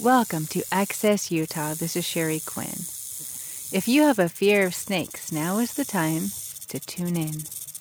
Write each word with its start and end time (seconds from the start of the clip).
Welcome 0.00 0.44
to 0.48 0.62
Access 0.70 1.30
Utah. 1.30 1.72
This 1.72 1.96
is 1.96 2.04
Sheri 2.04 2.44
Quinn. 2.44 2.84
If 3.74 3.88
you 3.88 4.02
have 4.02 4.18
a 4.18 4.28
fear 4.28 4.66
of 4.66 4.74
snakes, 4.74 5.32
now 5.32 5.56
is 5.56 5.72
the 5.72 5.86
time 5.86 6.32
to 6.68 6.78
tune 6.78 7.16
in. 7.16 7.32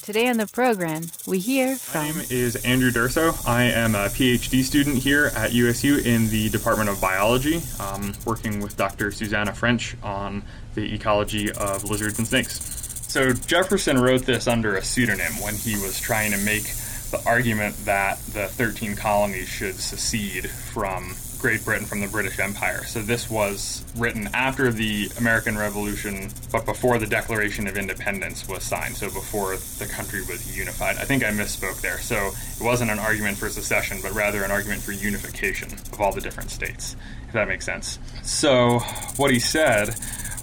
Today 0.01 0.29
on 0.29 0.37
the 0.37 0.47
program, 0.47 1.03
we 1.27 1.39
hear 1.39 1.77
My 1.93 2.09
name 2.09 2.21
is 2.29 2.55
Andrew 2.63 2.89
Durso. 2.89 3.45
I 3.45 3.63
am 3.63 3.95
a 3.95 4.07
PhD 4.07 4.63
student 4.63 4.99
here 4.99 5.29
at 5.35 5.51
USU 5.51 5.97
in 5.97 6.29
the 6.29 6.47
Department 6.51 6.89
of 6.89 7.01
Biology, 7.01 7.61
um, 7.81 8.13
working 8.25 8.61
with 8.61 8.77
Dr. 8.77 9.11
Susannah 9.11 9.53
French 9.53 9.97
on 10.01 10.41
the 10.73 10.95
ecology 10.95 11.51
of 11.51 11.83
lizards 11.83 12.17
and 12.17 12.25
snakes. 12.25 12.61
So 13.09 13.33
Jefferson 13.33 13.99
wrote 13.99 14.25
this 14.25 14.47
under 14.47 14.77
a 14.77 14.81
pseudonym 14.81 15.33
when 15.41 15.55
he 15.55 15.73
was 15.75 15.99
trying 15.99 16.31
to 16.31 16.37
make 16.37 16.63
the 17.11 17.21
argument 17.25 17.75
that 17.83 18.19
the 18.27 18.47
13 18.47 18.95
colonies 18.95 19.49
should 19.49 19.75
secede 19.75 20.49
from 20.49 21.13
Great 21.45 21.63
Britain 21.63 21.85
from 21.85 21.99
the 21.99 22.07
British 22.07 22.39
Empire. 22.39 22.83
So 22.85 23.03
this 23.03 23.29
was 23.29 23.85
written 23.95 24.27
after 24.33 24.71
the 24.71 25.11
American 25.19 25.55
Revolution, 25.55 26.31
but 26.51 26.65
before 26.65 26.97
the 26.97 27.05
Declaration 27.05 27.67
of 27.67 27.77
Independence 27.77 28.47
was 28.47 28.63
signed, 28.63 28.97
so 28.97 29.11
before 29.11 29.55
the 29.77 29.85
country 29.85 30.21
was 30.21 30.57
unified. 30.57 30.97
I 30.97 31.05
think 31.05 31.23
I 31.23 31.27
misspoke 31.27 31.81
there. 31.81 31.99
So 31.99 32.31
it 32.59 32.63
wasn't 32.63 32.89
an 32.89 32.97
argument 32.97 33.37
for 33.37 33.47
secession, 33.49 33.99
but 34.01 34.11
rather 34.13 34.43
an 34.43 34.49
argument 34.49 34.81
for 34.81 34.91
unification 34.91 35.71
of 35.71 36.01
all 36.01 36.11
the 36.11 36.19
different 36.19 36.49
states, 36.49 36.95
if 37.27 37.33
that 37.33 37.47
makes 37.47 37.63
sense. 37.63 37.99
So 38.23 38.79
what 39.17 39.29
he 39.29 39.37
said 39.37 39.95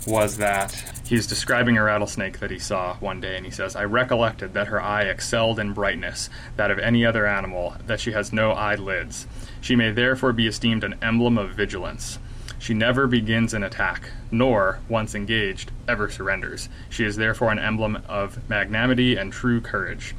was 0.06 0.36
that 0.36 1.01
he's 1.12 1.26
describing 1.26 1.76
a 1.76 1.82
rattlesnake 1.82 2.38
that 2.38 2.50
he 2.50 2.58
saw 2.58 2.94
one 2.96 3.20
day, 3.20 3.36
and 3.36 3.44
he 3.44 3.52
says, 3.52 3.76
I 3.76 3.84
recollected 3.84 4.54
that 4.54 4.68
her 4.68 4.80
eye 4.80 5.02
excelled 5.02 5.58
in 5.58 5.74
brightness 5.74 6.30
that 6.56 6.70
of 6.70 6.78
any 6.78 7.04
other 7.04 7.26
animal, 7.26 7.76
that 7.86 8.00
she 8.00 8.12
has 8.12 8.32
no 8.32 8.52
eyelids. 8.52 9.26
She 9.60 9.76
may 9.76 9.90
therefore 9.90 10.32
be 10.32 10.46
esteemed 10.46 10.84
an 10.84 10.94
emblem 11.02 11.36
of 11.36 11.50
vigilance. 11.50 12.18
She 12.58 12.72
never 12.72 13.06
begins 13.06 13.52
an 13.52 13.62
attack, 13.62 14.08
nor, 14.30 14.78
once 14.88 15.14
engaged, 15.14 15.70
ever 15.86 16.08
surrenders. 16.08 16.70
She 16.88 17.04
is 17.04 17.16
therefore 17.16 17.52
an 17.52 17.58
emblem 17.58 18.02
of 18.08 18.48
magnanimity 18.48 19.14
and 19.16 19.30
true 19.30 19.60
courage. 19.60 20.14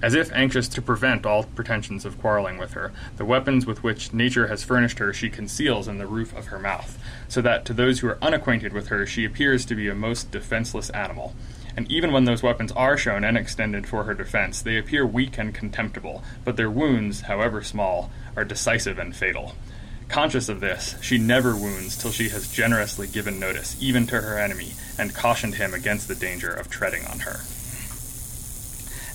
As 0.00 0.14
if 0.14 0.30
anxious 0.32 0.68
to 0.68 0.82
prevent 0.82 1.26
all 1.26 1.42
pretensions 1.42 2.04
of 2.04 2.20
quarreling 2.20 2.56
with 2.56 2.74
her, 2.74 2.92
the 3.16 3.24
weapons 3.24 3.66
with 3.66 3.82
which 3.82 4.12
nature 4.12 4.46
has 4.46 4.62
furnished 4.62 5.00
her 5.00 5.12
she 5.12 5.28
conceals 5.28 5.88
in 5.88 5.98
the 5.98 6.06
roof 6.06 6.36
of 6.36 6.46
her 6.46 6.58
mouth, 6.58 6.96
so 7.26 7.40
that 7.42 7.64
to 7.64 7.72
those 7.72 7.98
who 7.98 8.08
are 8.08 8.18
unacquainted 8.22 8.72
with 8.72 8.88
her 8.88 9.06
she 9.06 9.24
appears 9.24 9.64
to 9.66 9.74
be 9.74 9.88
a 9.88 9.94
most 9.96 10.30
defenseless 10.30 10.88
animal. 10.90 11.34
And 11.76 11.90
even 11.90 12.12
when 12.12 12.24
those 12.24 12.44
weapons 12.44 12.70
are 12.72 12.96
shown 12.96 13.24
and 13.24 13.36
extended 13.36 13.88
for 13.88 14.04
her 14.04 14.14
defense, 14.14 14.62
they 14.62 14.78
appear 14.78 15.04
weak 15.04 15.36
and 15.36 15.52
contemptible, 15.52 16.22
but 16.44 16.56
their 16.56 16.70
wounds, 16.70 17.22
however 17.22 17.62
small, 17.62 18.10
are 18.36 18.44
decisive 18.44 18.98
and 18.98 19.14
fatal. 19.14 19.56
Conscious 20.08 20.48
of 20.48 20.60
this, 20.60 20.94
she 21.02 21.18
never 21.18 21.54
wounds 21.54 21.96
till 21.96 22.12
she 22.12 22.28
has 22.30 22.50
generously 22.52 23.06
given 23.06 23.38
notice, 23.38 23.76
even 23.80 24.06
to 24.06 24.20
her 24.20 24.38
enemy, 24.38 24.72
and 24.96 25.14
cautioned 25.14 25.56
him 25.56 25.74
against 25.74 26.08
the 26.08 26.14
danger 26.14 26.50
of 26.50 26.70
treading 26.70 27.04
on 27.06 27.20
her. 27.20 27.40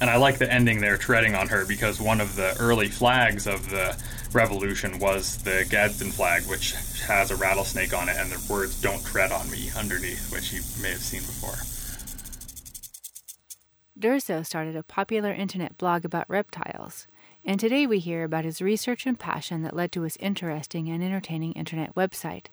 And 0.02 0.09
I 0.09 0.17
like 0.17 0.38
the 0.38 0.52
ending 0.52 0.81
there, 0.81 0.97
treading 0.97 1.36
on 1.36 1.47
her, 1.47 1.66
because 1.66 2.02
one 2.02 2.19
of 2.19 2.36
the 2.36 2.55
early 2.59 2.89
flags 2.89 3.47
of 3.47 3.69
the 3.69 3.95
revolution 4.33 5.00
was 5.00 5.38
the 5.44 5.66
Gadsden 5.69 6.11
flag, 6.11 6.44
which 6.44 6.73
has 7.08 7.31
a 7.31 7.35
rattlesnake 7.35 7.94
on 7.94 8.09
it 8.09 8.17
and 8.17 8.31
the 8.31 8.53
words 8.53 8.81
"Don't 8.81 9.05
tread 9.05 9.31
on 9.31 9.50
me" 9.50 9.69
underneath, 9.77 10.31
which 10.31 10.52
you 10.52 10.61
may 10.81 10.89
have 10.91 11.02
seen 11.02 11.22
before. 11.22 11.55
Durso 13.97 14.44
started 14.44 14.75
a 14.75 14.83
popular 14.83 15.31
internet 15.31 15.77
blog 15.77 16.03
about 16.03 16.30
reptiles, 16.30 17.07
and 17.45 17.59
today 17.59 17.85
we 17.85 18.00
hear 18.00 18.23
about 18.23 18.44
his 18.44 18.61
research 18.61 19.05
and 19.05 19.19
passion 19.19 19.61
that 19.61 19.75
led 19.75 19.91
to 19.91 20.02
his 20.02 20.17
interesting 20.17 20.89
and 20.89 21.03
entertaining 21.03 21.53
internet 21.53 21.94
website. 21.95 22.47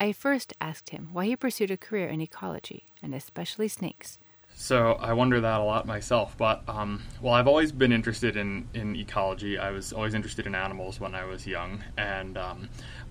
I 0.00 0.12
first 0.12 0.54
asked 0.60 0.90
him 0.90 1.08
why 1.12 1.26
he 1.26 1.36
pursued 1.36 1.70
a 1.70 1.76
career 1.76 2.08
in 2.08 2.20
ecology, 2.20 2.86
and 3.02 3.14
especially 3.14 3.68
snakes. 3.68 4.18
So 4.58 4.92
I 4.94 5.12
wonder 5.12 5.38
that 5.42 5.60
a 5.60 5.62
lot 5.62 5.86
myself. 5.86 6.34
But 6.38 6.62
um, 6.66 7.02
well, 7.20 7.34
I've 7.34 7.46
always 7.46 7.72
been 7.72 7.92
interested 7.92 8.38
in 8.38 8.66
in 8.72 8.96
ecology. 8.96 9.58
I 9.58 9.70
was 9.70 9.92
always 9.92 10.14
interested 10.14 10.46
in 10.46 10.54
animals 10.54 10.98
when 10.98 11.14
I 11.14 11.26
was 11.26 11.46
young, 11.46 11.84
and 11.98 12.38
um, 12.38 12.70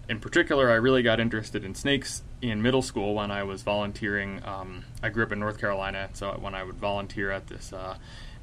in 0.09 0.19
particular, 0.19 0.71
I 0.71 0.75
really 0.75 1.03
got 1.03 1.19
interested 1.19 1.63
in 1.63 1.75
snakes 1.75 2.23
in 2.41 2.63
middle 2.63 2.81
school 2.81 3.13
when 3.13 3.29
I 3.29 3.43
was 3.43 3.61
volunteering. 3.61 4.41
Um, 4.43 4.85
I 5.03 5.09
grew 5.09 5.23
up 5.23 5.31
in 5.31 5.39
North 5.39 5.59
Carolina, 5.59 6.09
so 6.13 6.31
when 6.31 6.55
I 6.55 6.63
would 6.63 6.77
volunteer 6.77 7.29
at 7.29 7.45
this 7.45 7.71
uh, 7.71 7.95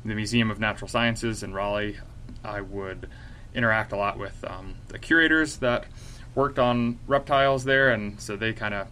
the 0.05 0.15
Museum 0.15 0.53
of 0.53 0.61
Natural 0.61 0.89
Sciences 0.89 1.43
in 1.43 1.53
Raleigh, 1.53 1.99
I 2.45 2.61
would 2.61 3.09
interact 3.53 3.91
a 3.91 3.97
lot 3.97 4.17
with 4.17 4.45
um, 4.49 4.77
the 4.89 4.99
curators 5.01 5.57
that 5.57 5.87
worked 6.37 6.61
on 6.61 7.01
reptiles 7.09 7.65
there, 7.65 7.91
and 7.91 8.21
so 8.21 8.37
they 8.37 8.53
kind 8.53 8.75
of 8.75 8.87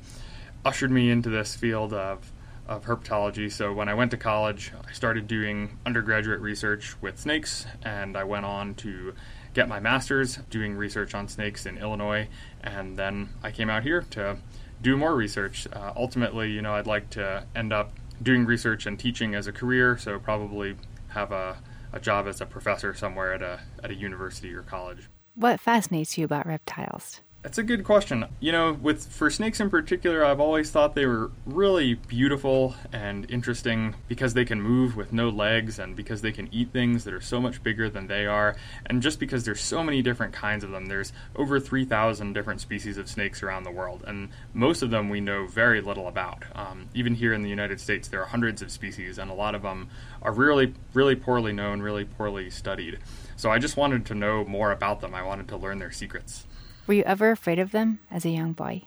ushered 0.65 0.91
me 0.91 1.11
into 1.11 1.31
this 1.31 1.55
field 1.55 1.93
of 1.93 2.30
of 2.71 2.85
herpetology. 2.85 3.51
So 3.51 3.73
when 3.73 3.89
I 3.89 3.95
went 3.95 4.13
to 4.13 4.17
college, 4.17 4.73
I 4.89 4.93
started 4.93 5.27
doing 5.27 5.77
undergraduate 5.85 6.41
research 6.41 6.95
with 7.03 7.19
snakes, 7.19 7.67
and 7.83 8.17
I 8.17 8.23
went 8.23 8.47
on 8.47 8.77
to 8.77 9.13
get 9.53 9.69
my 9.69 9.81
master's 9.81 10.37
doing 10.49 10.77
research 10.77 11.13
on 11.13 11.27
snakes 11.27 11.67
in 11.67 11.77
Illinois, 11.79 12.29
and 12.63 12.97
then 12.97 13.31
I 13.43 13.51
came 13.51 13.69
out 13.69 13.83
here 13.83 14.03
to 14.11 14.39
do 14.81 14.97
more 14.97 15.17
research. 15.17 15.67
Uh, 15.73 15.93
ultimately, 15.97 16.53
you 16.53 16.63
know, 16.63 16.75
I'd 16.75 16.87
like 16.87 17.11
to 17.11 17.45
end 17.57 17.73
up 17.73 17.93
doing 18.23 18.47
research 18.47 18.87
and 18.87 18.97
teaching 18.99 19.35
as 19.35 19.49
a 19.49 19.53
career, 19.53 19.99
so 19.99 20.21
probably 20.21 20.77
have 21.09 21.33
a, 21.33 21.59
a 21.93 21.99
job 21.99 22.29
as 22.29 22.41
a 22.41 22.47
professor 22.47 22.95
somewhere 22.95 23.35
at 23.35 23.43
a 23.43 23.61
at 23.83 23.91
a 23.91 23.95
university 23.95 24.55
or 24.55 24.63
college. 24.63 25.09
What 25.35 25.59
fascinates 25.59 26.17
you 26.17 26.25
about 26.25 26.47
reptiles? 26.47 27.21
That's 27.43 27.57
a 27.57 27.63
good 27.63 27.85
question. 27.85 28.27
You 28.39 28.53
know, 28.53 28.75
with 28.75 29.07
for 29.07 29.31
snakes 29.31 29.61
in 29.61 29.71
particular, 29.71 30.23
I've 30.23 30.41
always 30.41 30.71
thought 30.71 30.95
they 30.95 31.07
were 31.07 31.31
really 31.47 31.95
beautiful 31.95 32.75
and 32.93 33.29
interesting 33.31 33.95
because 34.09 34.35
they 34.35 34.45
can 34.45 34.61
move 34.61 34.95
with 34.95 35.11
no 35.15 35.31
legs 35.31 35.79
and 35.79 35.97
because 35.97 36.21
they 36.21 36.33
can 36.33 36.53
eat 36.53 36.71
things 36.71 37.05
that 37.05 37.15
are 37.15 37.21
so 37.23 37.41
much 37.41 37.63
bigger 37.63 37.89
than 37.89 38.09
they 38.09 38.27
are 38.27 38.57
and 38.85 39.01
just 39.01 39.19
because 39.19 39.45
there's 39.45 39.63
so 39.63 39.83
many 39.83 40.03
different 40.03 40.35
kinds 40.35 40.65
of 40.65 40.71
them. 40.71 40.85
There's 40.85 41.15
over 41.35 41.59
3,000 41.59 42.35
different 42.35 42.61
species 42.61 42.99
of 42.99 43.09
snakes 43.09 43.43
around 43.43 43.63
the 43.63 43.71
world 43.71 44.05
and 44.07 44.29
most 44.53 44.83
of 44.83 44.91
them 44.91 45.09
we 45.09 45.23
know 45.23 45.47
very 45.47 45.81
little 45.81 46.09
about. 46.09 46.45
Um, 46.55 46.91
even 46.93 47.15
here 47.15 47.33
in 47.33 47.41
the 47.41 47.49
United 47.49 47.81
States, 47.81 48.07
there 48.09 48.21
are 48.21 48.27
hundreds 48.27 48.61
of 48.61 48.71
species 48.71 49.17
and 49.17 49.31
a 49.31 49.35
lot 49.35 49.55
of 49.55 49.63
them 49.63 49.89
are 50.21 50.33
really 50.33 50.75
really 50.93 51.17
poorly 51.17 51.55
known, 51.55 51.81
really 51.81 52.05
poorly 52.05 52.51
studied. 52.51 52.99
So 53.37 53.51
I 53.51 53.59
just 53.59 53.79
wanted 53.79 54.05
to 54.07 54.15
know 54.15 54.45
more 54.45 54.73
about 54.73 55.01
them. 55.01 55.15
I 55.15 55.23
wanted 55.23 55.49
to 55.49 55.57
learn 55.57 55.79
their 55.79 55.91
secrets. 55.91 56.45
Were 56.87 56.95
you 56.95 57.03
ever 57.05 57.31
afraid 57.31 57.59
of 57.59 57.71
them 57.71 58.01
as 58.11 58.25
a 58.25 58.31
young 58.31 58.53
boy? 58.53 58.83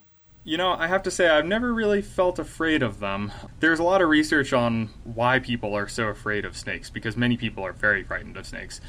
You 0.45 0.57
know, 0.57 0.73
I 0.73 0.87
have 0.87 1.03
to 1.03 1.11
say, 1.11 1.29
I've 1.29 1.45
never 1.45 1.73
really 1.73 2.01
felt 2.01 2.37
afraid 2.37 2.83
of 2.83 2.99
them. 2.99 3.31
There's 3.61 3.79
a 3.79 3.83
lot 3.83 4.01
of 4.01 4.09
research 4.09 4.51
on 4.51 4.89
why 5.05 5.39
people 5.39 5.73
are 5.73 5.87
so 5.87 6.07
afraid 6.07 6.43
of 6.43 6.57
snakes, 6.57 6.89
because 6.89 7.15
many 7.15 7.37
people 7.37 7.65
are 7.65 7.71
very 7.71 8.03
frightened 8.03 8.35
of 8.35 8.45
snakes. 8.45 8.81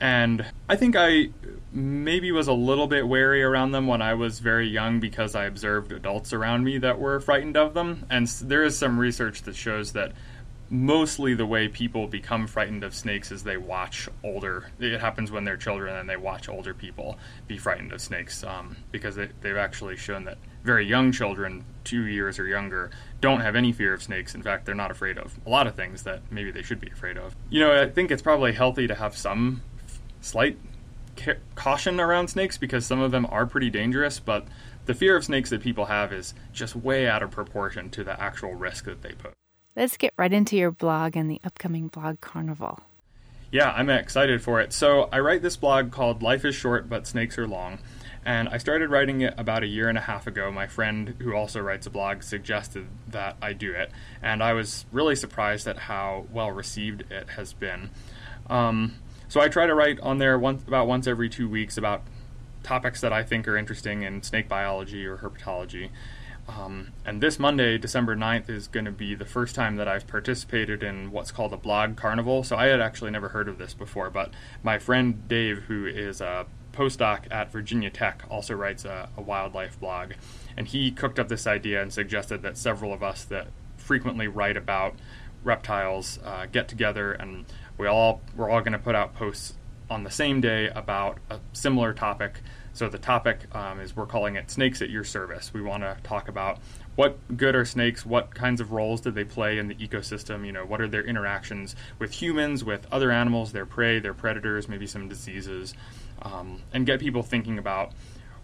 And 0.00 0.46
I 0.70 0.76
think 0.76 0.96
I 0.96 1.28
maybe 1.70 2.32
was 2.32 2.48
a 2.48 2.54
little 2.54 2.86
bit 2.86 3.06
wary 3.06 3.42
around 3.42 3.72
them 3.72 3.86
when 3.86 4.00
I 4.00 4.14
was 4.14 4.38
very 4.40 4.68
young 4.68 5.00
because 5.00 5.34
I 5.34 5.44
observed 5.44 5.92
adults 5.92 6.32
around 6.32 6.64
me 6.64 6.78
that 6.78 6.98
were 6.98 7.20
frightened 7.20 7.58
of 7.58 7.74
them. 7.74 8.06
And 8.08 8.26
there 8.26 8.64
is 8.64 8.78
some 8.78 8.98
research 8.98 9.42
that 9.42 9.54
shows 9.54 9.92
that 9.92 10.12
mostly 10.72 11.34
the 11.34 11.44
way 11.44 11.68
people 11.68 12.06
become 12.06 12.46
frightened 12.46 12.82
of 12.82 12.94
snakes 12.94 13.30
is 13.30 13.44
they 13.44 13.58
watch 13.58 14.08
older. 14.24 14.70
It 14.80 14.98
happens 15.00 15.30
when 15.30 15.44
they're 15.44 15.58
children 15.58 15.94
and 15.94 16.08
they 16.08 16.16
watch 16.16 16.48
older 16.48 16.72
people 16.72 17.18
be 17.46 17.58
frightened 17.58 17.92
of 17.92 18.00
snakes 18.00 18.42
um, 18.42 18.78
because 18.90 19.14
they, 19.14 19.28
they've 19.42 19.56
actually 19.56 19.98
shown 19.98 20.24
that 20.24 20.38
very 20.64 20.86
young 20.86 21.12
children, 21.12 21.66
two 21.84 22.06
years 22.06 22.38
or 22.38 22.46
younger, 22.46 22.90
don't 23.20 23.40
have 23.40 23.54
any 23.54 23.70
fear 23.70 23.92
of 23.92 24.02
snakes. 24.02 24.34
In 24.34 24.42
fact, 24.42 24.64
they're 24.64 24.74
not 24.74 24.90
afraid 24.90 25.18
of 25.18 25.38
a 25.44 25.50
lot 25.50 25.66
of 25.66 25.74
things 25.74 26.04
that 26.04 26.22
maybe 26.30 26.50
they 26.50 26.62
should 26.62 26.80
be 26.80 26.88
afraid 26.88 27.18
of. 27.18 27.36
You 27.50 27.60
know, 27.60 27.82
I 27.82 27.90
think 27.90 28.10
it's 28.10 28.22
probably 28.22 28.52
healthy 28.52 28.86
to 28.86 28.94
have 28.94 29.14
some 29.14 29.60
slight 30.22 30.56
ca- 31.18 31.34
caution 31.54 32.00
around 32.00 32.28
snakes 32.28 32.56
because 32.56 32.86
some 32.86 33.00
of 33.00 33.10
them 33.10 33.26
are 33.28 33.44
pretty 33.44 33.68
dangerous, 33.68 34.18
but 34.18 34.46
the 34.86 34.94
fear 34.94 35.16
of 35.16 35.24
snakes 35.24 35.50
that 35.50 35.60
people 35.60 35.84
have 35.86 36.14
is 36.14 36.32
just 36.54 36.74
way 36.74 37.06
out 37.06 37.22
of 37.22 37.30
proportion 37.30 37.90
to 37.90 38.02
the 38.02 38.18
actual 38.18 38.54
risk 38.54 38.86
that 38.86 39.02
they 39.02 39.12
pose. 39.12 39.34
Let's 39.74 39.96
get 39.96 40.12
right 40.18 40.32
into 40.32 40.56
your 40.56 40.70
blog 40.70 41.16
and 41.16 41.30
the 41.30 41.40
upcoming 41.44 41.88
blog 41.88 42.20
carnival. 42.20 42.80
Yeah, 43.50 43.70
I'm 43.70 43.88
excited 43.88 44.42
for 44.42 44.60
it. 44.60 44.72
So, 44.72 45.08
I 45.10 45.20
write 45.20 45.40
this 45.40 45.56
blog 45.56 45.92
called 45.92 46.22
Life 46.22 46.44
is 46.44 46.54
Short 46.54 46.90
but 46.90 47.06
Snakes 47.06 47.38
Are 47.38 47.46
Long. 47.46 47.78
And 48.24 48.48
I 48.50 48.58
started 48.58 48.90
writing 48.90 49.22
it 49.22 49.34
about 49.36 49.62
a 49.62 49.66
year 49.66 49.88
and 49.88 49.96
a 49.96 50.02
half 50.02 50.26
ago. 50.26 50.50
My 50.50 50.66
friend, 50.66 51.14
who 51.20 51.34
also 51.34 51.60
writes 51.60 51.86
a 51.86 51.90
blog, 51.90 52.22
suggested 52.22 52.86
that 53.08 53.36
I 53.40 53.54
do 53.54 53.72
it. 53.72 53.90
And 54.22 54.42
I 54.42 54.52
was 54.52 54.84
really 54.92 55.16
surprised 55.16 55.66
at 55.66 55.78
how 55.78 56.26
well 56.30 56.50
received 56.50 57.10
it 57.10 57.30
has 57.30 57.54
been. 57.54 57.90
Um, 58.50 58.96
so, 59.28 59.40
I 59.40 59.48
try 59.48 59.66
to 59.66 59.74
write 59.74 60.00
on 60.00 60.18
there 60.18 60.38
once, 60.38 60.62
about 60.66 60.86
once 60.86 61.06
every 61.06 61.30
two 61.30 61.48
weeks 61.48 61.78
about 61.78 62.02
topics 62.62 63.00
that 63.00 63.12
I 63.12 63.22
think 63.22 63.48
are 63.48 63.56
interesting 63.56 64.02
in 64.02 64.22
snake 64.22 64.48
biology 64.48 65.06
or 65.06 65.16
herpetology. 65.16 65.88
Um, 66.48 66.88
and 67.04 67.22
this 67.22 67.38
Monday, 67.38 67.78
December 67.78 68.16
9th, 68.16 68.50
is 68.50 68.68
going 68.68 68.84
to 68.84 68.92
be 68.92 69.14
the 69.14 69.24
first 69.24 69.54
time 69.54 69.76
that 69.76 69.86
I've 69.88 70.06
participated 70.06 70.82
in 70.82 71.10
what's 71.12 71.30
called 71.30 71.52
a 71.52 71.56
blog 71.56 71.96
carnival. 71.96 72.42
So 72.42 72.56
I 72.56 72.66
had 72.66 72.80
actually 72.80 73.10
never 73.10 73.28
heard 73.28 73.48
of 73.48 73.58
this 73.58 73.74
before, 73.74 74.10
but 74.10 74.30
my 74.62 74.78
friend 74.78 75.26
Dave, 75.28 75.64
who 75.64 75.86
is 75.86 76.20
a 76.20 76.46
postdoc 76.72 77.30
at 77.30 77.52
Virginia 77.52 77.90
Tech, 77.90 78.24
also 78.28 78.54
writes 78.54 78.84
a, 78.84 79.08
a 79.16 79.22
wildlife 79.22 79.78
blog. 79.78 80.12
And 80.56 80.66
he 80.66 80.90
cooked 80.90 81.18
up 81.18 81.28
this 81.28 81.46
idea 81.46 81.80
and 81.80 81.92
suggested 81.92 82.42
that 82.42 82.56
several 82.56 82.92
of 82.92 83.02
us 83.02 83.24
that 83.24 83.48
frequently 83.76 84.26
write 84.26 84.56
about 84.56 84.94
reptiles 85.44 86.18
uh, 86.24 86.46
get 86.46 86.68
together 86.68 87.12
and 87.12 87.44
we 87.78 87.86
all 87.88 88.20
we're 88.36 88.48
all 88.48 88.60
going 88.60 88.72
to 88.72 88.78
put 88.78 88.94
out 88.94 89.12
posts 89.14 89.54
on 89.90 90.04
the 90.04 90.10
same 90.10 90.40
day 90.40 90.68
about 90.68 91.18
a 91.28 91.40
similar 91.52 91.92
topic. 91.92 92.40
So 92.74 92.88
the 92.88 92.98
topic 92.98 93.54
um, 93.54 93.80
is 93.80 93.94
we're 93.94 94.06
calling 94.06 94.36
it 94.36 94.50
snakes 94.50 94.80
at 94.80 94.90
your 94.90 95.04
service. 95.04 95.52
We 95.52 95.60
want 95.60 95.82
to 95.82 95.96
talk 96.02 96.28
about 96.28 96.58
what 96.94 97.36
good 97.36 97.54
are 97.54 97.64
snakes, 97.64 98.04
what 98.04 98.34
kinds 98.34 98.60
of 98.60 98.72
roles 98.72 99.00
do 99.00 99.10
they 99.10 99.24
play 99.24 99.58
in 99.58 99.68
the 99.68 99.74
ecosystem, 99.74 100.44
you 100.46 100.52
know, 100.52 100.64
what 100.64 100.80
are 100.80 100.88
their 100.88 101.04
interactions 101.04 101.76
with 101.98 102.12
humans, 102.12 102.64
with 102.64 102.86
other 102.92 103.10
animals, 103.10 103.52
their 103.52 103.66
prey, 103.66 103.98
their 103.98 104.14
predators, 104.14 104.68
maybe 104.68 104.86
some 104.86 105.08
diseases, 105.08 105.74
um, 106.22 106.60
and 106.72 106.86
get 106.86 107.00
people 107.00 107.22
thinking 107.22 107.58
about 107.58 107.92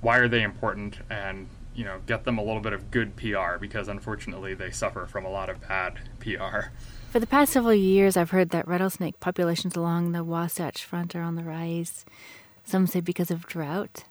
why 0.00 0.18
are 0.18 0.28
they 0.28 0.42
important 0.42 0.98
and 1.10 1.48
you 1.74 1.84
know 1.84 2.00
get 2.06 2.24
them 2.24 2.38
a 2.38 2.42
little 2.42 2.60
bit 2.60 2.72
of 2.72 2.90
good 2.90 3.16
PR 3.16 3.56
because 3.60 3.88
unfortunately 3.88 4.54
they 4.54 4.70
suffer 4.70 5.06
from 5.06 5.24
a 5.24 5.30
lot 5.30 5.48
of 5.48 5.60
bad 5.66 5.98
PR. 6.20 6.70
For 7.10 7.20
the 7.20 7.26
past 7.26 7.52
several 7.52 7.74
years, 7.74 8.16
I've 8.16 8.30
heard 8.30 8.50
that 8.50 8.68
rattlesnake 8.68 9.18
populations 9.20 9.76
along 9.76 10.12
the 10.12 10.22
Wasatch 10.22 10.84
Front 10.84 11.16
are 11.16 11.22
on 11.22 11.36
the 11.36 11.44
rise. 11.44 12.04
Some 12.64 12.86
say 12.86 13.00
because 13.00 13.30
of 13.30 13.46
drought, 13.46 14.04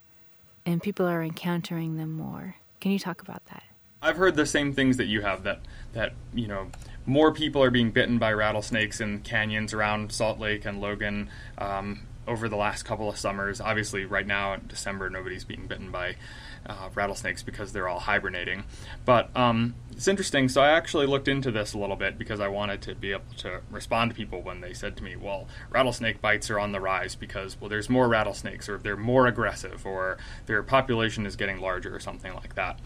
and 0.68 0.84
people 0.84 1.08
are 1.08 1.24
encountering 1.24 1.96
them 1.96 2.12
more. 2.12 2.58
Can 2.81 2.92
you 2.92 3.00
talk 3.00 3.22
about 3.22 3.44
that? 3.46 3.64
I've 4.02 4.18
heard 4.18 4.36
the 4.36 4.46
same 4.46 4.74
things 4.74 4.98
that 4.98 5.08
you 5.08 5.22
have 5.22 5.44
that 5.44 5.62
that 5.94 6.14
you 6.34 6.48
know 6.48 6.68
more 7.08 7.31
people 7.31 7.64
are 7.64 7.72
being 7.72 7.90
bitten 7.92 8.19
by 8.19 8.34
rattlesnakes 8.34 9.02
in 9.02 9.22
canyons 9.22 9.74
around 9.74 10.12
Salt 10.12 10.40
Lake 10.40 10.66
and 10.66 10.80
Logan 10.80 11.30
um, 11.58 12.02
over 12.28 12.48
the 12.48 12.58
last 12.58 12.84
couple 12.84 13.10
of 13.10 13.18
summers. 13.18 13.60
Obviously, 13.60 14.06
right 14.06 14.28
now 14.28 14.54
in 14.54 14.68
December, 14.68 15.10
nobody's 15.10 15.46
being 15.46 15.66
bitten 15.66 15.90
by 15.90 16.16
uh, 16.65 16.89
rattlesnakes 16.95 17.44
because 17.44 17.71
they're 17.71 17.88
all 17.88 18.00
hibernating. 18.00 18.63
But 19.06 19.36
um, 19.36 19.75
it's 19.92 20.07
interesting. 20.07 20.50
So 20.50 20.62
I 20.62 20.71
actually 20.71 21.07
looked 21.07 21.27
into 21.27 21.51
this 21.51 21.74
a 21.74 21.77
little 21.77 21.95
bit 21.95 22.18
because 22.18 22.39
I 22.39 22.48
wanted 22.48 22.81
to 22.83 22.95
be 22.95 23.12
able 23.12 23.33
to 23.38 23.62
respond 23.71 24.12
to 24.12 24.15
people 24.15 24.42
when 24.42 24.62
they 24.62 24.74
said 24.74 24.98
to 24.98 25.04
me, 25.04 25.15
"Well, 25.15 25.48
rattlesnake 25.69 26.21
bites 26.21 26.50
are 26.50 26.59
on 26.59 26.71
the 26.71 26.80
rise 26.80 27.15
because 27.15 27.59
well, 27.59 27.69
there's 27.69 27.89
more 27.89 28.07
rattlesnakes, 28.07 28.69
or 28.69 28.77
they're 28.77 28.98
more 28.98 29.27
aggressive, 29.27 29.86
or 29.86 30.18
their 30.45 30.63
population 30.63 31.25
is 31.25 31.36
getting 31.36 31.59
larger, 31.59 31.95
or 31.95 32.00
something 32.00 32.33
like 32.33 32.56
that." 32.56 32.80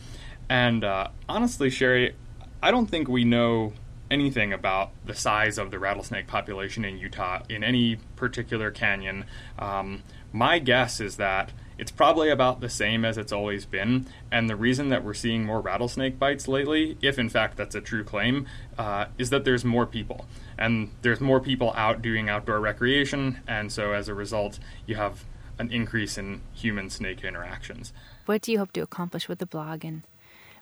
And 0.50 0.84
uh, 0.84 1.10
honestly, 1.30 1.70
Sheri, 1.70 2.14
I 2.62 2.72
don't 2.72 2.88
think 2.88 3.08
we 3.08 3.24
know 3.24 3.74
anything 4.12 4.52
about 4.52 4.92
the 5.06 5.16
size 5.16 5.58
of 5.58 5.72
the 5.72 5.80
rattlesnake 5.80 6.28
population 6.28 6.84
in 6.84 6.98
Utah 6.98 7.42
in 7.48 7.64
any 7.64 7.96
particular 8.18 8.70
canyon. 8.70 9.26
Um, 9.58 10.04
my 10.34 10.60
guess 10.60 11.00
is 11.00 11.16
that 11.16 11.52
it's 11.82 11.90
probably 11.90 12.30
about 12.30 12.62
the 12.62 12.70
same 12.70 13.04
as 13.04 13.18
it's 13.18 13.32
always 13.32 13.66
been. 13.66 14.06
And 14.32 14.48
the 14.48 14.56
reason 14.56 14.90
that 14.90 15.04
we're 15.04 15.16
seeing 15.16 15.44
more 15.44 15.62
rattlesnake 15.62 16.20
bites 16.20 16.48
lately, 16.48 16.96
if 17.02 17.18
in 17.18 17.28
fact 17.28 17.58
that's 17.58 17.74
a 17.74 17.82
true 17.82 18.04
claim, 18.04 18.46
uh, 18.78 19.06
is 19.18 19.32
that 19.32 19.46
there's 19.46 19.66
more 19.66 19.88
people. 19.88 20.28
And 20.60 20.92
there's 21.02 21.20
more 21.20 21.40
people 21.40 21.74
out 21.76 22.04
doing 22.04 22.30
outdoor 22.30 22.60
recreation. 22.60 23.40
And 23.48 23.72
so 23.72 23.94
as 23.94 24.08
a 24.08 24.14
result, 24.14 24.60
you 24.86 24.94
have 24.94 25.26
an 25.58 25.72
increase 25.72 26.20
in 26.20 26.42
human 26.54 26.92
snake 26.92 27.24
interactions. 27.24 27.94
What 28.28 28.44
do 28.44 28.52
you 28.52 28.60
hope 28.60 28.74
to 28.74 28.82
accomplish 28.82 29.28
with 29.28 29.40
the 29.40 29.48
blog 29.48 29.84
and 29.84 30.04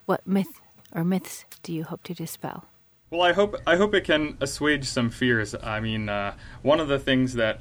what 0.05 0.25
myth 0.25 0.61
or 0.93 1.03
myths 1.03 1.43
do 1.63 1.73
you 1.73 1.83
hope 1.83 2.03
to 2.03 2.13
dispel? 2.13 2.63
Well, 3.11 3.23
I 3.23 3.33
hope 3.33 3.57
I 3.67 3.75
hope 3.75 3.93
it 3.93 4.05
can 4.05 4.37
assuage 4.39 4.85
some 4.85 5.09
fears. 5.09 5.53
I 5.61 5.81
mean, 5.81 6.07
uh, 6.07 6.35
one 6.61 6.79
of 6.79 6.87
the 6.87 6.99
things 6.99 7.33
that 7.33 7.59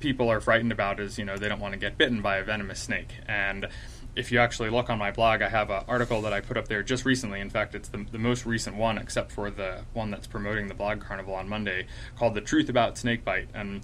people 0.00 0.30
are 0.30 0.40
frightened 0.40 0.72
about 0.72 0.98
is 0.98 1.18
you 1.18 1.24
know 1.24 1.36
they 1.36 1.48
don't 1.48 1.60
want 1.60 1.74
to 1.74 1.78
get 1.78 1.96
bitten 1.96 2.20
by 2.22 2.38
a 2.38 2.44
venomous 2.44 2.80
snake, 2.80 3.14
and 3.28 3.68
if 4.16 4.32
you 4.32 4.40
actually 4.40 4.70
look 4.70 4.90
on 4.90 4.98
my 4.98 5.12
blog, 5.12 5.40
I 5.40 5.48
have 5.48 5.70
an 5.70 5.84
article 5.86 6.20
that 6.22 6.32
I 6.32 6.40
put 6.40 6.56
up 6.56 6.66
there 6.66 6.82
just 6.82 7.04
recently. 7.04 7.40
In 7.40 7.48
fact, 7.48 7.74
it's 7.74 7.88
the, 7.88 8.04
the 8.10 8.18
most 8.18 8.44
recent 8.44 8.76
one, 8.76 8.98
except 8.98 9.30
for 9.30 9.50
the 9.50 9.82
one 9.92 10.10
that's 10.10 10.26
promoting 10.26 10.66
the 10.66 10.74
blog 10.74 11.00
carnival 11.00 11.34
on 11.34 11.48
Monday, 11.48 11.86
called 12.16 12.34
"The 12.34 12.40
Truth 12.40 12.68
About 12.68 12.96
Snakebite." 12.96 13.48
And 13.54 13.82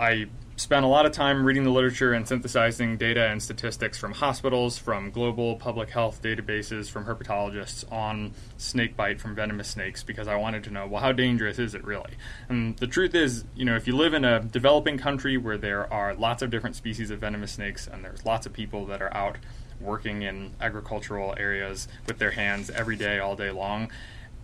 I 0.00 0.26
spent 0.58 0.84
a 0.84 0.88
lot 0.88 1.06
of 1.06 1.12
time 1.12 1.44
reading 1.44 1.62
the 1.62 1.70
literature 1.70 2.12
and 2.12 2.26
synthesizing 2.26 2.96
data 2.96 3.28
and 3.28 3.40
statistics 3.40 3.96
from 3.96 4.12
hospitals, 4.12 4.76
from 4.76 5.10
global 5.12 5.54
public 5.54 5.88
health 5.88 6.20
databases, 6.20 6.90
from 6.90 7.04
herpetologists 7.04 7.90
on 7.92 8.32
snake 8.56 8.96
bite 8.96 9.20
from 9.20 9.36
venomous 9.36 9.68
snakes 9.68 10.02
because 10.02 10.26
I 10.26 10.34
wanted 10.34 10.64
to 10.64 10.70
know, 10.72 10.88
well, 10.88 11.00
how 11.00 11.12
dangerous 11.12 11.60
is 11.60 11.76
it 11.76 11.84
really? 11.84 12.10
And 12.48 12.76
the 12.78 12.88
truth 12.88 13.14
is, 13.14 13.44
you 13.54 13.64
know, 13.64 13.76
if 13.76 13.86
you 13.86 13.94
live 13.94 14.14
in 14.14 14.24
a 14.24 14.40
developing 14.40 14.98
country 14.98 15.36
where 15.36 15.56
there 15.56 15.90
are 15.92 16.12
lots 16.14 16.42
of 16.42 16.50
different 16.50 16.74
species 16.74 17.12
of 17.12 17.20
venomous 17.20 17.52
snakes 17.52 17.86
and 17.86 18.04
there's 18.04 18.26
lots 18.26 18.44
of 18.44 18.52
people 18.52 18.84
that 18.86 19.00
are 19.00 19.16
out 19.16 19.36
working 19.80 20.22
in 20.22 20.50
agricultural 20.60 21.36
areas 21.38 21.86
with 22.08 22.18
their 22.18 22.32
hands 22.32 22.68
every 22.70 22.96
day, 22.96 23.20
all 23.20 23.36
day 23.36 23.52
long, 23.52 23.92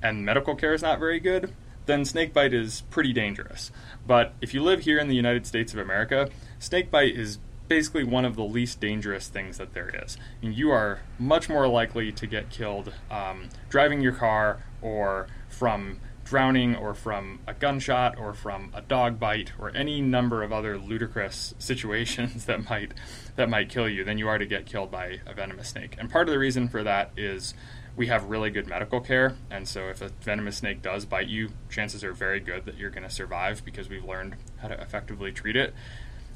and 0.01 0.25
medical 0.25 0.55
care 0.55 0.75
is 0.75 0.83
not 0.83 1.01
very 1.01 1.19
good, 1.19 1.53
then 1.87 2.05
snakebite 2.05 2.55
is 2.55 2.83
pretty 2.91 3.13
dangerous. 3.13 3.71
But 4.07 4.35
if 4.41 4.55
you 4.55 4.63
live 4.63 4.81
here 4.81 4.99
in 4.99 5.09
the 5.09 5.17
United 5.17 5.47
States 5.47 5.73
of 5.73 5.79
America, 5.79 6.29
snakebite 6.59 7.17
is 7.17 7.39
basically 7.69 8.05
one 8.05 8.25
of 8.25 8.37
the 8.37 8.45
least 8.45 8.81
dangerous 8.81 9.29
things 9.29 9.59
that 9.59 9.75
there 9.75 9.91
is. 10.05 10.17
And 10.43 10.55
you 10.55 10.71
are 10.71 11.01
much 11.19 11.49
more 11.49 11.67
likely 11.67 12.13
to 12.13 12.27
get 12.27 12.51
killed 12.51 12.93
um, 13.11 13.49
driving 13.69 14.01
your 14.01 14.13
car 14.13 14.65
or 14.83 15.29
from 15.49 16.01
drowning 16.25 16.75
or 16.75 16.95
from 16.95 17.39
a 17.47 17.53
gunshot 17.55 18.19
or 18.19 18.33
from 18.33 18.71
a 18.75 18.81
dog 18.81 19.21
bite 19.21 19.53
or 19.59 19.71
any 19.77 20.01
number 20.01 20.43
of 20.43 20.53
other 20.53 20.79
ludicrous 20.79 21.55
situations 21.59 22.47
that 22.47 22.69
might 22.69 22.93
that 23.37 23.49
might 23.49 23.69
kill 23.69 23.89
you 23.89 24.05
than 24.05 24.17
you 24.17 24.29
are 24.29 24.39
to 24.39 24.47
get 24.47 24.65
killed 24.67 24.91
by 24.91 25.21
a 25.27 25.35
venomous 25.35 25.69
snake. 25.69 25.97
And 25.99 26.11
part 26.11 26.29
of 26.29 26.33
the 26.33 26.39
reason 26.39 26.69
for 26.69 26.83
that 26.83 27.11
is 27.17 27.55
we 27.97 28.09
have 28.09 28.25
really 28.25 28.51
good 28.51 28.67
medical 28.67 29.01
care, 29.01 29.37
and 29.51 29.69
so 29.69 29.89
if 29.89 30.03
a 30.03 30.09
venomous 30.21 30.59
snake 30.59 30.83
does 30.83 31.05
bite 31.05 31.29
you, 31.29 31.51
chances 31.71 32.03
are 32.03 32.13
very 32.13 32.41
good 32.41 32.65
that 32.65 32.77
you're 32.77 32.91
going 32.91 33.05
to 33.05 33.11
survive 33.11 33.65
because 33.65 33.89
we've 33.89 34.05
learned 34.05 34.37
how 34.59 34.69
to 34.69 34.81
effectively 34.81 35.31
treat 35.31 35.57
it. 35.57 35.75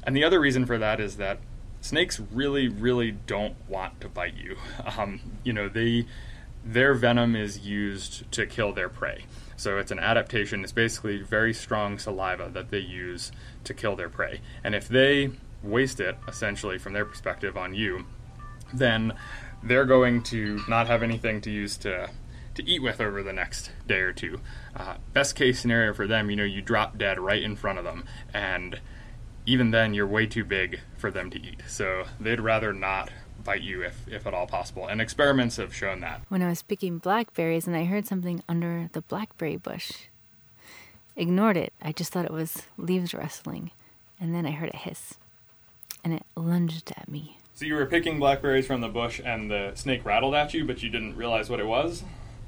And 0.03 0.15
the 0.15 0.23
other 0.23 0.39
reason 0.39 0.65
for 0.65 0.77
that 0.77 0.99
is 0.99 1.17
that 1.17 1.39
snakes 1.81 2.19
really, 2.19 2.67
really 2.67 3.11
don't 3.11 3.55
want 3.67 3.99
to 4.01 4.09
bite 4.09 4.35
you. 4.35 4.57
Um, 4.97 5.21
you 5.43 5.53
know, 5.53 5.69
they 5.69 6.05
their 6.65 6.93
venom 6.93 7.35
is 7.35 7.59
used 7.59 8.29
to 8.33 8.45
kill 8.45 8.73
their 8.73 8.89
prey. 8.89 9.25
So 9.55 9.77
it's 9.77 9.91
an 9.91 9.99
adaptation. 9.99 10.63
It's 10.63 10.73
basically 10.73 11.21
very 11.21 11.53
strong 11.53 11.97
saliva 11.99 12.49
that 12.53 12.69
they 12.69 12.79
use 12.79 13.31
to 13.63 13.73
kill 13.73 13.95
their 13.95 14.09
prey. 14.09 14.41
And 14.63 14.75
if 14.75 14.87
they 14.87 15.31
waste 15.63 15.99
it, 15.99 16.17
essentially 16.27 16.77
from 16.77 16.93
their 16.93 17.05
perspective 17.05 17.57
on 17.57 17.73
you, 17.73 18.05
then 18.73 19.13
they're 19.63 19.85
going 19.85 20.23
to 20.23 20.61
not 20.67 20.87
have 20.87 21.03
anything 21.03 21.41
to 21.41 21.51
use 21.51 21.77
to 21.77 22.09
to 22.55 22.67
eat 22.67 22.81
with 22.81 22.99
over 22.99 23.23
the 23.23 23.31
next 23.31 23.71
day 23.87 23.99
or 23.99 24.11
two. 24.11 24.41
Uh, 24.75 24.95
best 25.13 25.35
case 25.35 25.59
scenario 25.59 25.93
for 25.93 26.07
them, 26.07 26.29
you 26.29 26.35
know, 26.35 26.43
you 26.43 26.61
drop 26.61 26.97
dead 26.97 27.17
right 27.19 27.41
in 27.41 27.55
front 27.55 27.79
of 27.79 27.85
them, 27.85 28.03
and 28.33 28.79
even 29.45 29.71
then, 29.71 29.95
you're 29.95 30.05
way 30.05 30.27
too 30.27 30.43
big 30.43 30.79
for 30.97 31.09
them 31.09 31.31
to 31.31 31.41
eat. 31.41 31.61
So 31.67 32.05
they'd 32.19 32.39
rather 32.39 32.71
not 32.71 33.09
bite 33.43 33.63
you 33.63 33.81
if, 33.81 34.07
if 34.07 34.27
at 34.27 34.33
all 34.33 34.45
possible. 34.45 34.85
And 34.85 35.01
experiments 35.01 35.55
have 35.57 35.73
shown 35.73 36.01
that. 36.01 36.21
When 36.29 36.43
I 36.43 36.49
was 36.49 36.61
picking 36.61 36.99
blackberries 36.99 37.65
and 37.65 37.75
I 37.75 37.85
heard 37.85 38.05
something 38.05 38.43
under 38.47 38.89
the 38.93 39.01
blackberry 39.01 39.57
bush, 39.57 39.91
ignored 41.15 41.57
it. 41.57 41.73
I 41.81 41.91
just 41.91 42.13
thought 42.13 42.25
it 42.25 42.31
was 42.31 42.63
leaves 42.77 43.13
rustling. 43.13 43.71
And 44.19 44.35
then 44.35 44.45
I 44.45 44.51
heard 44.51 44.69
a 44.71 44.77
hiss, 44.77 45.15
and 46.03 46.13
it 46.13 46.23
lunged 46.35 46.91
at 46.95 47.09
me. 47.09 47.38
So 47.59 47.65
you 47.65 47.75
were 47.75 47.85
picking 47.85 48.19
blackberries 48.19 48.65
from 48.65 48.79
the 48.79 48.87
bush 48.87 49.19
and 49.21 49.51
the 49.51 49.73
snake 49.75 50.05
rattled 50.05 50.33
at 50.33 50.53
you, 50.53 50.63
but 50.63 50.81
you 50.81 50.89
didn't 50.89 51.17
realize 51.17 51.49
what 51.49 51.59
it 51.59 51.67
was 51.67 52.05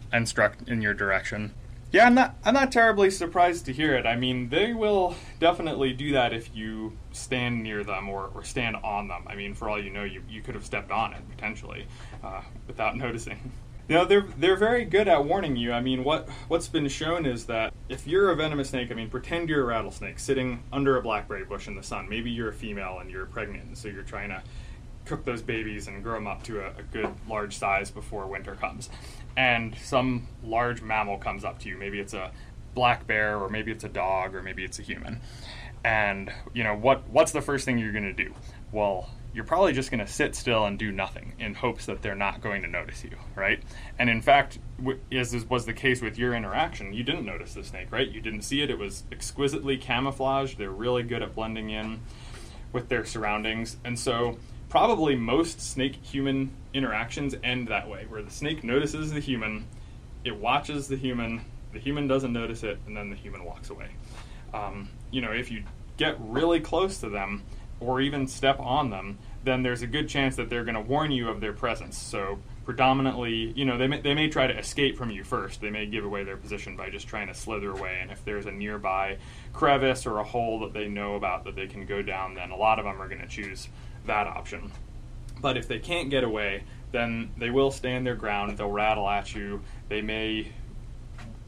and 0.09 0.25
struck 0.25 0.55
in 0.67 0.81
your 0.81 0.93
direction. 0.93 1.53
Yeah, 1.91 2.05
I'm 2.05 2.13
not 2.13 2.37
I'm 2.45 2.53
not 2.53 2.71
terribly 2.71 3.11
surprised 3.11 3.65
to 3.65 3.73
hear 3.73 3.93
it. 3.93 4.05
I 4.05 4.15
mean, 4.15 4.47
they 4.47 4.71
will 4.71 5.15
definitely 5.37 5.91
do 5.91 6.13
that 6.13 6.31
if 6.31 6.55
you 6.55 6.95
stand 7.11 7.61
near 7.61 7.83
them 7.83 8.07
or, 8.07 8.31
or 8.33 8.45
stand 8.45 8.77
on 8.85 9.09
them. 9.09 9.25
I 9.27 9.35
mean, 9.35 9.53
for 9.53 9.67
all 9.67 9.77
you 9.77 9.89
know, 9.89 10.05
you, 10.05 10.23
you 10.29 10.41
could 10.41 10.55
have 10.55 10.63
stepped 10.63 10.91
on 10.91 11.11
it 11.11 11.29
potentially 11.29 11.87
uh, 12.23 12.43
without 12.65 12.95
noticing. 13.05 13.51
You 13.89 13.95
know, 13.95 14.05
they're 14.05 14.27
they're 14.37 14.55
very 14.55 14.85
good 14.85 15.09
at 15.09 15.25
warning 15.25 15.57
you. 15.57 15.73
I 15.73 15.81
mean, 15.81 16.05
what 16.05 16.29
what's 16.47 16.69
been 16.69 16.87
shown 16.87 17.25
is 17.25 17.47
that 17.47 17.73
if 17.89 18.07
you're 18.07 18.31
a 18.31 18.35
venomous 18.37 18.69
snake, 18.69 18.89
I 18.89 18.93
mean, 18.93 19.09
pretend 19.09 19.49
you're 19.49 19.63
a 19.63 19.65
rattlesnake 19.65 20.19
sitting 20.19 20.63
under 20.71 20.95
a 20.95 21.01
blackberry 21.01 21.43
bush 21.43 21.67
in 21.67 21.75
the 21.75 21.83
sun. 21.83 22.07
Maybe 22.07 22.31
you're 22.31 22.47
a 22.47 22.53
female 22.53 22.99
and 22.99 23.11
you're 23.11 23.25
pregnant, 23.25 23.65
and 23.65 23.77
so 23.77 23.89
you're 23.89 24.03
trying 24.03 24.29
to 24.29 24.41
cook 25.05 25.25
those 25.25 25.41
babies 25.41 25.87
and 25.87 26.03
grow 26.03 26.15
them 26.15 26.27
up 26.27 26.43
to 26.43 26.61
a, 26.61 26.67
a, 26.69 26.83
good 26.91 27.09
large 27.27 27.57
size 27.57 27.91
before 27.91 28.27
winter 28.27 28.55
comes. 28.55 28.89
And 29.35 29.75
some 29.77 30.27
large 30.43 30.81
mammal 30.81 31.17
comes 31.17 31.43
up 31.43 31.59
to 31.59 31.69
you. 31.69 31.77
Maybe 31.77 31.99
it's 31.99 32.13
a 32.13 32.31
black 32.73 33.07
bear, 33.07 33.37
or 33.37 33.49
maybe 33.49 33.71
it's 33.71 33.83
a 33.83 33.89
dog, 33.89 34.35
or 34.35 34.41
maybe 34.41 34.63
it's 34.63 34.79
a 34.79 34.81
human. 34.81 35.21
And 35.83 36.31
you 36.53 36.63
know 36.63 36.75
what? 36.75 37.07
What's 37.09 37.31
the 37.31 37.41
first 37.41 37.65
thing 37.65 37.77
you're 37.77 37.91
going 37.91 38.03
to 38.03 38.13
do? 38.13 38.33
Well, 38.71 39.09
you're 39.33 39.45
probably 39.45 39.73
just 39.73 39.89
going 39.89 40.05
to 40.05 40.11
sit 40.11 40.35
still 40.35 40.65
and 40.65 40.77
do 40.77 40.91
nothing 40.91 41.33
in 41.39 41.53
hopes 41.53 41.85
that 41.85 42.01
they're 42.01 42.15
not 42.15 42.41
going 42.41 42.61
to 42.63 42.67
notice 42.67 43.03
you, 43.03 43.11
right? 43.35 43.63
And 43.97 44.09
in 44.09 44.21
fact, 44.21 44.59
as 45.11 45.45
was 45.45 45.65
the 45.65 45.73
case 45.73 46.01
with 46.01 46.17
your 46.17 46.33
interaction, 46.33 46.93
you 46.93 47.03
didn't 47.03 47.25
notice 47.25 47.53
the 47.53 47.63
snake, 47.63 47.87
right? 47.91 48.09
You 48.09 48.19
didn't 48.19 48.41
see 48.41 48.61
it. 48.61 48.69
It 48.69 48.77
was 48.77 49.03
exquisitely 49.11 49.77
camouflaged. 49.77 50.57
They're 50.57 50.69
really 50.69 51.03
good 51.03 51.21
at 51.21 51.33
blending 51.33 51.69
in 51.69 52.01
with 52.73 52.89
their 52.89 53.05
surroundings, 53.05 53.77
and 53.83 53.97
so 53.97 54.37
probably 54.71 55.17
most 55.17 55.59
snake 55.59 55.97
human 56.01 56.49
interactions 56.73 57.35
end 57.43 57.67
that 57.67 57.89
way, 57.89 58.05
where 58.07 58.23
the 58.23 58.31
snake 58.31 58.63
notices 58.63 59.11
the 59.11 59.19
human, 59.19 59.67
it 60.23 60.33
watches 60.33 60.87
the 60.87 60.95
human, 60.95 61.41
the 61.73 61.79
human 61.79 62.07
doesn't 62.07 62.31
notice 62.31 62.63
it, 62.63 62.79
and 62.87 62.95
then 62.95 63.09
the 63.09 63.15
human 63.17 63.43
walks 63.43 63.69
away. 63.69 63.89
Um, 64.53 64.87
you 65.11 65.19
know, 65.19 65.31
if 65.31 65.51
you 65.51 65.63
get 65.97 66.15
really 66.21 66.61
close 66.61 66.99
to 66.99 67.09
them 67.09 67.43
or 67.81 67.99
even 67.99 68.25
step 68.27 68.61
on 68.61 68.89
them, 68.89 69.17
then 69.43 69.61
there's 69.61 69.81
a 69.81 69.87
good 69.87 70.07
chance 70.07 70.37
that 70.37 70.49
they're 70.49 70.63
going 70.63 70.75
to 70.75 70.81
warn 70.81 71.11
you 71.11 71.27
of 71.27 71.41
their 71.41 71.51
presence. 71.51 71.97
So 71.97 72.39
predominantly, 72.63 73.51
you 73.57 73.65
know, 73.65 73.77
they 73.77 73.87
may, 73.87 73.99
they 73.99 74.13
may 74.13 74.29
try 74.29 74.47
to 74.47 74.57
escape 74.57 74.97
from 74.97 75.11
you 75.11 75.25
first. 75.25 75.59
They 75.59 75.69
may 75.69 75.85
give 75.85 76.05
away 76.05 76.23
their 76.23 76.37
position 76.37 76.77
by 76.77 76.91
just 76.91 77.09
trying 77.09 77.27
to 77.27 77.33
slither 77.33 77.71
away. 77.71 77.99
And 78.01 78.09
if 78.09 78.23
there's 78.23 78.45
a 78.45 78.51
nearby 78.51 79.17
crevice 79.51 80.05
or 80.05 80.19
a 80.19 80.23
hole 80.23 80.59
that 80.59 80.71
they 80.71 80.87
know 80.87 81.15
about 81.15 81.43
that 81.43 81.55
they 81.55 81.67
can 81.67 81.85
go 81.85 82.01
down, 82.01 82.35
then 82.35 82.51
a 82.51 82.55
lot 82.55 82.79
of 82.79 82.85
them 82.85 83.01
are 83.01 83.09
going 83.09 83.21
to 83.21 83.27
choose 83.27 83.67
that 84.05 84.27
option. 84.27 84.71
But 85.39 85.57
if 85.57 85.67
they 85.67 85.79
can't 85.79 86.09
get 86.09 86.23
away, 86.23 86.63
then 86.91 87.31
they 87.37 87.49
will 87.49 87.71
stand 87.71 88.05
their 88.05 88.15
ground. 88.15 88.57
They'll 88.57 88.69
rattle 88.69 89.09
at 89.09 89.33
you. 89.33 89.61
They 89.89 90.01
may, 90.01 90.51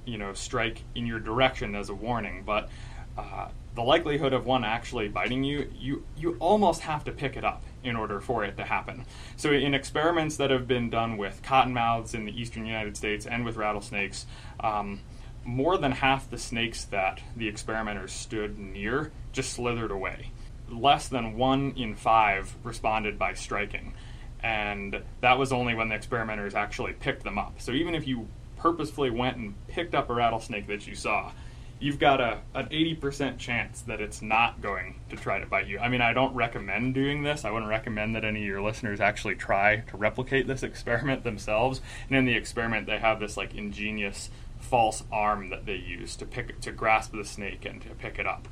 you 0.06 0.18
know, 0.18 0.34
strike 0.34 0.82
in 0.96 1.06
your 1.06 1.20
direction 1.20 1.76
as 1.76 1.90
a 1.90 1.94
warning. 1.94 2.44
But 2.46 2.70
uh, 3.18 3.50
the 3.76 3.82
likelihood 3.82 4.34
of 4.34 4.46
one 4.46 4.64
actually 4.64 5.08
biting 5.08 5.44
you, 5.44 5.72
you 5.78 6.06
you 6.16 6.38
almost 6.40 6.82
have 6.82 7.04
to 7.06 7.12
pick 7.12 7.36
it 7.36 7.44
up 7.44 7.64
in 7.84 7.96
order 7.96 8.20
for 8.20 8.44
it 8.44 8.58
to 8.58 8.64
happen. 8.64 9.06
So 9.36 9.52
in 9.52 9.74
experiments 9.74 10.38
that 10.38 10.50
have 10.50 10.68
been 10.68 10.90
done 10.90 11.18
with 11.18 11.42
cottonmouths 11.44 12.14
in 12.14 12.26
the 12.26 12.40
eastern 12.40 12.66
United 12.66 12.96
States 12.96 13.26
and 13.26 13.46
with 13.46 13.58
rattlesnakes, 13.58 14.26
um, 14.60 15.02
more 15.44 15.78
than 15.78 15.92
half 15.92 16.30
the 16.30 16.38
snakes 16.38 16.86
that 16.86 17.22
the 17.36 17.48
experimenters 17.48 18.14
stood 18.14 18.58
near 18.58 19.12
just 19.32 19.54
slithered 19.54 19.92
away. 19.92 20.32
Less 20.70 21.08
than 21.08 21.38
one 21.38 21.74
in 21.76 21.96
five 21.96 22.56
responded 22.64 23.20
by 23.20 23.34
striking, 23.34 23.94
and 24.42 25.02
that 25.22 25.38
was 25.38 25.52
only 25.52 25.76
when 25.76 25.90
the 25.90 25.96
experimenters 25.96 26.56
actually 26.56 26.94
picked 26.94 27.24
them 27.24 27.38
up. 27.38 27.62
So 27.62 27.72
even 27.72 27.96
if 27.96 28.08
you 28.08 28.28
purposefully 28.58 29.10
went 29.10 29.38
and 29.38 29.68
picked 29.68 29.94
up 29.94 30.10
a 30.10 30.14
rattlesnake 30.14 30.68
that 30.68 30.88
you 30.88 30.96
saw, 30.96 31.32
you've 31.84 32.00
got 32.00 32.22
a 32.22 32.40
an 32.56 32.68
80% 32.68 33.38
chance 33.38 33.82
that 33.82 34.00
it's 34.00 34.22
not 34.22 34.62
going 34.62 35.02
to 35.10 35.18
try 35.18 35.40
to 35.40 35.46
bite 35.46 35.68
you. 35.68 35.80
I 35.80 35.90
mean, 35.90 36.02
I 36.02 36.14
don't 36.14 36.34
recommend 36.34 36.94
doing 36.94 37.24
this. 37.24 37.44
I 37.44 37.52
wouldn't 37.52 37.70
recommend 37.70 38.16
that 38.16 38.24
any 38.24 38.40
of 38.40 38.46
your 38.46 38.62
listeners 38.62 39.02
actually 39.02 39.36
try 39.36 39.84
to 39.88 39.98
replicate 39.98 40.48
this 40.48 40.64
experiment 40.64 41.24
themselves. 41.24 41.82
And 42.08 42.18
in 42.18 42.26
the 42.26 42.36
experiment, 42.36 42.88
they 42.88 43.00
have 43.00 43.20
this 43.20 43.36
like 43.36 43.54
ingenious 43.54 44.30
false 44.60 45.04
arm 45.12 45.50
that 45.50 45.66
they 45.66 45.76
use 45.76 46.16
to 46.16 46.26
pick 46.26 46.60
to 46.62 46.72
grasp 46.72 47.12
the 47.12 47.26
snake 47.26 47.66
and 47.66 47.82
to 47.82 47.90
pick 47.90 48.18
it 48.18 48.26
up. 48.26 48.48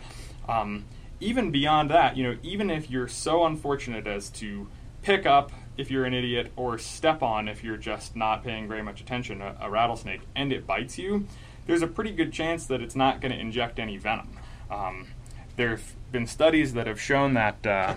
Um, 0.50 0.86
even 1.21 1.51
beyond 1.51 1.89
that, 1.89 2.17
you 2.17 2.23
know, 2.23 2.37
even 2.43 2.69
if 2.69 2.89
you're 2.89 3.07
so 3.07 3.45
unfortunate 3.45 4.07
as 4.07 4.29
to 4.31 4.67
pick 5.01 5.25
up 5.25 5.51
if 5.77 5.89
you're 5.89 6.05
an 6.05 6.13
idiot 6.13 6.51
or 6.55 6.77
step 6.77 7.23
on 7.23 7.47
if 7.47 7.63
you're 7.63 7.77
just 7.77 8.15
not 8.15 8.43
paying 8.43 8.67
very 8.67 8.83
much 8.83 9.01
attention 9.01 9.41
a, 9.41 9.55
a 9.61 9.69
rattlesnake 9.69 10.21
and 10.35 10.51
it 10.51 10.67
bites 10.67 10.97
you 10.97 11.25
there's 11.65 11.81
a 11.81 11.87
pretty 11.87 12.11
good 12.11 12.33
chance 12.33 12.65
that 12.67 12.81
it's 12.81 12.95
not 12.95 13.21
going 13.21 13.31
to 13.31 13.39
inject 13.39 13.79
any 13.79 13.97
venom. 13.97 14.29
Um, 14.69 15.07
there 15.55 15.69
have 15.69 15.93
been 16.11 16.27
studies 16.27 16.73
that 16.73 16.87
have 16.87 16.99
shown 16.99 17.33
that 17.35 17.65
uh, 17.65 17.95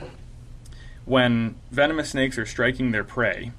when 1.04 1.56
venomous 1.70 2.10
snakes 2.10 2.38
are 2.38 2.46
striking 2.46 2.90
their 2.90 3.04
prey, 3.04 3.52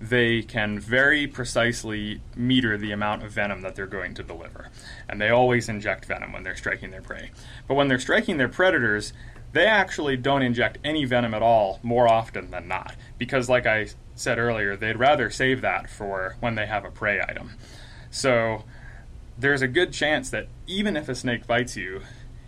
they 0.00 0.42
can 0.42 0.78
very 0.78 1.26
precisely 1.26 2.20
meter 2.36 2.78
the 2.78 2.92
amount 2.92 3.24
of 3.24 3.32
venom 3.32 3.62
that 3.62 3.74
they're 3.74 3.86
going 3.86 4.14
to 4.14 4.22
deliver. 4.22 4.70
And 5.08 5.20
they 5.20 5.30
always 5.30 5.68
inject 5.68 6.04
venom 6.04 6.32
when 6.32 6.44
they're 6.44 6.56
striking 6.56 6.90
their 6.90 7.02
prey. 7.02 7.30
But 7.66 7.74
when 7.74 7.88
they're 7.88 7.98
striking 7.98 8.36
their 8.36 8.48
predators, 8.48 9.12
they 9.52 9.66
actually 9.66 10.16
don't 10.16 10.42
inject 10.42 10.78
any 10.84 11.04
venom 11.04 11.34
at 11.34 11.42
all 11.42 11.80
more 11.82 12.06
often 12.06 12.50
than 12.50 12.68
not. 12.68 12.94
Because, 13.16 13.48
like 13.48 13.66
I 13.66 13.88
said 14.14 14.38
earlier, 14.38 14.76
they'd 14.76 14.96
rather 14.96 15.30
save 15.30 15.62
that 15.62 15.90
for 15.90 16.36
when 16.40 16.54
they 16.54 16.66
have 16.66 16.84
a 16.84 16.90
prey 16.90 17.20
item. 17.20 17.52
So, 18.10 18.64
there's 19.36 19.62
a 19.62 19.68
good 19.68 19.92
chance 19.92 20.30
that 20.30 20.48
even 20.66 20.96
if 20.96 21.08
a 21.08 21.14
snake 21.14 21.46
bites 21.46 21.76
you, 21.76 22.02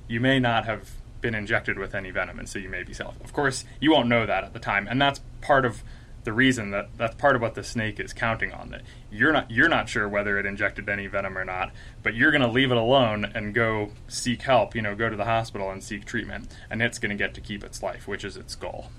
you 0.09 0.21
may 0.21 0.39
not 0.39 0.67
have 0.67 0.91
been 1.21 1.35
injected 1.35 1.79
with 1.79 1.95
any 1.95 2.11
venom, 2.11 2.39
and 2.39 2.49
so 2.49 2.59
you 2.59 2.69
may 2.69 2.83
be 2.83 2.93
safe. 2.93 3.09
Of 3.23 3.33
course, 3.33 3.65
you 3.81 3.93
won't 3.93 4.09
know 4.09 4.27
that 4.27 4.45
at 4.45 4.53
the 4.53 4.59
time, 4.59 4.89
and 4.89 5.01
that's 5.01 5.21
part 5.41 5.65
of 5.65 5.83
the 6.25 6.33
reason 6.33 6.71
that 6.71 6.89
that's 6.97 7.15
part 7.15 7.37
of 7.37 7.43
what 7.43 7.55
the 7.55 7.63
snake 7.65 7.99
is 7.99 8.13
counting 8.13 8.53
on. 8.53 8.71
That 8.71 8.83
you're 9.11 9.33
not 9.33 9.51
you're 9.51 9.69
not 9.69 9.89
sure 9.89 10.09
whether 10.09 10.39
it 10.39 10.47
injected 10.47 10.89
any 10.89 11.07
venom 11.07 11.37
or 11.37 11.45
not, 11.45 11.73
but 12.03 12.15
you're 12.15 12.31
going 12.31 12.43
to 12.43 12.49
leave 12.49 12.71
it 12.71 12.77
alone 12.77 13.31
and 13.35 13.55
go 13.55 13.91
seek 14.09 14.43
help. 14.43 14.75
You 14.75 14.83
know, 14.83 14.95
go 14.95 15.09
to 15.09 15.17
the 15.17 15.25
hospital 15.25 15.71
and 15.71 15.83
seek 15.83 16.05
treatment, 16.05 16.55
and 16.71 16.83
it's 16.83 16.99
going 16.99 17.11
to 17.11 17.17
get 17.17 17.35
to 17.35 17.41
keep 17.41 17.65
its 17.65 17.83
life, 17.83 18.07
which 18.07 18.25
is 18.25 18.37
its 18.37 18.55
goal. 18.55 18.91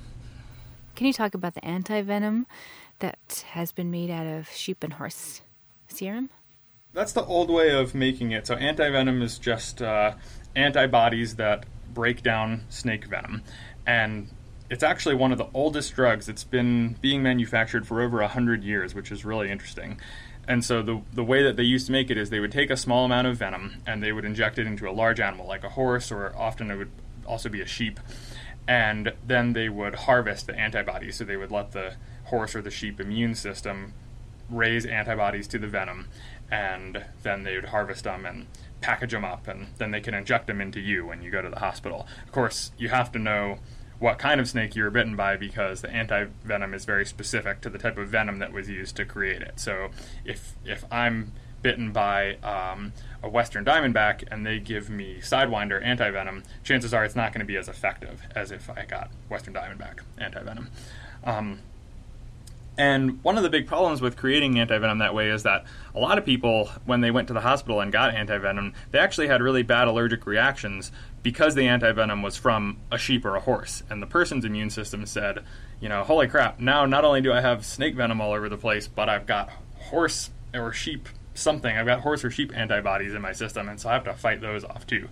Can 0.95 1.07
you 1.07 1.13
talk 1.13 1.33
about 1.33 1.53
the 1.53 1.63
anti 1.63 2.01
venom 2.01 2.47
that 2.99 3.45
has 3.51 3.71
been 3.71 3.91
made 3.91 4.09
out 4.09 4.27
of 4.27 4.49
sheep 4.49 4.83
and 4.83 4.93
horse 4.93 5.41
serum? 5.87 6.29
That's 6.93 7.13
the 7.13 7.23
old 7.23 7.49
way 7.49 7.69
of 7.69 7.95
making 7.95 8.31
it. 8.31 8.47
So 8.47 8.55
anti-venom 8.55 9.21
is 9.21 9.39
just 9.39 9.81
uh, 9.81 10.15
antibodies 10.55 11.35
that 11.35 11.65
break 11.93 12.21
down 12.21 12.65
snake 12.69 13.05
venom, 13.05 13.43
and 13.85 14.27
it's 14.71 14.83
actually 14.83 15.15
one 15.15 15.33
of 15.33 15.37
the 15.37 15.49
oldest 15.53 15.93
drugs. 15.93 16.29
It's 16.29 16.45
been 16.45 16.95
being 17.01 17.21
manufactured 17.21 17.85
for 17.85 18.01
over 18.01 18.25
hundred 18.25 18.63
years, 18.63 18.95
which 18.95 19.11
is 19.11 19.25
really 19.25 19.51
interesting. 19.51 19.99
And 20.47 20.63
so 20.63 20.81
the 20.81 21.01
the 21.13 21.25
way 21.25 21.43
that 21.43 21.57
they 21.57 21.63
used 21.63 21.87
to 21.87 21.91
make 21.91 22.09
it 22.09 22.17
is 22.17 22.29
they 22.29 22.39
would 22.39 22.53
take 22.53 22.69
a 22.69 22.77
small 22.77 23.03
amount 23.03 23.27
of 23.27 23.37
venom 23.37 23.83
and 23.85 24.01
they 24.01 24.13
would 24.13 24.23
inject 24.23 24.57
it 24.57 24.65
into 24.65 24.89
a 24.89 24.91
large 24.91 25.19
animal, 25.19 25.45
like 25.45 25.65
a 25.65 25.69
horse, 25.69 26.09
or 26.09 26.33
often 26.37 26.71
it 26.71 26.77
would 26.77 26.89
also 27.27 27.49
be 27.49 27.59
a 27.59 27.65
sheep, 27.65 27.99
and 28.65 29.11
then 29.27 29.51
they 29.51 29.67
would 29.67 29.93
harvest 29.93 30.47
the 30.47 30.55
antibodies. 30.55 31.17
So 31.17 31.25
they 31.25 31.37
would 31.37 31.51
let 31.51 31.73
the 31.73 31.95
horse 32.25 32.55
or 32.55 32.61
the 32.61 32.71
sheep 32.71 33.01
immune 33.01 33.35
system 33.35 33.93
raise 34.49 34.85
antibodies 34.85 35.49
to 35.49 35.59
the 35.59 35.67
venom, 35.67 36.07
and 36.49 37.03
then 37.23 37.43
they 37.43 37.55
would 37.55 37.65
harvest 37.65 38.05
them 38.05 38.25
and 38.25 38.47
package 38.79 39.11
them 39.11 39.25
up, 39.25 39.49
and 39.49 39.67
then 39.79 39.91
they 39.91 39.99
can 39.99 40.13
inject 40.13 40.47
them 40.47 40.61
into 40.61 40.79
you 40.79 41.05
when 41.05 41.21
you 41.21 41.29
go 41.29 41.41
to 41.41 41.49
the 41.49 41.59
hospital. 41.59 42.07
Of 42.25 42.31
course, 42.31 42.71
you 42.77 42.87
have 42.87 43.11
to 43.11 43.19
know 43.19 43.59
what 44.01 44.17
kind 44.17 44.41
of 44.41 44.49
snake 44.49 44.75
you 44.75 44.81
were 44.83 44.89
bitten 44.89 45.15
by 45.15 45.37
because 45.37 45.81
the 45.81 45.89
anti-venom 45.91 46.73
is 46.73 46.85
very 46.85 47.05
specific 47.05 47.61
to 47.61 47.69
the 47.69 47.77
type 47.77 47.99
of 47.99 48.09
venom 48.09 48.39
that 48.39 48.51
was 48.51 48.67
used 48.67 48.95
to 48.95 49.05
create 49.05 49.43
it. 49.43 49.59
So 49.59 49.89
if 50.25 50.55
if 50.65 50.83
I'm 50.91 51.31
bitten 51.61 51.91
by 51.91 52.37
um, 52.37 52.93
a 53.21 53.29
western 53.29 53.63
diamondback 53.63 54.23
and 54.31 54.43
they 54.43 54.57
give 54.57 54.89
me 54.89 55.19
sidewinder 55.21 55.85
anti-venom, 55.85 56.41
chances 56.63 56.95
are 56.95 57.05
it's 57.05 57.15
not 57.15 57.31
going 57.31 57.41
to 57.41 57.45
be 57.45 57.55
as 57.55 57.69
effective 57.69 58.23
as 58.35 58.51
if 58.51 58.71
I 58.71 58.85
got 58.85 59.11
western 59.29 59.53
diamondback 59.53 59.99
anti-venom. 60.17 60.71
Um, 61.23 61.59
and 62.77 63.23
one 63.23 63.37
of 63.37 63.43
the 63.43 63.49
big 63.49 63.67
problems 63.67 64.01
with 64.01 64.17
creating 64.17 64.53
antivenom 64.55 64.99
that 64.99 65.13
way 65.13 65.29
is 65.29 65.43
that 65.43 65.65
a 65.93 65.99
lot 65.99 66.17
of 66.17 66.25
people, 66.25 66.71
when 66.85 67.01
they 67.01 67.11
went 67.11 67.27
to 67.27 67.33
the 67.33 67.41
hospital 67.41 67.81
and 67.81 67.91
got 67.91 68.15
antivenom, 68.15 68.73
they 68.89 68.97
actually 68.97 69.27
had 69.27 69.41
really 69.41 69.61
bad 69.61 69.87
allergic 69.87 70.25
reactions 70.25 70.91
because 71.23 71.55
the 71.55 71.63
antivenom 71.63 72.23
was 72.23 72.35
from 72.35 72.77
a 72.91 72.97
sheep 72.97 73.25
or 73.25 73.35
a 73.35 73.39
horse. 73.39 73.83
And 73.89 74.01
the 74.01 74.07
person's 74.07 74.45
immune 74.45 74.69
system 74.69 75.05
said, 75.05 75.43
you 75.79 75.89
know, 75.89 76.03
holy 76.03 76.27
crap, 76.27 76.59
now 76.59 76.85
not 76.85 77.05
only 77.05 77.21
do 77.21 77.31
I 77.31 77.41
have 77.41 77.65
snake 77.65 77.95
venom 77.95 78.21
all 78.21 78.33
over 78.33 78.49
the 78.49 78.57
place, 78.57 78.87
but 78.87 79.09
I've 79.09 79.25
got 79.25 79.49
horse 79.75 80.31
or 80.53 80.73
sheep 80.73 81.07
something. 81.33 81.75
I've 81.75 81.85
got 81.85 82.01
horse 82.01 82.23
or 82.23 82.31
sheep 82.31 82.55
antibodies 82.55 83.13
in 83.13 83.21
my 83.21 83.31
system, 83.31 83.69
and 83.69 83.79
so 83.79 83.89
I 83.89 83.93
have 83.93 84.03
to 84.05 84.13
fight 84.13 84.41
those 84.41 84.63
off 84.63 84.85
too. 84.85 85.07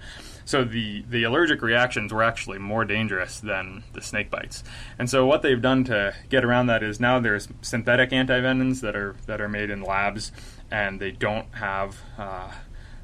So 0.45 0.63
the, 0.63 1.03
the 1.09 1.23
allergic 1.23 1.61
reactions 1.61 2.11
were 2.11 2.23
actually 2.23 2.57
more 2.57 2.83
dangerous 2.83 3.39
than 3.39 3.83
the 3.93 4.01
snake 4.01 4.29
bites. 4.29 4.63
And 4.97 5.09
so 5.09 5.25
what 5.25 5.41
they've 5.41 5.61
done 5.61 5.83
to 5.85 6.13
get 6.29 6.43
around 6.43 6.67
that 6.67 6.83
is 6.83 6.99
now 6.99 7.19
there's 7.19 7.47
synthetic 7.61 8.09
antivenoms 8.09 8.81
that 8.81 8.95
are 8.95 9.15
that 9.27 9.41
are 9.41 9.49
made 9.49 9.69
in 9.69 9.81
labs, 9.81 10.31
and 10.71 10.99
they 10.99 11.11
don't 11.11 11.53
have 11.55 11.97
uh, 12.17 12.51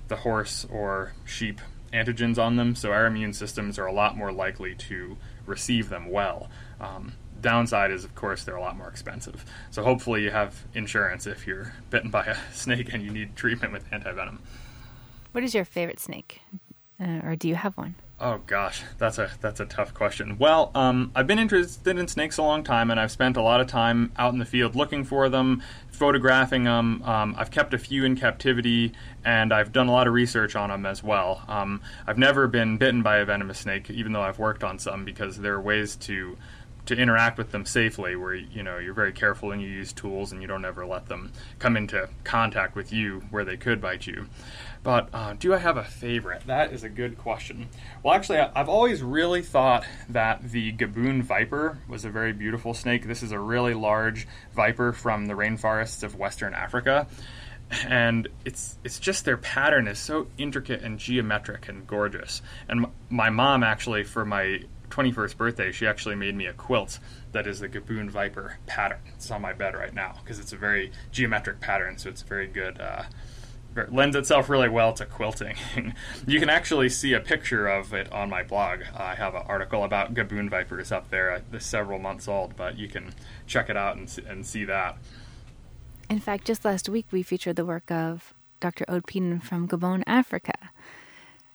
the 0.07 0.17
horse 0.17 0.65
or 0.69 1.13
sheep 1.23 1.61
antigens 1.95 2.37
on 2.37 2.55
them. 2.55 2.75
So 2.75 2.91
our 2.91 3.05
immune 3.05 3.33
systems 3.33 3.79
are 3.79 3.85
a 3.85 3.93
lot 3.93 4.17
more 4.17 4.31
likely 4.31 4.75
to 4.75 5.17
receive 5.45 5.89
them 5.89 6.11
well. 6.11 6.49
Um, 6.79 7.13
downside 7.41 7.91
is, 7.91 8.03
of 8.03 8.15
course, 8.15 8.43
they're 8.43 8.55
a 8.55 8.61
lot 8.61 8.77
more 8.77 8.89
expensive. 8.89 9.45
So 9.71 9.83
hopefully 9.83 10.23
you 10.23 10.31
have 10.31 10.65
insurance 10.73 11.25
if 11.25 11.47
you're 11.47 11.73
bitten 11.89 12.09
by 12.11 12.25
a 12.25 12.37
snake 12.53 12.93
and 12.93 13.01
you 13.01 13.11
need 13.11 13.35
treatment 13.35 13.73
with 13.73 13.89
antivenom. 13.91 14.39
What 15.31 15.43
is 15.43 15.55
your 15.55 15.65
favorite 15.65 15.99
snake? 15.99 16.41
uh, 16.99 17.21
or 17.23 17.35
do 17.35 17.47
you 17.47 17.55
have 17.55 17.77
one? 17.77 17.95
Oh 18.17 18.39
gosh, 18.47 18.81
that's 18.97 19.17
a 19.17 19.29
that's 19.41 19.59
a 19.59 19.65
tough 19.65 19.93
question. 19.93 20.37
Well, 20.37 20.71
um, 20.73 21.11
I've 21.13 21.27
been 21.27 21.37
interested 21.37 21.97
in 21.97 22.07
snakes 22.07 22.37
a 22.37 22.43
long 22.43 22.63
time, 22.63 22.89
and 22.89 22.97
I've 22.97 23.11
spent 23.11 23.35
a 23.35 23.41
lot 23.41 23.59
of 23.59 23.67
time 23.67 24.13
out 24.15 24.31
in 24.31 24.39
the 24.39 24.45
field 24.45 24.73
looking 24.73 25.03
for 25.03 25.27
them, 25.27 25.61
photographing 25.91 26.63
them. 26.63 27.03
Um, 27.03 27.35
I've 27.37 27.51
kept 27.51 27.73
a 27.73 27.77
few 27.77 28.05
in 28.05 28.15
captivity, 28.15 28.93
and 29.25 29.51
I've 29.51 29.73
done 29.73 29.89
a 29.89 29.91
lot 29.91 30.07
of 30.07 30.13
research 30.13 30.55
on 30.55 30.69
them 30.69 30.85
as 30.85 31.03
well. 31.03 31.43
Um, 31.49 31.81
I've 32.07 32.17
never 32.17 32.47
been 32.47 32.77
bitten 32.77 33.03
by 33.03 33.17
a 33.17 33.25
venomous 33.25 33.59
snake, 33.59 33.89
even 33.89 34.13
though 34.13 34.21
I've 34.21 34.39
worked 34.39 34.63
on 34.63 34.79
some, 34.79 35.03
because 35.03 35.39
there 35.39 35.55
are 35.55 35.61
ways 35.61 35.97
to 35.97 36.37
to 36.85 36.95
interact 36.95 37.37
with 37.37 37.51
them 37.51 37.65
safely, 37.65 38.15
where 38.15 38.35
you 38.35 38.63
know 38.63 38.77
you're 38.77 38.93
very 38.93 39.11
careful 39.11 39.51
and 39.51 39.61
you 39.61 39.67
use 39.67 39.91
tools 39.91 40.31
and 40.31 40.41
you 40.41 40.47
don't 40.47 40.63
ever 40.63 40.85
let 40.85 41.07
them 41.07 41.33
come 41.59 41.75
into 41.75 42.07
contact 42.23 42.75
with 42.75 42.93
you 42.93 43.23
where 43.29 43.43
they 43.43 43.57
could 43.57 43.81
bite 43.81 44.07
you. 44.07 44.27
But 44.85 45.09
uh, 45.13 45.33
do 45.33 45.51
I 45.51 45.57
have 45.57 45.77
a 45.77 45.83
favorite? 45.83 46.43
That 46.45 46.71
is 46.71 46.83
a 46.83 46.89
good 46.89 47.17
question. 47.17 47.69
Well, 48.03 48.13
actually, 48.13 48.37
I've 48.37 48.69
always 48.69 49.01
really 49.01 49.41
thought 49.41 49.83
that 50.09 50.51
the 50.51 50.73
Gaboon 50.73 51.23
viper 51.23 51.79
was 51.89 52.05
a 52.05 52.11
very 52.11 52.33
beautiful 52.33 52.75
snake. 52.75 53.07
This 53.07 53.23
is 53.23 53.31
a 53.31 53.39
really 53.39 53.73
large 53.73 54.27
viper 54.53 54.93
from 54.93 55.25
the 55.25 55.33
rainforests 55.33 56.03
of 56.03 56.15
Western 56.15 56.53
Africa 56.53 57.07
and 57.87 58.27
it's 58.45 58.77
it's 58.83 58.99
just 58.99 59.25
their 59.25 59.37
pattern 59.37 59.87
is 59.87 59.97
so 59.97 60.27
intricate 60.37 60.83
and 60.83 60.99
geometric 60.99 61.67
and 61.67 61.87
gorgeous. 61.87 62.43
And 62.69 62.85
my 63.09 63.31
mom 63.31 63.63
actually 63.63 64.03
for 64.03 64.23
my 64.23 64.59
21st 64.89 65.35
birthday, 65.35 65.71
she 65.71 65.87
actually 65.87 66.13
made 66.13 66.35
me 66.35 66.45
a 66.45 66.53
quilt 66.53 66.99
that 67.31 67.47
is 67.47 67.59
the 67.59 67.67
Gaboon 67.67 68.11
Viper 68.11 68.59
pattern. 68.67 68.99
It's 69.15 69.31
on 69.31 69.41
my 69.41 69.51
bed 69.51 69.73
right 69.73 69.93
now 69.93 70.15
because 70.23 70.39
it's 70.39 70.53
a 70.53 70.57
very 70.57 70.91
geometric 71.11 71.59
pattern, 71.59 71.97
so 71.97 72.07
it's 72.09 72.21
very 72.21 72.47
good. 72.47 72.79
Uh, 72.79 73.03
lends 73.89 74.15
itself 74.15 74.49
really 74.49 74.69
well 74.69 74.93
to 74.93 75.05
quilting. 75.05 75.55
you 76.27 76.39
can 76.39 76.49
actually 76.49 76.89
see 76.89 77.13
a 77.13 77.19
picture 77.19 77.67
of 77.67 77.93
it 77.93 78.11
on 78.11 78.29
my 78.29 78.43
blog. 78.43 78.81
I 78.95 79.15
have 79.15 79.35
an 79.35 79.43
article 79.47 79.83
about 79.83 80.13
Gaboon 80.13 80.49
Vipers 80.49 80.91
up 80.91 81.09
there. 81.09 81.31
Uh, 81.31 81.59
several 81.59 81.99
months 81.99 82.27
old, 82.27 82.55
but 82.55 82.77
you 82.77 82.87
can 82.87 83.13
check 83.47 83.69
it 83.69 83.77
out 83.77 83.97
and, 83.97 84.19
and 84.27 84.45
see 84.45 84.65
that. 84.65 84.97
In 86.09 86.19
fact, 86.19 86.45
just 86.45 86.63
last 86.63 86.87
week 86.87 87.05
we 87.11 87.23
featured 87.23 87.55
the 87.55 87.65
work 87.65 87.89
of 87.91 88.33
Dr. 88.59 88.85
Aude 88.89 89.07
Peden 89.07 89.39
from 89.39 89.67
Gabon, 89.67 90.03
Africa, 90.05 90.53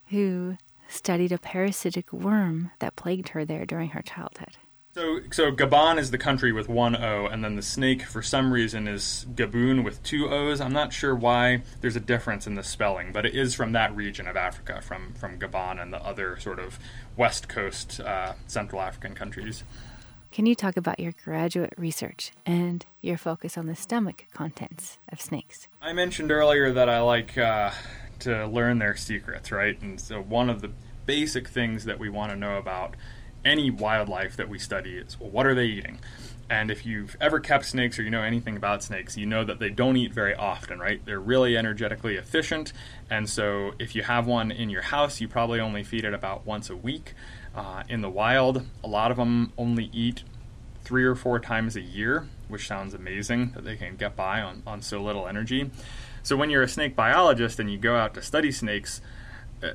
who 0.08 0.56
studied 0.88 1.32
a 1.32 1.38
parasitic 1.38 2.12
worm 2.12 2.72
that 2.80 2.96
plagued 2.96 3.30
her 3.30 3.44
there 3.44 3.64
during 3.64 3.90
her 3.90 4.02
childhood. 4.02 4.56
So, 4.92 5.20
so 5.30 5.52
Gabon 5.52 5.98
is 5.98 6.10
the 6.10 6.18
country 6.18 6.50
with 6.50 6.68
one 6.68 6.96
O, 6.96 7.26
and 7.26 7.44
then 7.44 7.54
the 7.54 7.62
snake, 7.62 8.02
for 8.02 8.22
some 8.22 8.52
reason, 8.52 8.88
is 8.88 9.24
Gaboon 9.36 9.84
with 9.84 10.02
two 10.02 10.28
O's. 10.28 10.60
I'm 10.60 10.72
not 10.72 10.92
sure 10.92 11.14
why 11.14 11.62
there's 11.80 11.94
a 11.94 12.00
difference 12.00 12.48
in 12.48 12.56
the 12.56 12.64
spelling, 12.64 13.12
but 13.12 13.24
it 13.24 13.36
is 13.36 13.54
from 13.54 13.70
that 13.72 13.94
region 13.94 14.26
of 14.26 14.36
Africa, 14.36 14.80
from 14.82 15.12
from 15.14 15.38
Gabon 15.38 15.80
and 15.80 15.92
the 15.92 16.04
other 16.04 16.36
sort 16.40 16.58
of 16.58 16.80
west 17.16 17.48
coast 17.48 18.00
uh, 18.00 18.32
Central 18.48 18.82
African 18.82 19.14
countries. 19.14 19.62
Can 20.32 20.46
you 20.46 20.56
talk 20.56 20.76
about 20.76 20.98
your 20.98 21.12
graduate 21.24 21.74
research 21.76 22.32
and 22.44 22.84
your 23.00 23.16
focus 23.16 23.56
on 23.56 23.66
the 23.66 23.76
stomach 23.76 24.24
contents 24.32 24.98
of 25.12 25.20
snakes? 25.20 25.68
I 25.80 25.92
mentioned 25.92 26.32
earlier 26.32 26.72
that 26.72 26.88
I 26.88 27.00
like 27.00 27.38
uh, 27.38 27.70
to 28.20 28.46
learn 28.46 28.80
their 28.80 28.96
secrets, 28.96 29.52
right? 29.52 29.80
And 29.80 30.00
so 30.00 30.20
one 30.20 30.50
of 30.50 30.62
the 30.62 30.72
basic 31.06 31.48
things 31.48 31.84
that 31.84 31.98
we 32.00 32.08
want 32.08 32.30
to 32.30 32.36
know 32.36 32.56
about 32.58 32.96
any 33.44 33.70
wildlife 33.70 34.36
that 34.36 34.48
we 34.48 34.58
study 34.58 34.96
is 34.96 35.18
well, 35.18 35.30
what 35.30 35.46
are 35.46 35.54
they 35.54 35.66
eating? 35.66 35.98
And 36.50 36.68
if 36.68 36.84
you've 36.84 37.16
ever 37.20 37.38
kept 37.38 37.64
snakes 37.64 37.96
or 37.96 38.02
you 38.02 38.10
know 38.10 38.22
anything 38.22 38.56
about 38.56 38.82
snakes, 38.82 39.16
you 39.16 39.24
know 39.24 39.44
that 39.44 39.60
they 39.60 39.70
don't 39.70 39.96
eat 39.96 40.12
very 40.12 40.34
often, 40.34 40.80
right? 40.80 41.00
They're 41.04 41.20
really 41.20 41.56
energetically 41.56 42.16
efficient. 42.16 42.72
And 43.08 43.30
so 43.30 43.72
if 43.78 43.94
you 43.94 44.02
have 44.02 44.26
one 44.26 44.50
in 44.50 44.68
your 44.68 44.82
house, 44.82 45.20
you 45.20 45.28
probably 45.28 45.60
only 45.60 45.84
feed 45.84 46.04
it 46.04 46.12
about 46.12 46.44
once 46.44 46.68
a 46.68 46.74
week. 46.74 47.14
Uh, 47.54 47.84
in 47.88 48.00
the 48.00 48.10
wild, 48.10 48.66
a 48.82 48.88
lot 48.88 49.12
of 49.12 49.16
them 49.16 49.52
only 49.56 49.90
eat 49.92 50.24
three 50.82 51.04
or 51.04 51.14
four 51.14 51.38
times 51.38 51.76
a 51.76 51.80
year, 51.80 52.26
which 52.48 52.66
sounds 52.66 52.94
amazing 52.94 53.52
that 53.52 53.64
they 53.64 53.76
can 53.76 53.94
get 53.94 54.16
by 54.16 54.40
on, 54.40 54.62
on 54.66 54.82
so 54.82 55.00
little 55.00 55.28
energy. 55.28 55.70
So, 56.24 56.36
when 56.36 56.50
you're 56.50 56.62
a 56.62 56.68
snake 56.68 56.96
biologist 56.96 57.60
and 57.60 57.70
you 57.70 57.78
go 57.78 57.96
out 57.96 58.14
to 58.14 58.22
study 58.22 58.50
snakes, 58.50 59.00
uh, 59.62 59.70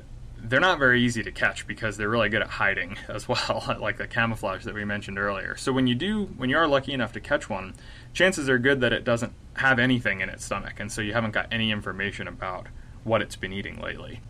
they're 0.48 0.60
not 0.60 0.78
very 0.78 1.02
easy 1.02 1.22
to 1.22 1.32
catch 1.32 1.66
because 1.66 1.96
they're 1.96 2.08
really 2.08 2.28
good 2.28 2.42
at 2.42 2.48
hiding 2.48 2.96
as 3.08 3.28
well, 3.28 3.76
like 3.80 3.98
the 3.98 4.06
camouflage 4.06 4.64
that 4.64 4.74
we 4.74 4.84
mentioned 4.84 5.18
earlier. 5.18 5.56
So, 5.56 5.72
when 5.72 5.86
you 5.86 5.94
do, 5.94 6.26
when 6.36 6.50
you 6.50 6.56
are 6.56 6.68
lucky 6.68 6.92
enough 6.92 7.12
to 7.12 7.20
catch 7.20 7.48
one, 7.48 7.74
chances 8.12 8.48
are 8.48 8.58
good 8.58 8.80
that 8.80 8.92
it 8.92 9.04
doesn't 9.04 9.32
have 9.54 9.78
anything 9.78 10.20
in 10.20 10.28
its 10.28 10.44
stomach, 10.44 10.74
and 10.78 10.90
so 10.90 11.00
you 11.00 11.12
haven't 11.12 11.32
got 11.32 11.48
any 11.50 11.70
information 11.70 12.28
about 12.28 12.66
what 13.04 13.22
it's 13.22 13.36
been 13.36 13.52
eating 13.52 13.80
lately. 13.80 14.20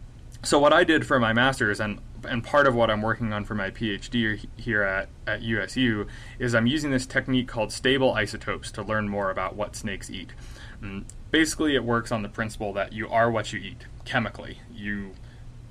So, 0.43 0.59
what 0.59 0.73
I 0.73 0.85
did 0.85 1.07
for 1.07 1.19
my 1.19 1.33
master's, 1.33 1.81
and 1.81 2.01
and 2.29 2.43
part 2.43 2.67
of 2.67 2.75
what 2.75 2.91
I'm 2.91 3.03
working 3.03 3.33
on 3.33 3.45
for 3.45 3.55
my 3.55 3.71
PhD 3.71 4.47
here 4.57 4.83
at, 4.83 5.09
at 5.27 5.43
USU 5.43 6.07
is 6.39 6.55
I'm 6.55 6.67
using 6.67 6.91
this 6.91 7.07
technique 7.07 7.49
called 7.49 7.73
stable 7.73 8.13
isotopes 8.15 8.71
to 8.73 8.83
learn 8.83 9.09
more 9.09 9.31
about 9.31 9.55
what 9.55 9.77
snakes 9.77 10.11
eat. 10.11 10.31
And 10.81 11.03
mm, 11.03 11.09
basically, 11.31 11.75
it 11.75 11.85
works 11.85 12.13
on 12.13 12.23
the 12.23 12.29
principle 12.29 12.73
that 12.75 12.93
you 12.93 13.09
are 13.09 13.31
what 13.31 13.53
you 13.53 13.61
eat 13.61 13.87
chemically. 14.05 14.61
You 14.73 15.13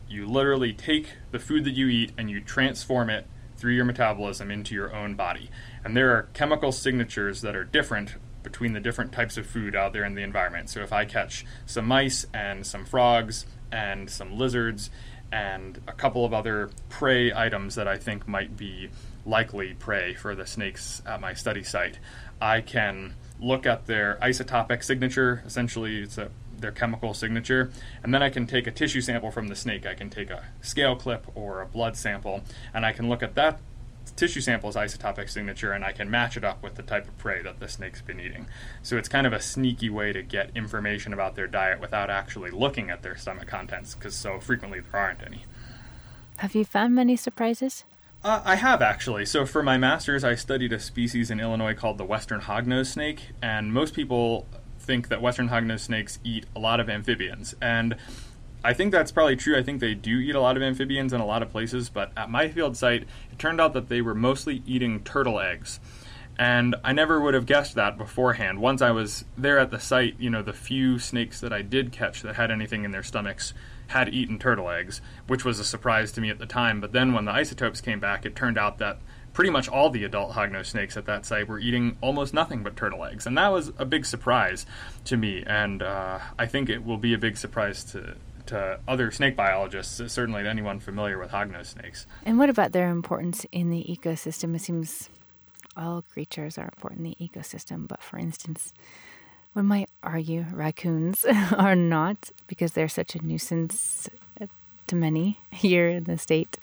you 0.08 0.26
literally 0.26 0.74
take 0.74 1.14
the 1.32 1.40
food 1.40 1.64
that 1.66 1.74
you 1.74 1.88
eat 1.88 2.12
and 2.18 2.30
you 2.30 2.42
transform 2.42 3.10
it 3.10 3.28
through 3.58 3.74
your 3.74 3.86
metabolism 3.86 4.52
into 4.52 4.76
your 4.76 4.94
own 4.96 5.16
body. 5.16 5.50
And 5.84 5.96
there 5.96 6.12
are 6.16 6.24
chemical 6.34 6.72
signatures 6.72 7.42
that 7.42 7.56
are 7.56 7.64
different 7.64 8.16
between 8.44 8.74
the 8.74 8.80
different 8.80 9.12
types 9.12 9.38
of 9.38 9.46
food 9.46 9.76
out 9.76 9.94
there 9.94 10.06
in 10.06 10.14
the 10.14 10.22
environment. 10.22 10.70
So 10.70 10.82
if 10.82 10.94
I 10.94 11.06
catch 11.06 11.46
some 11.66 11.86
mice 11.86 12.26
and 12.34 12.66
some 12.66 12.86
frogs 12.86 13.46
and 13.72 14.10
some 14.10 14.38
lizards 14.38 14.90
and 15.32 15.82
a 15.88 15.94
couple 15.94 16.24
of 16.26 16.34
other 16.34 16.70
prey 16.90 17.34
items 17.34 17.76
that 17.76 17.88
I 17.88 17.98
think 17.98 18.28
might 18.28 18.56
be 18.56 18.90
likely 19.26 19.74
prey 19.74 20.14
for 20.14 20.36
the 20.36 20.46
snakes 20.46 21.02
at 21.06 21.20
my 21.20 21.34
study 21.34 21.64
site. 21.64 22.00
I 22.40 22.62
can 22.62 23.16
look 23.40 23.66
at 23.66 23.86
their 23.86 24.18
isotopic 24.22 24.84
signature, 24.84 25.44
essentially, 25.46 26.02
it's 26.02 26.18
a, 26.18 26.30
their 26.66 26.72
chemical 26.72 27.14
signature, 27.14 27.70
and 28.02 28.12
then 28.12 28.24
I 28.24 28.32
can 28.32 28.48
take 28.48 28.66
a 28.66 28.72
tissue 28.72 29.02
sample 29.02 29.30
from 29.30 29.50
the 29.50 29.56
snake. 29.56 29.86
I 29.86 29.94
can 29.94 30.10
take 30.10 30.32
a 30.32 30.46
scale 30.62 30.96
clip 30.96 31.28
or 31.36 31.62
a 31.62 31.68
blood 31.68 31.96
sample, 31.96 32.42
and 32.74 32.84
I 32.84 32.92
can 32.92 33.08
look 33.08 33.22
at 33.22 33.36
that 33.36 33.60
tissue 34.16 34.42
sample's 34.42 34.76
isotopic 34.76 35.30
signature 35.30 35.72
and 35.72 35.84
I 35.84 35.92
can 35.92 36.10
match 36.10 36.38
it 36.38 36.44
up 36.44 36.62
with 36.62 36.76
the 36.76 36.84
type 36.84 37.08
of 37.08 37.18
prey 37.18 37.42
that 37.42 37.60
the 37.60 37.68
snake's 37.68 38.02
been 38.02 38.20
eating. 38.20 38.48
So 38.84 38.98
it's 38.98 39.10
kind 39.10 39.26
of 39.28 39.34
a 39.34 39.42
sneaky 39.42 39.90
way 39.90 40.14
to 40.14 40.22
get 40.22 40.52
information 40.56 41.12
about 41.12 41.36
their 41.36 41.48
diet 41.48 41.82
without 41.82 42.10
actually 42.10 42.52
looking 42.52 42.90
at 42.92 43.02
their 43.02 43.18
stomach 43.18 43.48
contents 43.48 43.96
because 43.96 44.16
so 44.16 44.40
frequently 44.40 44.80
there 44.80 45.02
aren't 45.02 45.24
any. 45.24 45.46
Have 46.38 46.54
you 46.54 46.66
found 46.66 46.94
many 46.94 47.16
surprises? 47.16 47.84
Uh, 48.24 48.42
I 48.46 48.56
have 48.56 48.82
actually. 48.82 49.26
So 49.26 49.46
for 49.46 49.62
my 49.62 49.78
master's, 49.78 50.24
I 50.24 50.36
studied 50.36 50.72
a 50.72 50.80
species 50.80 51.30
in 51.30 51.40
Illinois 51.40 51.74
called 51.74 51.98
the 51.98 52.06
western 52.06 52.42
hognose 52.42 52.88
snake, 52.88 53.32
and 53.42 53.74
most 53.74 53.94
people 53.94 54.46
think 54.86 55.10
that 55.10 55.22
western 55.22 55.50
hognose 55.50 55.82
snakes 55.82 56.20
eat 56.24 56.46
a 56.56 56.60
lot 56.60 56.80
of 56.80 56.90
amphibians. 56.90 57.56
And 57.62 57.96
I 58.64 58.74
think 58.74 58.92
that's 58.92 59.12
probably 59.12 59.36
true. 59.36 59.58
I 59.58 59.64
think 59.64 59.80
they 59.80 59.94
do 59.94 60.18
eat 60.18 60.36
a 60.36 60.42
lot 60.42 60.58
of 60.58 60.64
amphibians 60.64 61.14
in 61.14 61.22
a 61.22 61.26
lot 61.26 61.44
of 61.44 61.52
places, 61.52 61.90
but 61.90 62.12
at 62.18 62.30
my 62.30 62.48
field 62.48 62.76
site, 62.76 63.04
it 63.32 63.38
turned 63.38 63.62
out 63.62 63.74
that 63.74 63.90
they 63.90 64.02
were 64.02 64.16
mostly 64.16 64.64
eating 64.66 65.04
turtle 65.04 65.40
eggs. 65.40 65.80
And 66.38 66.76
I 66.84 66.92
never 66.92 67.22
would 67.22 67.34
have 67.34 67.46
guessed 67.46 67.76
that 67.76 67.98
beforehand. 67.98 68.60
Once 68.60 68.82
I 68.82 68.92
was 68.92 69.24
there 69.38 69.58
at 69.58 69.72
the 69.72 69.80
site, 69.80 70.16
you 70.20 70.30
know, 70.30 70.42
the 70.42 70.52
few 70.52 71.00
snakes 71.00 71.40
that 71.40 71.54
I 71.54 71.62
did 71.62 71.92
catch 71.92 72.22
that 72.24 72.36
had 72.36 72.52
anything 72.52 72.84
in 72.84 72.92
their 72.92 73.04
stomachs 73.04 73.54
had 73.88 74.10
eaten 74.10 74.40
turtle 74.40 74.70
eggs, 74.70 75.00
which 75.28 75.46
was 75.46 75.60
a 75.60 75.64
surprise 75.64 76.12
to 76.14 76.22
me 76.22 76.30
at 76.30 76.40
the 76.40 76.46
time. 76.46 76.82
But 76.82 76.92
then 76.92 77.14
when 77.14 77.26
the 77.26 77.32
isotopes 77.32 77.82
came 77.82 78.00
back, 78.00 78.26
it 78.26 78.36
turned 78.36 78.58
out 78.58 78.80
that 78.80 79.00
pretty 79.36 79.52
much 79.52 79.68
all 79.68 79.90
the 79.90 80.06
adult 80.06 80.32
hognose 80.32 80.68
snakes 80.68 80.96
at 80.96 81.06
that 81.06 81.26
site 81.26 81.48
were 81.48 81.60
eating 81.60 81.98
almost 82.00 82.34
nothing 82.34 82.64
but 82.64 82.76
turtle 82.76 83.04
eggs. 83.04 83.28
And 83.28 83.38
that 83.38 83.50
was 83.50 83.74
a 83.78 83.86
big 83.86 84.06
surprise 84.06 84.66
to 85.04 85.18
me. 85.18 85.44
And 85.46 85.84
uh, 85.84 86.20
I 86.40 86.46
think 86.48 86.70
it 86.70 86.86
will 86.86 86.98
be 86.98 87.14
a 87.14 87.18
big 87.18 87.36
surprise 87.38 87.84
to, 87.92 88.16
to 88.48 88.80
other 88.88 89.12
snake 89.12 89.36
biologists, 89.36 90.02
certainly 90.12 90.42
to 90.44 90.50
anyone 90.50 90.80
familiar 90.80 91.20
with 91.20 91.32
hognose 91.32 91.68
snakes. 91.68 92.08
And 92.26 92.40
what 92.40 92.50
about 92.50 92.72
their 92.72 92.90
importance 92.90 93.46
in 93.52 93.70
the 93.70 93.84
ecosystem? 93.84 94.56
It 94.56 94.62
seems 94.62 95.10
all 95.76 96.02
creatures 96.02 96.58
are 96.58 96.72
important 96.74 97.06
in 97.06 97.16
the 97.20 97.30
ecosystem, 97.30 97.90
but 97.90 98.02
for 98.02 98.18
instance, 98.18 98.74
one 99.52 99.66
might 99.66 99.90
argue 100.02 100.46
raccoons 100.54 101.26
are 101.58 101.76
not 101.76 102.32
because 102.48 102.72
they're 102.72 102.88
such 102.88 103.16
a 103.16 103.26
nuisance 103.26 104.10
to 104.88 104.96
many 104.96 105.40
here 105.52 105.90
in 105.90 106.06
the 106.06 106.18
state 106.18 106.58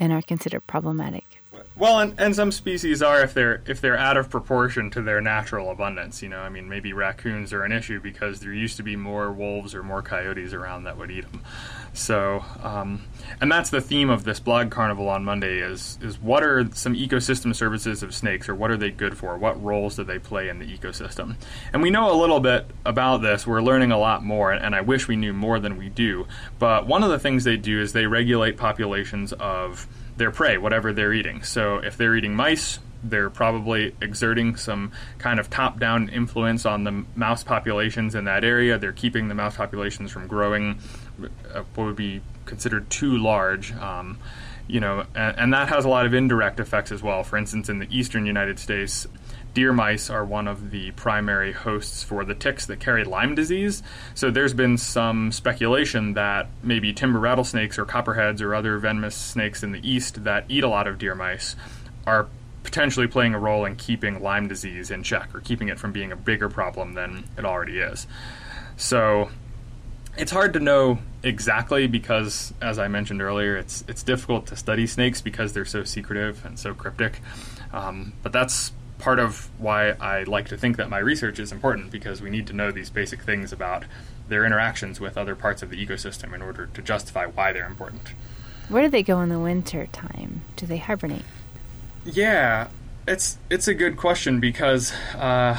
and 0.00 0.12
are 0.12 0.22
considered 0.22 0.66
problematic. 0.66 1.40
Well, 1.76 1.98
and, 1.98 2.20
and 2.20 2.36
some 2.36 2.52
species 2.52 3.02
are 3.02 3.20
if 3.22 3.34
they're 3.34 3.60
if 3.66 3.80
they're 3.80 3.98
out 3.98 4.16
of 4.16 4.30
proportion 4.30 4.90
to 4.90 5.02
their 5.02 5.20
natural 5.20 5.72
abundance. 5.72 6.22
You 6.22 6.28
know, 6.28 6.38
I 6.38 6.48
mean, 6.48 6.68
maybe 6.68 6.92
raccoons 6.92 7.52
are 7.52 7.64
an 7.64 7.72
issue 7.72 8.00
because 8.00 8.38
there 8.38 8.52
used 8.52 8.76
to 8.76 8.84
be 8.84 8.94
more 8.94 9.32
wolves 9.32 9.74
or 9.74 9.82
more 9.82 10.00
coyotes 10.00 10.52
around 10.52 10.84
that 10.84 10.96
would 10.96 11.10
eat 11.10 11.30
them. 11.32 11.42
So, 11.92 12.44
um, 12.62 13.02
and 13.40 13.50
that's 13.50 13.70
the 13.70 13.80
theme 13.80 14.08
of 14.08 14.22
this 14.22 14.38
blog 14.38 14.70
carnival 14.70 15.08
on 15.08 15.24
Monday 15.24 15.58
is 15.58 15.98
is 16.00 16.20
what 16.20 16.44
are 16.44 16.68
some 16.74 16.94
ecosystem 16.94 17.52
services 17.52 18.04
of 18.04 18.14
snakes, 18.14 18.48
or 18.48 18.54
what 18.54 18.70
are 18.70 18.76
they 18.76 18.92
good 18.92 19.18
for? 19.18 19.36
What 19.36 19.60
roles 19.60 19.96
do 19.96 20.04
they 20.04 20.20
play 20.20 20.48
in 20.48 20.60
the 20.60 20.66
ecosystem? 20.66 21.34
And 21.72 21.82
we 21.82 21.90
know 21.90 22.12
a 22.12 22.16
little 22.16 22.40
bit 22.40 22.66
about 22.86 23.18
this. 23.18 23.48
We're 23.48 23.62
learning 23.62 23.90
a 23.90 23.98
lot 23.98 24.22
more, 24.22 24.52
and 24.52 24.76
I 24.76 24.80
wish 24.80 25.08
we 25.08 25.16
knew 25.16 25.32
more 25.32 25.58
than 25.58 25.76
we 25.76 25.88
do. 25.88 26.28
But 26.60 26.86
one 26.86 27.02
of 27.02 27.10
the 27.10 27.18
things 27.18 27.42
they 27.42 27.56
do 27.56 27.80
is 27.80 27.92
they 27.92 28.06
regulate 28.06 28.56
populations 28.56 29.32
of 29.32 29.88
their 30.16 30.30
prey, 30.30 30.58
whatever 30.58 30.92
they're 30.92 31.12
eating. 31.12 31.42
So 31.42 31.78
if 31.78 31.96
they're 31.96 32.14
eating 32.16 32.34
mice, 32.34 32.78
they're 33.02 33.30
probably 33.30 33.94
exerting 34.00 34.56
some 34.56 34.92
kind 35.18 35.38
of 35.38 35.50
top 35.50 35.78
down 35.78 36.08
influence 36.08 36.64
on 36.64 36.84
the 36.84 37.04
mouse 37.14 37.44
populations 37.44 38.14
in 38.14 38.24
that 38.24 38.44
area. 38.44 38.78
They're 38.78 38.92
keeping 38.92 39.28
the 39.28 39.34
mouse 39.34 39.56
populations 39.56 40.10
from 40.10 40.26
growing 40.26 40.78
uh, 41.52 41.62
what 41.74 41.84
would 41.84 41.96
be 41.96 42.22
considered 42.46 42.88
too 42.90 43.18
large. 43.18 43.72
Um, 43.72 44.18
you 44.66 44.80
know, 44.80 45.04
and, 45.14 45.38
and 45.38 45.54
that 45.54 45.68
has 45.68 45.84
a 45.84 45.88
lot 45.88 46.06
of 46.06 46.14
indirect 46.14 46.60
effects 46.60 46.90
as 46.90 47.02
well. 47.02 47.22
For 47.22 47.36
instance, 47.36 47.68
in 47.68 47.78
the 47.78 47.88
eastern 47.90 48.24
United 48.24 48.58
States, 48.58 49.06
deer 49.54 49.72
mice 49.72 50.10
are 50.10 50.24
one 50.24 50.48
of 50.48 50.70
the 50.70 50.90
primary 50.92 51.52
hosts 51.52 52.02
for 52.02 52.24
the 52.24 52.34
ticks 52.34 52.66
that 52.66 52.80
carry 52.80 53.04
Lyme 53.04 53.34
disease. 53.34 53.82
So 54.14 54.30
there's 54.30 54.52
been 54.52 54.76
some 54.76 55.32
speculation 55.32 56.14
that 56.14 56.48
maybe 56.62 56.92
timber 56.92 57.20
rattlesnakes 57.20 57.78
or 57.78 57.84
copperheads 57.84 58.42
or 58.42 58.54
other 58.54 58.78
venomous 58.78 59.14
snakes 59.14 59.62
in 59.62 59.72
the 59.72 59.88
east 59.88 60.24
that 60.24 60.44
eat 60.48 60.64
a 60.64 60.68
lot 60.68 60.86
of 60.86 60.98
deer 60.98 61.14
mice 61.14 61.56
are 62.06 62.26
potentially 62.64 63.06
playing 63.06 63.34
a 63.34 63.38
role 63.38 63.64
in 63.64 63.76
keeping 63.76 64.20
Lyme 64.22 64.48
disease 64.48 64.90
in 64.90 65.02
check 65.02 65.34
or 65.34 65.40
keeping 65.40 65.68
it 65.68 65.78
from 65.78 65.92
being 65.92 66.10
a 66.10 66.16
bigger 66.16 66.48
problem 66.48 66.94
than 66.94 67.24
it 67.38 67.44
already 67.44 67.78
is. 67.78 68.06
So 68.76 69.30
it's 70.16 70.32
hard 70.32 70.52
to 70.54 70.60
know 70.60 70.98
exactly 71.22 71.86
because, 71.86 72.52
as 72.60 72.78
I 72.78 72.88
mentioned 72.88 73.22
earlier, 73.22 73.56
it's 73.56 73.84
it's 73.86 74.02
difficult 74.02 74.46
to 74.46 74.56
study 74.56 74.86
snakes 74.86 75.20
because 75.20 75.52
they're 75.52 75.64
so 75.64 75.84
secretive 75.84 76.44
and 76.44 76.58
so 76.58 76.74
cryptic. 76.74 77.20
Um, 77.72 78.14
but 78.22 78.32
that's 78.32 78.72
part 78.98 79.18
of 79.18 79.50
why 79.58 79.90
I 79.90 80.22
like 80.24 80.48
to 80.48 80.56
think 80.56 80.76
that 80.76 80.88
my 80.88 80.98
research 80.98 81.38
is 81.38 81.52
important 81.52 81.90
because 81.90 82.22
we 82.22 82.30
need 82.30 82.46
to 82.48 82.52
know 82.52 82.70
these 82.70 82.90
basic 82.90 83.22
things 83.22 83.52
about 83.52 83.84
their 84.28 84.44
interactions 84.44 85.00
with 85.00 85.18
other 85.18 85.34
parts 85.34 85.62
of 85.62 85.70
the 85.70 85.86
ecosystem 85.86 86.34
in 86.34 86.42
order 86.42 86.66
to 86.66 86.82
justify 86.82 87.26
why 87.26 87.52
they're 87.52 87.66
important. 87.66 88.14
Where 88.68 88.82
do 88.82 88.88
they 88.88 89.02
go 89.02 89.20
in 89.20 89.28
the 89.28 89.38
winter 89.38 89.86
time? 89.86 90.42
Do 90.56 90.66
they 90.66 90.78
hibernate? 90.78 91.24
Yeah, 92.04 92.68
it's 93.06 93.38
it's 93.50 93.68
a 93.68 93.74
good 93.74 93.96
question 93.96 94.40
because 94.40 94.92
uh, 95.14 95.58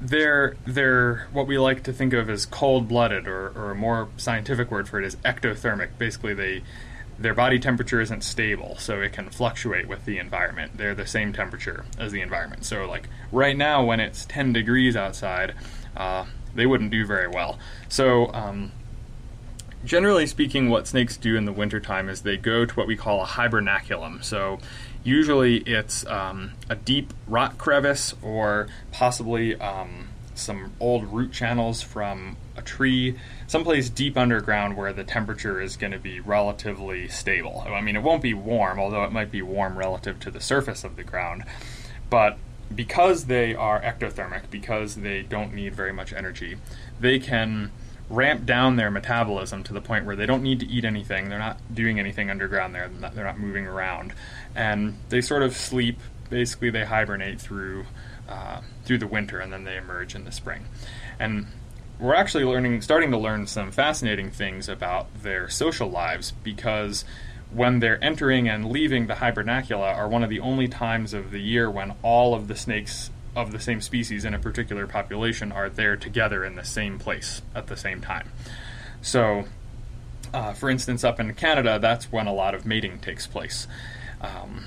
they're 0.00 0.56
they're 0.66 1.28
what 1.32 1.46
we 1.46 1.58
like 1.58 1.82
to 1.84 1.92
think 1.92 2.12
of 2.12 2.28
as 2.28 2.46
cold 2.46 2.88
blooded, 2.88 3.28
or, 3.28 3.48
or 3.50 3.70
a 3.70 3.74
more 3.74 4.08
scientific 4.16 4.70
word 4.70 4.88
for 4.88 5.00
it 5.00 5.06
is 5.06 5.16
ectothermic. 5.16 5.90
Basically, 5.98 6.34
they 6.34 6.62
their 7.18 7.34
body 7.34 7.58
temperature 7.58 8.00
isn't 8.00 8.22
stable, 8.22 8.76
so 8.78 9.00
it 9.00 9.12
can 9.12 9.28
fluctuate 9.28 9.88
with 9.88 10.04
the 10.04 10.18
environment. 10.18 10.76
They're 10.76 10.94
the 10.94 11.06
same 11.06 11.32
temperature 11.32 11.84
as 11.98 12.12
the 12.12 12.20
environment. 12.20 12.64
So, 12.64 12.86
like 12.86 13.08
right 13.32 13.56
now, 13.56 13.84
when 13.84 13.98
it's 13.98 14.24
10 14.26 14.52
degrees 14.52 14.96
outside, 14.96 15.54
uh, 15.96 16.26
they 16.54 16.66
wouldn't 16.66 16.90
do 16.90 17.04
very 17.04 17.28
well. 17.28 17.58
So, 17.88 18.32
um, 18.32 18.72
generally 19.84 20.26
speaking, 20.26 20.68
what 20.70 20.86
snakes 20.86 21.16
do 21.16 21.34
in 21.36 21.44
the 21.44 21.52
wintertime 21.52 22.08
is 22.08 22.22
they 22.22 22.36
go 22.36 22.64
to 22.64 22.74
what 22.74 22.86
we 22.86 22.96
call 22.96 23.22
a 23.22 23.26
hibernaculum. 23.26 24.22
So, 24.22 24.60
usually 25.02 25.58
it's 25.58 26.06
um, 26.06 26.52
a 26.68 26.76
deep 26.76 27.12
rock 27.26 27.58
crevice 27.58 28.14
or 28.22 28.68
possibly 28.92 29.56
um, 29.60 30.08
some 30.38 30.72
old 30.80 31.04
root 31.12 31.32
channels 31.32 31.82
from 31.82 32.36
a 32.56 32.62
tree, 32.62 33.18
someplace 33.46 33.88
deep 33.88 34.16
underground 34.16 34.76
where 34.76 34.92
the 34.92 35.04
temperature 35.04 35.60
is 35.60 35.76
going 35.76 35.92
to 35.92 35.98
be 35.98 36.20
relatively 36.20 37.08
stable. 37.08 37.64
I 37.66 37.80
mean, 37.80 37.96
it 37.96 38.02
won't 38.02 38.22
be 38.22 38.34
warm, 38.34 38.78
although 38.78 39.04
it 39.04 39.12
might 39.12 39.30
be 39.30 39.42
warm 39.42 39.78
relative 39.78 40.20
to 40.20 40.30
the 40.30 40.40
surface 40.40 40.84
of 40.84 40.96
the 40.96 41.04
ground. 41.04 41.44
But 42.10 42.38
because 42.74 43.26
they 43.26 43.54
are 43.54 43.80
ectothermic, 43.80 44.50
because 44.50 44.96
they 44.96 45.22
don't 45.22 45.54
need 45.54 45.74
very 45.74 45.92
much 45.92 46.12
energy, 46.12 46.56
they 47.00 47.18
can 47.18 47.70
ramp 48.10 48.46
down 48.46 48.76
their 48.76 48.90
metabolism 48.90 49.62
to 49.64 49.72
the 49.72 49.80
point 49.80 50.04
where 50.04 50.16
they 50.16 50.26
don't 50.26 50.42
need 50.42 50.60
to 50.60 50.66
eat 50.66 50.84
anything. 50.84 51.28
They're 51.28 51.38
not 51.38 51.58
doing 51.72 51.98
anything 51.98 52.30
underground 52.30 52.74
there. 52.74 52.88
They're 52.88 53.24
not, 53.24 53.38
moving 53.38 53.66
around, 53.66 54.12
and 54.54 54.96
they 55.08 55.20
sort 55.20 55.42
of 55.42 55.56
sleep. 55.56 55.98
Basically, 56.30 56.70
they 56.70 56.84
hibernate 56.84 57.40
through 57.40 57.86
uh, 58.28 58.60
through 58.84 58.98
the 58.98 59.06
winter, 59.06 59.38
and 59.40 59.52
then 59.52 59.64
they 59.64 59.76
emerge 59.76 60.14
in 60.14 60.24
the 60.24 60.32
spring. 60.32 60.66
And 61.18 61.46
we're 61.98 62.14
actually 62.14 62.44
learning, 62.44 62.80
starting 62.82 63.10
to 63.10 63.18
learn 63.18 63.46
some 63.46 63.72
fascinating 63.72 64.30
things 64.30 64.68
about 64.68 65.22
their 65.22 65.48
social 65.48 65.88
lives 65.88 66.32
because 66.42 67.04
when 67.50 67.80
they're 67.80 68.02
entering 68.04 68.48
and 68.48 68.70
leaving 68.70 69.06
the 69.06 69.14
hibernacula 69.14 69.96
are 69.96 70.08
one 70.08 70.22
of 70.22 70.30
the 70.30 70.40
only 70.40 70.68
times 70.68 71.14
of 71.14 71.30
the 71.30 71.40
year 71.40 71.70
when 71.70 71.94
all 72.02 72.34
of 72.34 72.46
the 72.46 72.54
snakes 72.54 73.10
of 73.34 73.52
the 73.52 73.60
same 73.60 73.80
species 73.80 74.24
in 74.24 74.34
a 74.34 74.38
particular 74.38 74.86
population 74.86 75.50
are 75.52 75.68
there 75.68 75.96
together 75.96 76.44
in 76.44 76.56
the 76.56 76.64
same 76.64 76.98
place 76.98 77.42
at 77.54 77.66
the 77.68 77.76
same 77.76 78.00
time. 78.00 78.30
So, 79.00 79.44
uh, 80.34 80.52
for 80.52 80.68
instance, 80.68 81.04
up 81.04 81.20
in 81.20 81.32
Canada, 81.34 81.78
that's 81.80 82.12
when 82.12 82.26
a 82.26 82.34
lot 82.34 82.54
of 82.54 82.66
mating 82.66 82.98
takes 82.98 83.26
place. 83.26 83.66
Um, 84.20 84.66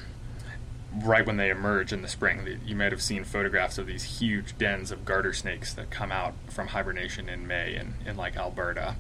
right 0.94 1.26
when 1.26 1.38
they 1.38 1.50
emerge 1.50 1.94
in 1.94 2.02
the 2.02 2.08
spring. 2.08 2.60
You 2.66 2.76
might 2.76 2.92
have 2.92 3.02
seen 3.02 3.24
photographs 3.24 3.78
of 3.78 3.88
these 3.88 4.04
huge 4.04 4.58
dens 4.58 4.92
of 4.92 5.06
garter 5.06 5.34
snakes 5.34 5.74
that 5.74 5.90
come 5.90 6.12
out 6.12 6.34
from 6.50 6.68
hibernation 6.68 7.30
in 7.30 7.48
May 7.48 7.76
in, 7.76 7.96
in 8.06 8.18
like 8.18 8.36
Alberta. 8.36 8.96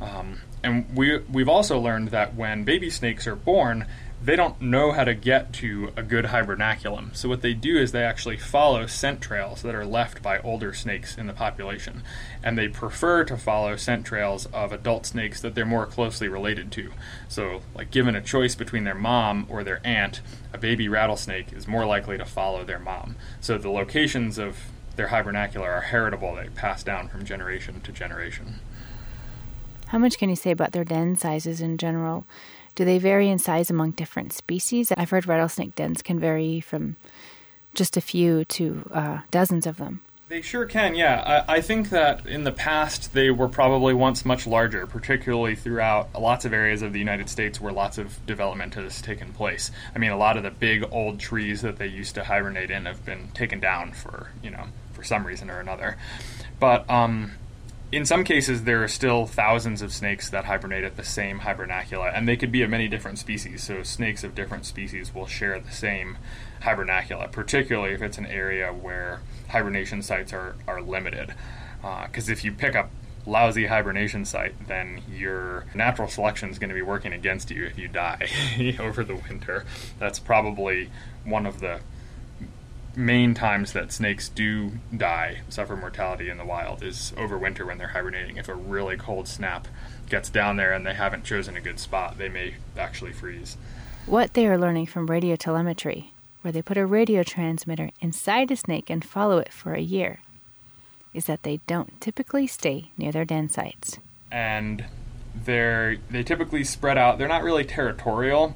Um, 0.00 0.40
and 0.62 0.86
we, 0.94 1.18
we've 1.18 1.48
also 1.48 1.78
learned 1.78 2.08
that 2.08 2.34
when 2.34 2.64
baby 2.64 2.90
snakes 2.90 3.26
are 3.26 3.36
born, 3.36 3.86
they 4.22 4.34
don't 4.34 4.60
know 4.60 4.92
how 4.92 5.04
to 5.04 5.14
get 5.14 5.52
to 5.52 5.92
a 5.94 6.02
good 6.02 6.26
hibernaculum. 6.26 7.14
So 7.14 7.28
what 7.28 7.42
they 7.42 7.52
do 7.52 7.76
is 7.76 7.92
they 7.92 8.02
actually 8.02 8.38
follow 8.38 8.86
scent 8.86 9.20
trails 9.20 9.62
that 9.62 9.74
are 9.74 9.84
left 9.84 10.22
by 10.22 10.38
older 10.38 10.72
snakes 10.72 11.16
in 11.18 11.26
the 11.26 11.32
population, 11.32 12.02
and 12.42 12.56
they 12.56 12.68
prefer 12.68 13.24
to 13.24 13.36
follow 13.36 13.76
scent 13.76 14.06
trails 14.06 14.46
of 14.46 14.72
adult 14.72 15.06
snakes 15.06 15.40
that 15.42 15.54
they're 15.54 15.66
more 15.66 15.86
closely 15.86 16.28
related 16.28 16.72
to. 16.72 16.92
So, 17.28 17.60
like 17.74 17.90
given 17.90 18.16
a 18.16 18.22
choice 18.22 18.54
between 18.54 18.84
their 18.84 18.94
mom 18.94 19.46
or 19.48 19.62
their 19.62 19.80
aunt, 19.84 20.22
a 20.52 20.58
baby 20.58 20.88
rattlesnake 20.88 21.52
is 21.52 21.68
more 21.68 21.84
likely 21.84 22.16
to 22.16 22.24
follow 22.24 22.64
their 22.64 22.78
mom. 22.78 23.16
So 23.40 23.58
the 23.58 23.70
locations 23.70 24.38
of 24.38 24.56
their 24.96 25.08
hibernacula 25.08 25.64
are 25.64 25.82
heritable; 25.82 26.34
they 26.34 26.48
pass 26.48 26.82
down 26.82 27.08
from 27.08 27.24
generation 27.24 27.82
to 27.82 27.92
generation. 27.92 28.60
How 29.88 29.98
much 29.98 30.18
can 30.18 30.30
you 30.30 30.36
say 30.36 30.50
about 30.50 30.72
their 30.72 30.84
den 30.84 31.16
sizes 31.16 31.60
in 31.60 31.78
general? 31.78 32.26
Do 32.76 32.84
they 32.84 32.98
vary 32.98 33.28
in 33.28 33.38
size 33.38 33.70
among 33.70 33.92
different 33.92 34.32
species? 34.32 34.92
I've 34.96 35.10
heard 35.10 35.26
rattlesnake 35.26 35.74
dens 35.74 36.02
can 36.02 36.20
vary 36.20 36.60
from 36.60 36.96
just 37.74 37.96
a 37.96 38.00
few 38.02 38.44
to 38.44 38.90
uh, 38.92 39.18
dozens 39.30 39.66
of 39.66 39.78
them. 39.78 40.02
They 40.28 40.42
sure 40.42 40.66
can, 40.66 40.96
yeah. 40.96 41.44
I, 41.48 41.56
I, 41.56 41.60
think 41.60 41.90
that 41.90 42.26
in 42.26 42.42
the 42.42 42.52
past 42.52 43.14
they 43.14 43.30
were 43.30 43.48
probably 43.48 43.94
once 43.94 44.24
much 44.24 44.44
larger, 44.44 44.84
particularly 44.84 45.54
throughout 45.54 46.20
lots 46.20 46.44
of 46.44 46.52
areas 46.52 46.82
of 46.82 46.92
the 46.92 46.98
United 46.98 47.28
States 47.28 47.60
where 47.60 47.72
lots 47.72 47.96
of 47.96 48.26
development 48.26 48.74
has 48.74 49.00
taken 49.00 49.32
place. 49.32 49.70
I 49.94 49.98
mean, 50.00 50.10
a 50.10 50.16
lot 50.16 50.36
of 50.36 50.42
the 50.42 50.50
big 50.50 50.84
old 50.90 51.20
trees 51.20 51.62
that 51.62 51.78
they 51.78 51.86
used 51.86 52.16
to 52.16 52.24
hibernate 52.24 52.72
in 52.72 52.86
have 52.86 53.06
been 53.06 53.28
taken 53.34 53.60
down 53.60 53.92
for, 53.92 54.30
you 54.42 54.50
know, 54.50 54.64
for 54.92 55.04
some 55.04 55.24
reason 55.24 55.48
or 55.48 55.60
another. 55.60 55.96
But 56.58 56.90
um, 56.90 57.30
in 57.96 58.04
some 58.04 58.24
cases, 58.24 58.64
there 58.64 58.84
are 58.84 58.88
still 58.88 59.24
thousands 59.24 59.80
of 59.80 59.90
snakes 59.90 60.28
that 60.28 60.44
hibernate 60.44 60.84
at 60.84 60.98
the 60.98 61.02
same 61.02 61.40
hibernacula, 61.40 62.12
and 62.14 62.28
they 62.28 62.36
could 62.36 62.52
be 62.52 62.60
of 62.60 62.68
many 62.68 62.88
different 62.88 63.18
species. 63.18 63.62
So, 63.62 63.82
snakes 63.82 64.22
of 64.22 64.34
different 64.34 64.66
species 64.66 65.14
will 65.14 65.26
share 65.26 65.58
the 65.58 65.72
same 65.72 66.18
hibernacula, 66.60 67.32
particularly 67.32 67.94
if 67.94 68.02
it's 68.02 68.18
an 68.18 68.26
area 68.26 68.70
where 68.70 69.22
hibernation 69.48 70.02
sites 70.02 70.34
are, 70.34 70.56
are 70.68 70.82
limited. 70.82 71.32
Because 71.80 72.28
uh, 72.28 72.32
if 72.32 72.44
you 72.44 72.52
pick 72.52 72.76
up 72.76 72.90
lousy 73.24 73.64
hibernation 73.64 74.26
site, 74.26 74.68
then 74.68 75.00
your 75.10 75.64
natural 75.74 76.06
selection 76.06 76.50
is 76.50 76.58
going 76.58 76.68
to 76.68 76.74
be 76.74 76.82
working 76.82 77.14
against 77.14 77.50
you 77.50 77.64
if 77.64 77.78
you 77.78 77.88
die 77.88 78.28
over 78.78 79.04
the 79.04 79.16
winter. 79.16 79.64
That's 79.98 80.18
probably 80.18 80.90
one 81.24 81.46
of 81.46 81.60
the 81.60 81.80
main 82.96 83.34
times 83.34 83.72
that 83.72 83.92
snakes 83.92 84.28
do 84.28 84.72
die, 84.96 85.42
suffer 85.50 85.76
mortality 85.76 86.30
in 86.30 86.38
the 86.38 86.44
wild, 86.44 86.82
is 86.82 87.12
over 87.16 87.36
winter 87.36 87.66
when 87.66 87.78
they're 87.78 87.88
hibernating. 87.88 88.38
If 88.38 88.48
a 88.48 88.54
really 88.54 88.96
cold 88.96 89.28
snap 89.28 89.68
gets 90.08 90.30
down 90.30 90.56
there 90.56 90.72
and 90.72 90.86
they 90.86 90.94
haven't 90.94 91.24
chosen 91.24 91.56
a 91.56 91.60
good 91.60 91.78
spot, 91.78 92.16
they 92.16 92.30
may 92.30 92.54
actually 92.76 93.12
freeze. 93.12 93.56
What 94.06 94.34
they 94.34 94.46
are 94.46 94.58
learning 94.58 94.86
from 94.86 95.08
radio 95.08 95.36
telemetry, 95.36 96.12
where 96.40 96.52
they 96.52 96.62
put 96.62 96.78
a 96.78 96.86
radio 96.86 97.22
transmitter 97.22 97.90
inside 98.00 98.50
a 98.50 98.56
snake 98.56 98.88
and 98.88 99.04
follow 99.04 99.38
it 99.38 99.52
for 99.52 99.74
a 99.74 99.80
year, 99.80 100.20
is 101.12 101.26
that 101.26 101.42
they 101.42 101.60
don't 101.66 102.00
typically 102.00 102.46
stay 102.46 102.90
near 102.96 103.12
their 103.12 103.24
den 103.24 103.50
sites. 103.50 103.98
And 104.30 104.84
they're 105.44 105.96
they 106.10 106.22
typically 106.22 106.64
spread 106.64 106.96
out. 106.96 107.18
They're 107.18 107.28
not 107.28 107.42
really 107.42 107.64
territorial, 107.64 108.54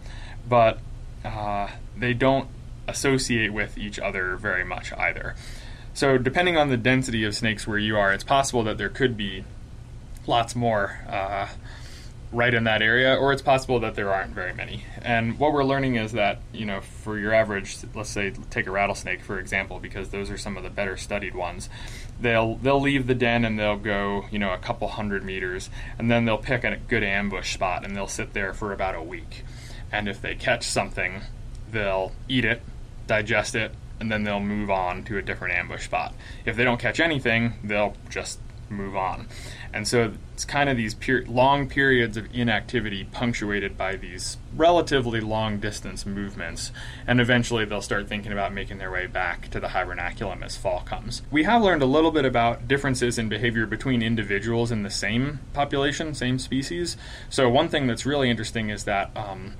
but 0.48 0.78
uh, 1.24 1.68
they 1.96 2.14
don't 2.14 2.48
associate 2.90 3.52
with 3.52 3.78
each 3.78 3.98
other 3.98 4.36
very 4.36 4.64
much 4.64 4.92
either. 4.92 5.34
So, 5.94 6.18
depending 6.18 6.56
on 6.56 6.68
the 6.68 6.76
density 6.76 7.24
of 7.24 7.34
snakes 7.34 7.66
where 7.66 7.78
you 7.78 7.96
are, 7.96 8.12
it's 8.12 8.24
possible 8.24 8.62
that 8.64 8.78
there 8.78 8.88
could 8.88 9.16
be 9.16 9.44
lots 10.26 10.54
more 10.54 11.00
uh, 11.08 11.48
right 12.32 12.54
in 12.54 12.64
that 12.64 12.80
area, 12.80 13.16
or 13.16 13.32
it's 13.32 13.42
possible 13.42 13.80
that 13.80 13.96
there 13.96 14.12
aren't 14.12 14.32
very 14.32 14.54
many. 14.54 14.84
And 15.02 15.38
what 15.38 15.52
we're 15.52 15.64
learning 15.64 15.96
is 15.96 16.12
that, 16.12 16.40
you 16.52 16.64
know, 16.64 16.80
for 16.80 17.18
your 17.18 17.34
average, 17.34 17.76
let's 17.94 18.10
say, 18.10 18.32
take 18.50 18.66
a 18.66 18.70
rattlesnake 18.70 19.22
for 19.22 19.38
example, 19.38 19.80
because 19.80 20.10
those 20.10 20.30
are 20.30 20.38
some 20.38 20.56
of 20.56 20.62
the 20.62 20.70
better 20.70 20.96
studied 20.96 21.34
ones. 21.34 21.68
They'll 22.20 22.56
they'll 22.56 22.80
leave 22.80 23.06
the 23.06 23.14
den 23.14 23.44
and 23.44 23.58
they'll 23.58 23.76
go, 23.76 24.26
you 24.30 24.38
know, 24.38 24.52
a 24.52 24.58
couple 24.58 24.86
hundred 24.88 25.24
meters, 25.24 25.70
and 25.98 26.10
then 26.10 26.24
they'll 26.24 26.38
pick 26.38 26.62
a 26.62 26.76
good 26.76 27.02
ambush 27.02 27.54
spot 27.54 27.84
and 27.84 27.96
they'll 27.96 28.06
sit 28.06 28.32
there 28.32 28.54
for 28.54 28.72
about 28.72 28.94
a 28.94 29.02
week. 29.02 29.44
And 29.90 30.08
if 30.08 30.22
they 30.22 30.36
catch 30.36 30.62
something, 30.64 31.22
they'll 31.72 32.12
eat 32.28 32.44
it 32.44 32.62
digest 33.10 33.56
it, 33.56 33.74
and 33.98 34.10
then 34.10 34.22
they'll 34.22 34.38
move 34.38 34.70
on 34.70 35.02
to 35.02 35.18
a 35.18 35.22
different 35.22 35.52
ambush 35.52 35.84
spot. 35.84 36.14
If 36.46 36.56
they 36.56 36.62
don't 36.62 36.78
catch 36.78 37.00
anything, 37.00 37.54
they'll 37.64 37.96
just 38.08 38.38
move 38.70 38.94
on. 38.94 39.26
And 39.72 39.86
so 39.86 40.12
it's 40.32 40.44
kind 40.44 40.70
of 40.70 40.76
these 40.76 40.94
per- 40.94 41.24
long 41.26 41.68
periods 41.68 42.16
of 42.16 42.32
inactivity 42.32 43.02
punctuated 43.02 43.76
by 43.76 43.96
these 43.96 44.36
relatively 44.54 45.20
long 45.20 45.58
distance 45.58 46.06
movements. 46.06 46.70
And 47.04 47.20
eventually 47.20 47.64
they'll 47.64 47.82
start 47.82 48.08
thinking 48.08 48.30
about 48.30 48.54
making 48.54 48.78
their 48.78 48.92
way 48.92 49.08
back 49.08 49.50
to 49.50 49.58
the 49.58 49.68
hibernaculum 49.68 50.44
as 50.44 50.56
fall 50.56 50.80
comes. 50.80 51.22
We 51.32 51.42
have 51.42 51.60
learned 51.60 51.82
a 51.82 51.86
little 51.86 52.12
bit 52.12 52.24
about 52.24 52.68
differences 52.68 53.18
in 53.18 53.28
behavior 53.28 53.66
between 53.66 54.02
individuals 54.02 54.70
in 54.70 54.84
the 54.84 54.90
same 54.90 55.40
population, 55.52 56.14
same 56.14 56.38
species. 56.38 56.96
So, 57.28 57.50
one 57.50 57.68
thing 57.68 57.88
that's 57.88 58.06
really 58.06 58.30
interesting 58.30 58.70
is 58.70 58.84
that. 58.84 59.10
Um, 59.16 59.54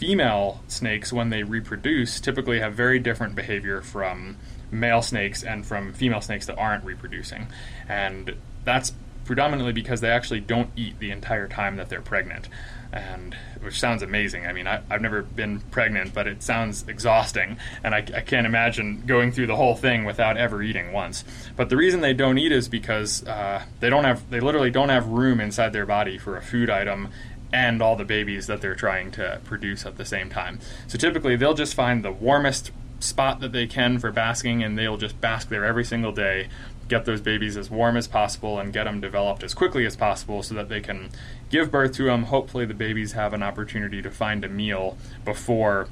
female 0.00 0.62
snakes, 0.66 1.12
when 1.12 1.28
they 1.28 1.42
reproduce, 1.42 2.20
typically 2.20 2.58
have 2.58 2.72
very 2.72 2.98
different 2.98 3.34
behavior 3.34 3.82
from 3.82 4.34
male 4.70 5.02
snakes 5.02 5.42
and 5.44 5.66
from 5.66 5.92
female 5.92 6.22
snakes 6.22 6.46
that 6.46 6.56
aren't 6.56 6.82
reproducing. 6.84 7.46
And 7.86 8.34
that's 8.64 8.94
predominantly 9.26 9.74
because 9.74 10.00
they 10.00 10.08
actually 10.08 10.40
don't 10.40 10.70
eat 10.74 10.98
the 11.00 11.10
entire 11.10 11.46
time 11.48 11.76
that 11.76 11.90
they're 11.90 12.00
pregnant. 12.00 12.48
And 12.94 13.36
which 13.60 13.78
sounds 13.78 14.02
amazing. 14.02 14.46
I 14.46 14.54
mean, 14.54 14.66
I, 14.66 14.80
have 14.88 15.02
never 15.02 15.20
been 15.20 15.60
pregnant, 15.60 16.14
but 16.14 16.26
it 16.26 16.42
sounds 16.42 16.88
exhausting, 16.88 17.58
and 17.84 17.94
I, 17.94 17.98
I, 17.98 18.22
can't 18.22 18.46
imagine 18.46 19.04
going 19.06 19.30
through 19.30 19.46
the 19.46 19.54
whole 19.54 19.76
thing 19.76 20.04
without 20.04 20.36
ever 20.36 20.60
eating 20.62 20.92
once. 20.92 21.24
But 21.56 21.68
the 21.68 21.76
reason 21.76 22.00
they 22.00 22.14
don't 22.14 22.38
eat 22.38 22.50
is 22.50 22.68
because 22.68 23.24
uh, 23.26 23.62
they 23.78 23.90
don't 23.90 24.02
have, 24.04 24.28
they 24.30 24.40
literally 24.40 24.70
don't 24.70 24.88
have 24.88 25.06
room 25.06 25.40
inside 25.40 25.72
their 25.72 25.86
body 25.86 26.18
for 26.18 26.36
a 26.36 26.42
food 26.42 26.68
item 26.68 27.10
and 27.52 27.82
all 27.82 27.96
the 27.96 28.04
babies 28.04 28.46
that 28.46 28.60
they're 28.60 28.74
trying 28.74 29.10
to 29.12 29.40
produce 29.44 29.84
at 29.84 29.96
the 29.96 30.04
same 30.04 30.30
time. 30.30 30.60
So 30.86 30.98
typically, 30.98 31.36
they'll 31.36 31.54
just 31.54 31.74
find 31.74 32.04
the 32.04 32.12
warmest 32.12 32.70
spot 33.00 33.40
that 33.40 33.52
they 33.52 33.66
can 33.66 33.98
for 33.98 34.12
basking, 34.12 34.62
and 34.62 34.78
they'll 34.78 34.96
just 34.96 35.20
bask 35.20 35.48
there 35.48 35.64
every 35.64 35.84
single 35.84 36.12
day, 36.12 36.48
get 36.88 37.04
those 37.04 37.20
babies 37.20 37.56
as 37.56 37.70
warm 37.70 37.96
as 37.96 38.06
possible, 38.06 38.58
and 38.58 38.72
get 38.72 38.84
them 38.84 39.00
developed 39.00 39.42
as 39.42 39.54
quickly 39.54 39.86
as 39.86 39.96
possible 39.96 40.42
so 40.42 40.54
that 40.54 40.68
they 40.68 40.80
can 40.80 41.10
give 41.48 41.70
birth 41.70 41.92
to 41.94 42.04
them. 42.04 42.24
Hopefully, 42.24 42.66
the 42.66 42.74
babies 42.74 43.12
have 43.12 43.32
an 43.32 43.42
opportunity 43.42 44.02
to 44.02 44.10
find 44.10 44.44
a 44.44 44.48
meal 44.48 44.96
before 45.24 45.88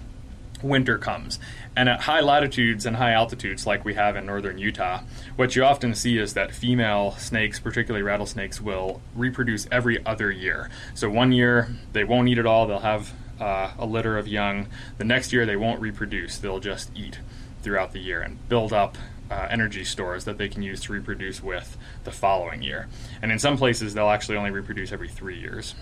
winter 0.62 0.98
comes. 0.98 1.38
And 1.76 1.88
at 1.88 2.00
high 2.00 2.20
latitudes 2.20 2.86
and 2.86 2.96
high 2.96 3.12
altitudes, 3.12 3.66
like 3.66 3.84
we 3.84 3.94
have 3.94 4.16
in 4.16 4.26
northern 4.26 4.58
Utah, 4.58 5.02
what 5.36 5.54
you 5.54 5.64
often 5.64 5.94
see 5.94 6.18
is 6.18 6.34
that 6.34 6.54
female 6.54 7.12
snakes, 7.12 7.60
particularly 7.60 8.02
rattlesnakes, 8.02 8.60
will 8.60 9.00
reproduce 9.14 9.68
every 9.70 10.04
other 10.04 10.30
year. 10.30 10.70
So 10.94 11.08
one 11.08 11.32
year 11.32 11.68
they 11.92 12.04
won't 12.04 12.28
eat 12.28 12.38
at 12.38 12.46
all, 12.46 12.66
they'll 12.66 12.80
have 12.80 13.12
uh, 13.40 13.72
a 13.78 13.86
litter 13.86 14.18
of 14.18 14.26
young. 14.26 14.68
The 14.98 15.04
next 15.04 15.32
year, 15.32 15.46
they 15.46 15.56
won't 15.56 15.80
reproduce, 15.80 16.38
they'll 16.38 16.60
just 16.60 16.90
eat 16.94 17.20
throughout 17.62 17.92
the 17.92 18.00
year 18.00 18.20
and 18.20 18.48
build 18.48 18.72
up 18.72 18.96
uh, 19.30 19.46
energy 19.50 19.84
stores 19.84 20.24
that 20.24 20.38
they 20.38 20.48
can 20.48 20.62
use 20.62 20.80
to 20.82 20.92
reproduce 20.92 21.42
with 21.42 21.76
the 22.04 22.10
following 22.10 22.62
year. 22.62 22.88
And 23.20 23.30
in 23.30 23.38
some 23.38 23.56
places, 23.56 23.94
they'll 23.94 24.08
actually 24.08 24.38
only 24.38 24.50
reproduce 24.50 24.92
every 24.92 25.08
three 25.08 25.38
years. 25.38 25.74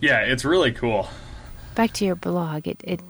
Yeah, 0.00 0.20
it's 0.20 0.44
really 0.44 0.72
cool. 0.72 1.08
Back 1.74 1.92
to 1.94 2.04
your 2.04 2.16
blog, 2.16 2.66
it, 2.66 2.80
it 2.84 3.00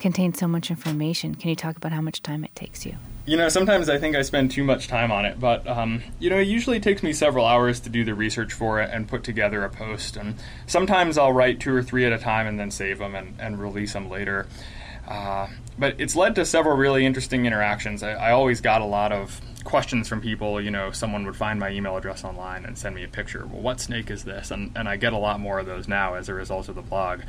contains 0.00 0.38
so 0.38 0.48
much 0.48 0.70
information. 0.70 1.34
Can 1.34 1.50
you 1.50 1.56
talk 1.56 1.76
about 1.76 1.92
how 1.92 2.00
much 2.00 2.22
time 2.22 2.44
it 2.44 2.54
takes 2.54 2.86
you? 2.86 2.94
You 3.26 3.36
know, 3.36 3.48
sometimes 3.48 3.88
I 3.88 3.98
think 3.98 4.16
I 4.16 4.22
spend 4.22 4.50
too 4.50 4.64
much 4.64 4.88
time 4.88 5.12
on 5.12 5.26
it, 5.26 5.38
but 5.38 5.66
um, 5.68 6.02
you 6.18 6.30
know, 6.30 6.38
it 6.38 6.48
usually 6.48 6.80
takes 6.80 7.02
me 7.02 7.12
several 7.12 7.44
hours 7.44 7.80
to 7.80 7.90
do 7.90 8.04
the 8.04 8.14
research 8.14 8.52
for 8.52 8.80
it 8.80 8.90
and 8.90 9.06
put 9.06 9.22
together 9.22 9.64
a 9.64 9.68
post. 9.68 10.16
And 10.16 10.36
sometimes 10.66 11.18
I'll 11.18 11.32
write 11.32 11.60
two 11.60 11.74
or 11.74 11.82
three 11.82 12.06
at 12.06 12.12
a 12.12 12.18
time 12.18 12.46
and 12.46 12.58
then 12.58 12.70
save 12.70 12.98
them 12.98 13.14
and, 13.14 13.34
and 13.38 13.60
release 13.60 13.92
them 13.92 14.08
later. 14.08 14.46
Uh, 15.06 15.48
but 15.78 15.94
it's 15.98 16.14
led 16.14 16.34
to 16.34 16.44
several 16.44 16.76
really 16.76 17.06
interesting 17.06 17.46
interactions. 17.46 18.02
I, 18.02 18.12
I, 18.12 18.32
always 18.32 18.60
got 18.60 18.82
a 18.82 18.84
lot 18.84 19.10
of 19.10 19.40
questions 19.64 20.08
from 20.08 20.20
people. 20.20 20.60
You 20.60 20.70
know, 20.70 20.90
someone 20.92 21.24
would 21.26 21.36
find 21.36 21.58
my 21.58 21.70
email 21.70 21.96
address 21.96 22.24
online 22.24 22.64
and 22.64 22.78
send 22.78 22.94
me 22.94 23.04
a 23.04 23.08
picture. 23.08 23.46
Well, 23.46 23.60
what 23.60 23.80
snake 23.80 24.10
is 24.10 24.24
this? 24.24 24.50
And, 24.50 24.72
and 24.76 24.88
I 24.88 24.96
get 24.96 25.12
a 25.12 25.18
lot 25.18 25.40
more 25.40 25.58
of 25.58 25.66
those 25.66 25.88
now 25.88 26.14
as 26.14 26.28
a 26.28 26.34
result 26.34 26.68
of 26.68 26.74
the 26.74 26.82
blog. 26.82 27.20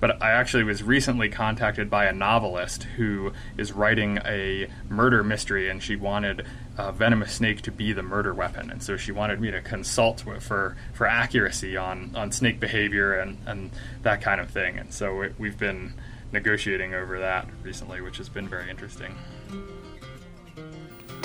But 0.00 0.22
I 0.22 0.32
actually 0.32 0.64
was 0.64 0.82
recently 0.82 1.28
contacted 1.28 1.88
by 1.88 2.06
a 2.06 2.12
novelist 2.12 2.84
who 2.84 3.32
is 3.56 3.72
writing 3.72 4.18
a 4.24 4.68
murder 4.88 5.24
mystery, 5.24 5.68
and 5.70 5.82
she 5.82 5.96
wanted 5.96 6.46
a 6.76 6.92
venomous 6.92 7.32
snake 7.32 7.62
to 7.62 7.70
be 7.70 7.92
the 7.92 8.02
murder 8.02 8.34
weapon. 8.34 8.70
And 8.70 8.82
so 8.82 8.96
she 8.96 9.12
wanted 9.12 9.40
me 9.40 9.50
to 9.50 9.62
consult 9.62 10.24
for 10.40 10.76
for 10.92 11.06
accuracy 11.06 11.76
on, 11.76 12.14
on 12.14 12.32
snake 12.32 12.60
behavior 12.60 13.18
and, 13.18 13.38
and 13.46 13.70
that 14.02 14.20
kind 14.20 14.40
of 14.40 14.50
thing. 14.50 14.78
And 14.78 14.92
so 14.92 15.22
it, 15.22 15.34
we've 15.38 15.58
been 15.58 15.94
negotiating 16.32 16.94
over 16.94 17.20
that 17.20 17.48
recently, 17.62 18.00
which 18.00 18.18
has 18.18 18.28
been 18.28 18.48
very 18.48 18.68
interesting. 18.68 19.14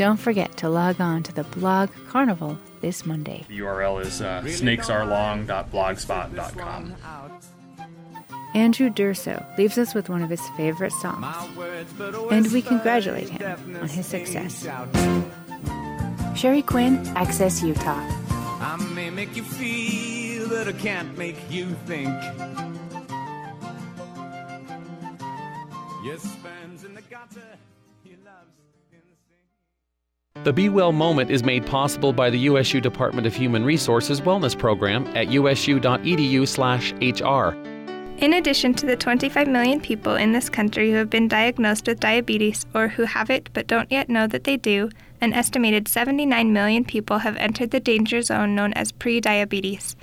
Don't 0.02 0.18
forget 0.18 0.58
to 0.58 0.68
log 0.68 1.00
on 1.00 1.22
to 1.22 1.32
the 1.32 1.44
blog 1.44 1.92
Carnival 2.10 2.58
this 2.80 3.06
Monday. 3.06 3.46
The 3.48 3.60
URL 3.60 4.04
is 4.04 4.20
uh, 4.20 4.42
snakesarelong.blogspot.com. 4.42 6.96
Andrew 8.56 8.90
Durso 8.90 9.46
leaves 9.60 9.78
us 9.78 9.94
with 9.94 10.10
one 10.10 10.24
of 10.24 10.32
his 10.32 10.42
favorite 10.58 10.94
songs, 10.94 11.28
and 12.32 12.52
we 12.52 12.64
congratulate 12.64 13.30
him 13.30 13.78
on 13.80 13.88
his 13.88 14.08
success. 14.08 14.66
Sheri 16.34 16.66
Quinn, 16.66 17.08
Access 17.10 17.62
Utah. 17.62 17.94
I 17.94 18.78
may 18.96 19.12
make 19.12 19.36
you 19.36 19.44
feel, 19.44 20.50
but 20.50 20.68
I 20.68 20.72
can't 20.72 21.16
make 21.16 21.38
you 21.52 21.76
think. 21.86 22.10
Yes, 26.04 26.26
The 30.43 30.51
Be 30.51 30.69
Well 30.69 30.91
moment 30.91 31.30
is 31.30 31.43
made 31.43 31.67
possible 31.67 32.13
by 32.13 32.32
the 32.32 32.39
USU 32.39 32.82
Department 32.82 33.27
of 33.27 33.36
Human 33.36 33.63
Resources 33.63 34.21
Wellness 34.21 34.58
Program 34.58 35.06
at 35.15 35.27
usu.edu/hr. 35.27 35.77
In 38.17 38.34
addition 38.34 38.73
to 38.73 38.88
the 38.88 38.95
25 38.95 39.47
million 39.47 39.80
people 39.80 40.15
in 40.15 40.32
this 40.32 40.49
country 40.49 40.89
who 40.89 40.97
have 40.97 41.12
been 41.12 41.27
diagnosed 41.27 41.86
with 41.86 41.99
diabetes 41.99 42.65
or 42.73 42.88
who 42.88 43.04
have 43.04 43.30
it 43.30 43.51
but 43.54 43.67
don't 43.67 43.91
yet 43.91 44.10
know 44.10 44.25
that 44.25 44.45
they 44.45 44.58
do, 44.58 44.89
an 45.21 45.32
estimated 45.34 45.88
79 45.88 46.51
million 46.51 46.86
people 46.86 47.19
have 47.19 47.38
entered 47.38 47.69
the 47.69 47.80
danger 47.80 48.23
zone 48.23 48.56
known 48.56 48.73
as 48.73 48.91
prediabetes. 48.91 49.93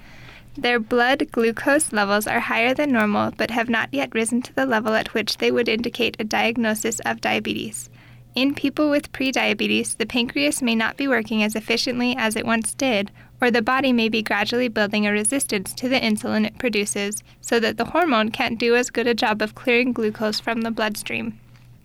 Their 0.57 0.79
blood 0.79 1.33
glucose 1.33 1.93
levels 1.93 2.29
are 2.29 2.39
higher 2.39 2.75
than 2.75 2.93
normal 2.93 3.33
but 3.37 3.51
have 3.51 3.69
not 3.69 3.89
yet 3.91 4.15
risen 4.15 4.43
to 4.43 4.55
the 4.55 4.67
level 4.67 4.95
at 4.95 5.15
which 5.15 5.39
they 5.39 5.51
would 5.51 5.69
indicate 5.69 6.17
a 6.21 6.25
diagnosis 6.25 7.01
of 7.01 7.21
diabetes. 7.21 7.91
In 8.39 8.55
people 8.55 8.89
with 8.89 9.11
prediabetes, 9.11 9.97
the 9.97 10.07
pancreas 10.07 10.63
may 10.63 10.77
not 10.77 10.97
be 10.97 11.09
working 11.09 11.43
as 11.43 11.57
efficiently 11.57 12.15
as 12.17 12.37
it 12.37 12.47
once 12.47 12.73
did, 12.73 13.11
or 13.41 13.51
the 13.51 13.63
body 13.63 13.93
may 13.93 14.09
be 14.09 14.23
gradually 14.23 14.69
building 14.69 15.09
a 15.09 15.11
resistance 15.11 15.75
to 15.75 15.89
the 15.89 15.99
insulin 15.99 16.47
it 16.47 16.57
produces, 16.57 17.25
so 17.41 17.59
that 17.59 17.79
the 17.79 17.87
hormone 17.87 18.29
can't 18.29 18.57
do 18.57 18.77
as 18.77 18.91
good 18.91 19.09
a 19.09 19.13
job 19.13 19.43
of 19.43 19.57
clearing 19.57 19.93
glucose 19.93 20.39
from 20.39 20.61
the 20.61 20.71
bloodstream. 20.71 21.37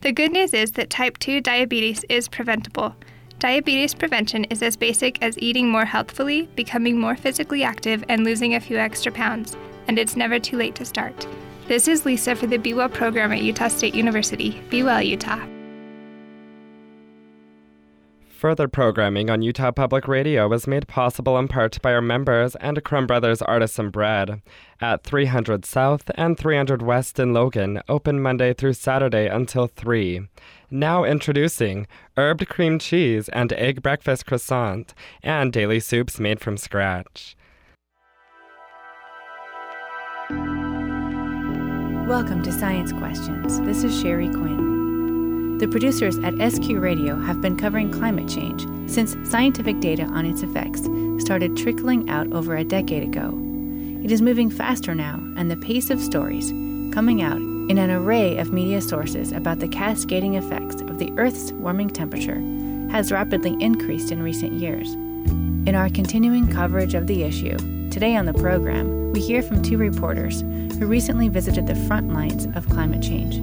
The 0.01 0.11
good 0.11 0.31
news 0.31 0.53
is 0.53 0.73
that 0.73 0.91
type 0.91 1.17
2 1.17 1.41
diabetes 1.41 2.05
is 2.07 2.27
preventable. 2.27 2.95
Diabetes 3.39 3.95
prevention 3.95 4.43
is 4.43 4.61
as 4.61 4.77
basic 4.77 5.19
as 5.23 5.39
eating 5.39 5.69
more 5.69 5.85
healthfully, 5.85 6.49
becoming 6.55 6.99
more 6.99 7.15
physically 7.15 7.63
active, 7.63 8.03
and 8.07 8.23
losing 8.23 8.53
a 8.53 8.59
few 8.59 8.77
extra 8.77 9.11
pounds, 9.11 9.57
and 9.87 9.97
it's 9.97 10.15
never 10.15 10.37
too 10.37 10.57
late 10.57 10.75
to 10.75 10.85
start. 10.85 11.25
This 11.67 11.87
is 11.87 12.05
Lisa 12.05 12.35
for 12.35 12.45
the 12.45 12.57
Be 12.57 12.75
Well 12.75 12.89
program 12.89 13.31
at 13.31 13.41
Utah 13.41 13.69
State 13.69 13.95
University. 13.95 14.61
Be 14.69 14.83
Well, 14.83 15.01
Utah. 15.01 15.43
Further 18.43 18.67
programming 18.67 19.29
on 19.29 19.41
Utah 19.41 19.71
Public 19.71 20.05
Radio 20.05 20.49
was 20.49 20.67
made 20.67 20.85
possible 20.85 21.37
in 21.37 21.47
part 21.47 21.81
by 21.81 21.93
our 21.93 22.01
members 22.01 22.57
and 22.57 22.83
Crumb 22.83 23.07
Brothers 23.07 23.41
Artisan 23.41 23.89
Bread 23.89 24.41
at 24.81 25.05
300 25.05 25.63
South 25.63 26.11
and 26.15 26.37
300 26.37 26.81
West 26.81 27.19
in 27.19 27.31
Logan, 27.31 27.81
open 27.87 28.21
Monday 28.21 28.53
through 28.53 28.73
Saturday 28.73 29.27
until 29.27 29.67
3. 29.67 30.27
Now 30.69 31.05
introducing 31.05 31.87
herbed 32.17 32.49
cream 32.49 32.79
cheese 32.79 33.29
and 33.29 33.53
egg 33.53 33.81
breakfast 33.81 34.25
croissant 34.25 34.93
and 35.23 35.53
daily 35.53 35.79
soups 35.79 36.19
made 36.19 36.41
from 36.41 36.57
scratch. 36.57 37.37
Welcome 42.09 42.43
to 42.43 42.51
Science 42.51 42.91
Questions. 42.91 43.61
This 43.61 43.85
is 43.85 44.03
Sheri 44.03 44.29
Quinn. 44.29 44.72
The 45.63 45.69
producers 45.69 46.17
at 46.17 46.33
SQ 46.51 46.71
Radio 46.71 47.17
have 47.21 47.39
been 47.39 47.55
covering 47.55 47.89
climate 47.89 48.27
change 48.27 48.67
since 48.91 49.15
scientific 49.31 49.79
data 49.79 50.03
on 50.03 50.25
its 50.25 50.43
effects 50.43 50.81
started 51.23 51.55
trickling 51.55 52.09
out 52.09 52.29
over 52.33 52.57
a 52.57 52.65
decade 52.65 53.01
ago. 53.01 53.29
It 54.03 54.11
is 54.11 54.21
moving 54.21 54.49
faster 54.49 54.93
now, 54.93 55.23
and 55.37 55.49
the 55.49 55.55
pace 55.55 55.89
of 55.89 56.01
stories 56.01 56.49
coming 56.93 57.21
out 57.21 57.37
in 57.37 57.77
an 57.77 57.91
array 57.91 58.37
of 58.39 58.51
media 58.51 58.81
sources 58.81 59.31
about 59.31 59.59
the 59.59 59.69
cascading 59.69 60.33
effects 60.33 60.81
of 60.81 60.99
the 60.99 61.13
Earth's 61.15 61.53
warming 61.53 61.91
temperature 61.91 62.41
has 62.91 63.09
rapidly 63.09 63.55
increased 63.63 64.11
in 64.11 64.21
recent 64.21 64.51
years. 64.51 64.91
In 64.91 65.75
our 65.75 65.87
continuing 65.87 66.51
coverage 66.51 66.93
of 66.93 67.07
the 67.07 67.23
issue, 67.23 67.57
today 67.89 68.17
on 68.17 68.25
the 68.25 68.33
program, 68.33 69.13
we 69.13 69.21
hear 69.21 69.41
from 69.41 69.61
two 69.61 69.77
reporters 69.77 70.41
who 70.41 70.87
recently 70.87 71.29
visited 71.29 71.67
the 71.67 71.87
front 71.87 72.11
lines 72.11 72.47
of 72.53 72.67
climate 72.67 73.01
change. 73.01 73.39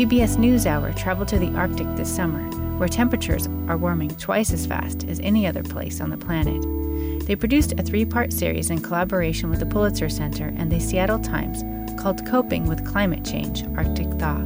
PBS 0.00 0.38
NewsHour 0.38 0.96
traveled 0.96 1.28
to 1.28 1.38
the 1.38 1.54
Arctic 1.54 1.86
this 1.94 2.10
summer, 2.16 2.40
where 2.78 2.88
temperatures 2.88 3.48
are 3.68 3.76
warming 3.76 4.08
twice 4.16 4.50
as 4.50 4.64
fast 4.64 5.04
as 5.04 5.20
any 5.20 5.46
other 5.46 5.62
place 5.62 6.00
on 6.00 6.08
the 6.08 6.16
planet. 6.16 7.26
They 7.26 7.36
produced 7.36 7.74
a 7.78 7.82
three 7.82 8.06
part 8.06 8.32
series 8.32 8.70
in 8.70 8.80
collaboration 8.80 9.50
with 9.50 9.58
the 9.60 9.66
Pulitzer 9.66 10.08
Center 10.08 10.54
and 10.56 10.72
the 10.72 10.80
Seattle 10.80 11.18
Times 11.18 11.62
called 12.00 12.26
Coping 12.26 12.66
with 12.66 12.86
Climate 12.86 13.26
Change 13.26 13.64
Arctic 13.76 14.08
Thaw. 14.18 14.38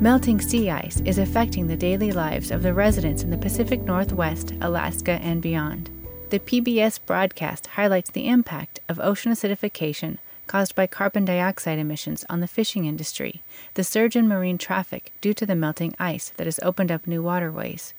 Melting 0.00 0.40
sea 0.40 0.70
ice 0.70 1.02
is 1.04 1.18
affecting 1.18 1.66
the 1.66 1.76
daily 1.76 2.10
lives 2.10 2.50
of 2.50 2.62
the 2.62 2.72
residents 2.72 3.22
in 3.22 3.28
the 3.28 3.36
Pacific 3.36 3.82
Northwest, 3.82 4.54
Alaska, 4.62 5.20
and 5.20 5.42
beyond. 5.42 5.90
The 6.30 6.38
PBS 6.38 7.00
broadcast 7.04 7.66
highlights 7.66 8.08
the 8.08 8.28
impact 8.28 8.80
of 8.88 8.98
ocean 8.98 9.32
acidification 9.32 10.16
caused 10.50 10.74
by 10.74 10.84
carbon 10.84 11.24
dioxide 11.24 11.78
emissions 11.78 12.24
on 12.28 12.40
the 12.40 12.48
fishing 12.48 12.84
industry, 12.84 13.40
the 13.74 13.84
surge 13.84 14.16
in 14.16 14.26
marine 14.26 14.58
traffic 14.58 15.12
due 15.20 15.32
to 15.32 15.46
the 15.46 15.54
melting 15.54 15.94
ice 15.96 16.30
that 16.30 16.46
has 16.48 16.58
opened 16.60 16.90
up 16.90 17.06
new 17.06 17.22
waterways, 17.22 17.94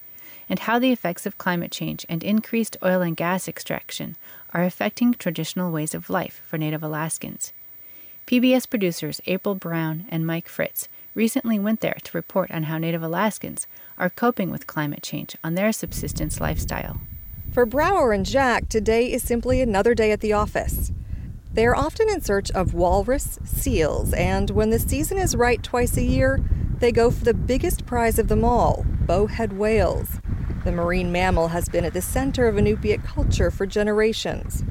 and 0.49 0.59
how 0.59 0.77
the 0.77 0.91
effects 0.91 1.25
of 1.25 1.37
climate 1.37 1.71
change 1.71 2.05
and 2.09 2.21
increased 2.21 2.75
oil 2.83 3.01
and 3.01 3.15
gas 3.15 3.47
extraction 3.47 4.17
are 4.53 4.65
affecting 4.65 5.13
traditional 5.13 5.71
ways 5.71 5.95
of 5.95 6.09
life 6.09 6.41
for 6.45 6.57
Native 6.57 6.83
Alaskans. 6.83 7.53
PBS 8.27 8.69
producers 8.69 9.21
April 9.27 9.55
Brown 9.55 10.03
and 10.09 10.27
Mike 10.27 10.49
Fritz 10.49 10.89
recently 11.15 11.57
went 11.57 11.79
there 11.79 11.99
to 12.03 12.17
report 12.17 12.51
on 12.51 12.63
how 12.63 12.77
Native 12.77 13.01
Alaskans 13.01 13.65
are 13.97 14.09
coping 14.09 14.51
with 14.51 14.67
climate 14.67 15.03
change 15.03 15.37
on 15.41 15.55
their 15.55 15.71
subsistence 15.71 16.41
lifestyle. 16.41 16.99
For 17.53 17.65
Brower 17.65 18.11
and 18.11 18.25
Jack, 18.25 18.67
today 18.67 19.09
is 19.09 19.23
simply 19.23 19.61
another 19.61 19.95
day 19.95 20.11
at 20.11 20.19
the 20.19 20.33
office. 20.33 20.91
They 21.53 21.65
are 21.65 21.75
often 21.75 22.09
in 22.09 22.21
search 22.21 22.49
of 22.51 22.73
walrus, 22.73 23.37
seals, 23.43 24.13
and 24.13 24.49
when 24.51 24.69
the 24.69 24.79
season 24.79 25.17
is 25.17 25.35
right 25.35 25.61
twice 25.61 25.97
a 25.97 26.03
year, 26.03 26.41
they 26.79 26.93
go 26.93 27.11
for 27.11 27.25
the 27.25 27.33
biggest 27.33 27.85
prize 27.85 28.17
of 28.17 28.29
them 28.29 28.45
all 28.45 28.85
bowhead 29.01 29.51
whales. 29.53 30.19
The 30.63 30.71
marine 30.71 31.11
mammal 31.11 31.49
has 31.49 31.67
been 31.67 31.83
at 31.83 31.91
the 31.93 32.01
center 32.01 32.47
of 32.47 32.55
Inupiat 32.55 33.03
culture 33.03 33.51
for 33.51 33.65
generations. 33.65 34.63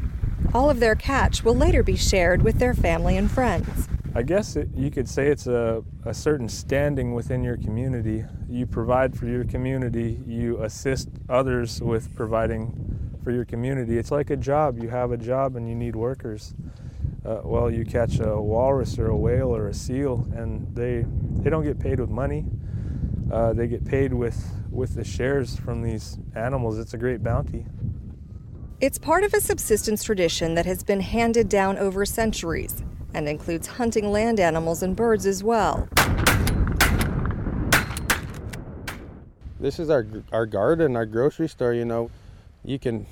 All 0.54 0.70
of 0.70 0.80
their 0.80 0.94
catch 0.94 1.44
will 1.44 1.54
later 1.54 1.82
be 1.82 1.96
shared 1.96 2.42
with 2.42 2.58
their 2.58 2.74
family 2.74 3.16
and 3.16 3.30
friends. 3.30 3.88
I 4.14 4.22
guess 4.22 4.56
it, 4.56 4.68
you 4.74 4.90
could 4.90 5.08
say 5.08 5.28
it's 5.28 5.46
a, 5.46 5.84
a 6.04 6.14
certain 6.14 6.48
standing 6.48 7.12
within 7.14 7.44
your 7.44 7.58
community. 7.58 8.24
You 8.48 8.66
provide 8.66 9.16
for 9.16 9.26
your 9.26 9.44
community, 9.44 10.20
you 10.26 10.62
assist 10.62 11.10
others 11.28 11.82
with 11.82 12.14
providing 12.16 12.99
for 13.30 13.36
your 13.36 13.44
community. 13.44 13.96
It's 13.96 14.10
like 14.10 14.30
a 14.30 14.36
job. 14.36 14.82
You 14.82 14.88
have 14.88 15.12
a 15.12 15.16
job 15.16 15.54
and 15.54 15.68
you 15.68 15.74
need 15.76 15.94
workers. 15.94 16.52
Uh, 17.24 17.42
well, 17.44 17.70
you 17.70 17.84
catch 17.84 18.18
a 18.18 18.40
walrus 18.40 18.98
or 18.98 19.06
a 19.06 19.16
whale 19.16 19.54
or 19.54 19.68
a 19.68 19.74
seal, 19.74 20.26
and 20.34 20.66
they 20.74 21.04
they 21.40 21.48
don't 21.48 21.62
get 21.62 21.78
paid 21.78 22.00
with 22.00 22.10
money. 22.10 22.44
Uh, 23.30 23.52
they 23.52 23.68
get 23.68 23.84
paid 23.84 24.12
with 24.12 24.36
with 24.72 24.96
the 24.96 25.04
shares 25.04 25.56
from 25.56 25.80
these 25.80 26.18
animals. 26.34 26.76
It's 26.76 26.94
a 26.94 26.98
great 26.98 27.22
bounty. 27.22 27.66
It's 28.80 28.98
part 28.98 29.22
of 29.22 29.32
a 29.32 29.40
subsistence 29.40 30.02
tradition 30.02 30.56
that 30.56 30.66
has 30.66 30.82
been 30.82 31.00
handed 31.00 31.48
down 31.48 31.78
over 31.78 32.04
centuries 32.04 32.82
and 33.14 33.28
includes 33.28 33.68
hunting 33.68 34.10
land 34.10 34.40
animals 34.40 34.82
and 34.82 34.96
birds 34.96 35.24
as 35.24 35.44
well. 35.44 35.88
This 39.60 39.78
is 39.78 39.88
our 39.88 40.04
our 40.32 40.46
garden, 40.46 40.96
our 40.96 41.06
grocery 41.06 41.48
store. 41.48 41.74
You 41.74 41.84
know, 41.84 42.10
you 42.64 42.80
can 42.80 43.06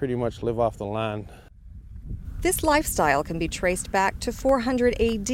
pretty 0.00 0.14
much 0.14 0.42
live 0.42 0.58
off 0.58 0.78
the 0.78 0.86
land. 0.86 1.28
This 2.40 2.62
lifestyle 2.62 3.22
can 3.22 3.38
be 3.38 3.48
traced 3.48 3.92
back 3.92 4.18
to 4.20 4.32
400 4.32 4.98
AD, 4.98 5.28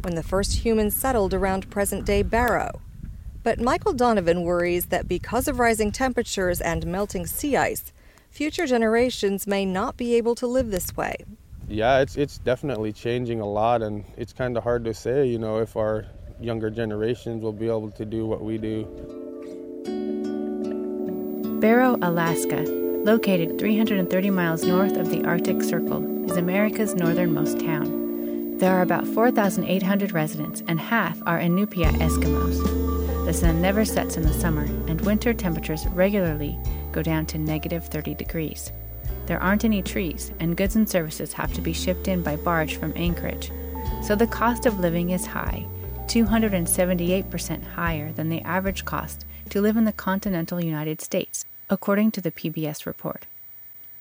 when 0.00 0.14
the 0.14 0.22
first 0.22 0.64
humans 0.64 0.96
settled 0.96 1.34
around 1.34 1.68
present 1.68 2.06
day 2.06 2.22
Barrow. 2.22 2.80
But 3.42 3.60
Michael 3.60 3.92
Donovan 3.92 4.44
worries 4.44 4.86
that 4.86 5.08
because 5.08 5.46
of 5.46 5.58
rising 5.58 5.92
temperatures 5.92 6.62
and 6.62 6.86
melting 6.86 7.26
sea 7.26 7.58
ice, 7.58 7.92
future 8.30 8.66
generations 8.66 9.46
may 9.46 9.66
not 9.66 9.98
be 9.98 10.14
able 10.14 10.34
to 10.36 10.46
live 10.46 10.70
this 10.70 10.96
way. 10.96 11.14
Yeah, 11.68 11.98
it's 11.98 12.16
it's 12.16 12.38
definitely 12.38 12.94
changing 12.94 13.42
a 13.42 13.46
lot 13.46 13.82
and 13.82 14.06
it's 14.16 14.32
kind 14.32 14.56
of 14.56 14.64
hard 14.64 14.86
to 14.86 14.94
say, 14.94 15.26
you 15.26 15.38
know, 15.38 15.58
if 15.58 15.76
our 15.76 16.06
younger 16.40 16.70
generations 16.70 17.42
will 17.42 17.52
be 17.52 17.66
able 17.66 17.90
to 17.90 18.06
do 18.06 18.24
what 18.24 18.40
we 18.40 18.56
do. 18.56 18.86
Barrow, 21.60 21.98
Alaska 22.00 22.87
Located 23.04 23.58
330 23.58 24.30
miles 24.30 24.64
north 24.64 24.96
of 24.96 25.08
the 25.08 25.24
Arctic 25.24 25.62
Circle, 25.62 26.30
is 26.30 26.36
America's 26.36 26.94
northernmost 26.94 27.60
town. 27.60 28.58
There 28.58 28.74
are 28.74 28.82
about 28.82 29.06
4,800 29.06 30.12
residents, 30.12 30.62
and 30.66 30.80
half 30.80 31.18
are 31.24 31.38
Inupiat 31.38 31.94
Eskimos. 32.00 33.24
The 33.24 33.32
sun 33.32 33.62
never 33.62 33.84
sets 33.84 34.16
in 34.16 34.24
the 34.24 34.32
summer, 34.32 34.64
and 34.88 35.00
winter 35.02 35.32
temperatures 35.32 35.86
regularly 35.88 36.58
go 36.92 37.02
down 37.02 37.24
to 37.26 37.38
negative 37.38 37.86
30 37.86 38.14
degrees. 38.14 38.72
There 39.26 39.40
aren't 39.42 39.64
any 39.64 39.80
trees, 39.80 40.32
and 40.40 40.56
goods 40.56 40.76
and 40.76 40.88
services 40.88 41.32
have 41.34 41.52
to 41.54 41.60
be 41.60 41.72
shipped 41.72 42.08
in 42.08 42.22
by 42.22 42.36
barge 42.36 42.76
from 42.76 42.92
Anchorage. 42.96 43.52
So 44.02 44.16
the 44.16 44.26
cost 44.26 44.66
of 44.66 44.80
living 44.80 45.10
is 45.10 45.24
high, 45.24 45.66
278% 46.08 47.62
higher 47.62 48.12
than 48.12 48.28
the 48.28 48.42
average 48.42 48.84
cost 48.84 49.24
to 49.50 49.60
live 49.60 49.76
in 49.76 49.84
the 49.84 49.92
continental 49.92 50.62
United 50.62 51.00
States, 51.00 51.44
according 51.70 52.10
to 52.12 52.20
the 52.20 52.30
PBS 52.30 52.86
report. 52.86 53.26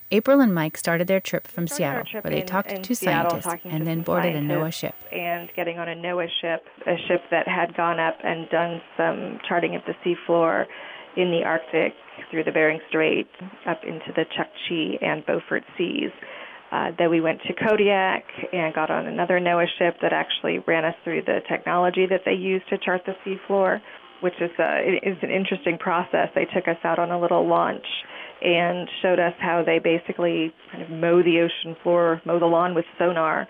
April 0.10 0.39
and 0.39 0.56
Mike 0.56 0.77
started 0.77 1.08
their 1.08 1.19
trip 1.19 1.47
from 1.47 1.67
Seattle, 1.67 2.06
where 2.21 2.32
they 2.32 2.41
in, 2.41 2.47
talked 2.47 2.71
in 2.71 2.82
to 2.82 2.95
Seattle, 2.95 3.41
scientists 3.41 3.63
to 3.63 3.69
and 3.69 3.86
then 3.86 4.01
boarded 4.01 4.36
a 4.36 4.39
NOAA 4.39 4.71
ship. 4.71 4.95
And 5.12 5.49
getting 5.53 5.80
on 5.80 5.89
a 5.89 5.95
NOAA 5.95 6.27
ship, 6.39 6.63
a 6.86 6.95
ship 7.08 7.21
that 7.30 7.45
had 7.47 7.75
gone 7.75 7.99
up 7.99 8.17
and 8.23 8.49
done 8.49 8.82
some 8.95 9.39
charting 9.47 9.75
of 9.75 9.82
the 9.86 9.93
seafloor 10.06 10.65
in 11.17 11.32
the 11.32 11.43
Arctic 11.43 11.93
through 12.32 12.45
the 12.45 12.51
Bering 12.51 12.80
Strait 12.88 13.27
up 13.67 13.82
into 13.84 14.13
the 14.15 14.23
Chukchi 14.23 15.03
and 15.03 15.25
Beaufort 15.25 15.63
Seas. 15.77 16.12
Uh, 16.71 16.91
then 16.97 17.10
we 17.10 17.19
went 17.19 17.41
to 17.47 17.53
Kodiak 17.53 18.23
and 18.53 18.73
got 18.73 18.89
on 18.89 19.08
another 19.08 19.39
NOAA 19.39 19.67
ship 19.77 19.97
that 20.01 20.13
actually 20.13 20.60
ran 20.67 20.86
us 20.86 20.95
through 21.03 21.23
the 21.23 21.39
technology 21.49 22.06
that 22.10 22.21
they 22.25 22.34
use 22.34 22.62
to 22.69 22.77
chart 22.77 23.01
the 23.06 23.13
seafloor 23.25 23.82
which 24.21 24.34
is 24.41 24.51
a, 24.60 24.99
is 25.03 25.17
an 25.21 25.32
interesting 25.32 25.77
process. 25.77 26.30
They 26.36 26.45
took 26.45 26.67
us 26.67 26.77
out 26.84 26.99
on 26.99 27.12
a 27.12 27.19
little 27.19 27.47
launch 27.47 27.86
and 28.41 28.88
showed 29.01 29.19
us 29.19 29.34
how 29.39 29.63
they 29.65 29.80
basically 29.80 30.53
kind 30.71 30.84
of 30.84 30.89
mow 30.89 31.23
the 31.23 31.39
ocean 31.39 31.75
floor, 31.84 32.21
mow 32.25 32.39
the 32.39 32.45
lawn 32.45 32.75
with 32.75 32.86
sonar, 32.97 33.47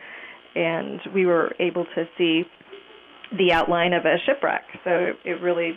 and 0.55 0.99
we 1.13 1.25
were 1.25 1.53
able 1.59 1.85
to 1.95 2.05
see 2.17 2.43
the 3.37 3.51
outline 3.51 3.93
of 3.93 4.05
a 4.05 4.15
shipwreck. 4.25 4.63
So 4.83 5.11
it 5.25 5.41
really 5.41 5.73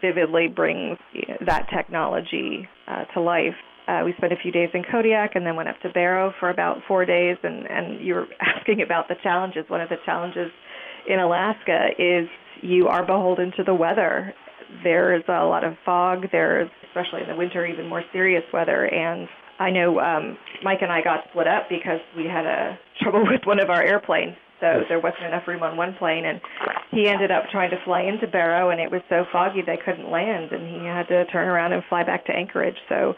vividly 0.00 0.48
brings 0.48 0.98
that 1.46 1.66
technology 1.74 2.68
uh, 2.88 3.04
to 3.14 3.20
life. 3.20 3.54
Uh, 3.86 4.02
we 4.04 4.14
spent 4.16 4.32
a 4.32 4.36
few 4.36 4.52
days 4.52 4.70
in 4.72 4.82
Kodiak 4.90 5.32
and 5.34 5.44
then 5.44 5.56
went 5.56 5.68
up 5.68 5.78
to 5.82 5.90
Barrow 5.90 6.32
for 6.40 6.48
about 6.48 6.78
four 6.88 7.04
days. 7.04 7.36
And, 7.42 7.66
and 7.66 8.04
you 8.04 8.14
were 8.14 8.26
asking 8.40 8.82
about 8.82 9.08
the 9.08 9.16
challenges. 9.22 9.64
One 9.68 9.80
of 9.80 9.88
the 9.88 9.96
challenges 10.06 10.50
in 11.06 11.18
Alaska 11.18 11.88
is 11.98 12.28
you 12.62 12.88
are 12.88 13.04
beholden 13.04 13.52
to 13.56 13.64
the 13.64 13.74
weather. 13.74 14.34
There's 14.84 15.24
a 15.28 15.44
lot 15.44 15.64
of 15.64 15.74
fog. 15.84 16.26
There's, 16.32 16.70
especially 16.88 17.22
in 17.22 17.28
the 17.28 17.36
winter, 17.36 17.66
even 17.66 17.88
more 17.88 18.02
serious 18.12 18.44
weather. 18.52 18.84
And 18.86 19.28
I 19.58 19.70
know 19.70 19.98
um, 20.00 20.38
Mike 20.62 20.78
and 20.82 20.92
I 20.92 21.02
got 21.02 21.24
split 21.30 21.46
up 21.46 21.68
because 21.68 22.00
we 22.16 22.24
had 22.24 22.46
a 22.46 22.78
trouble 23.02 23.24
with 23.30 23.42
one 23.44 23.60
of 23.60 23.70
our 23.70 23.82
airplanes. 23.82 24.36
So 24.60 24.82
there 24.88 25.00
wasn't 25.00 25.24
enough 25.24 25.48
room 25.48 25.62
on 25.62 25.78
one 25.78 25.94
plane, 25.98 26.26
and 26.26 26.38
he 26.90 27.08
ended 27.08 27.30
up 27.30 27.44
trying 27.50 27.70
to 27.70 27.78
fly 27.82 28.02
into 28.02 28.26
Barrow, 28.26 28.68
and 28.68 28.78
it 28.78 28.90
was 28.90 29.00
so 29.08 29.24
foggy 29.32 29.62
they 29.64 29.78
couldn't 29.82 30.10
land, 30.10 30.52
and 30.52 30.68
he 30.68 30.86
had 30.86 31.08
to 31.08 31.24
turn 31.32 31.48
around 31.48 31.72
and 31.72 31.82
fly 31.88 32.04
back 32.04 32.26
to 32.26 32.32
Anchorage. 32.32 32.76
So 32.86 33.14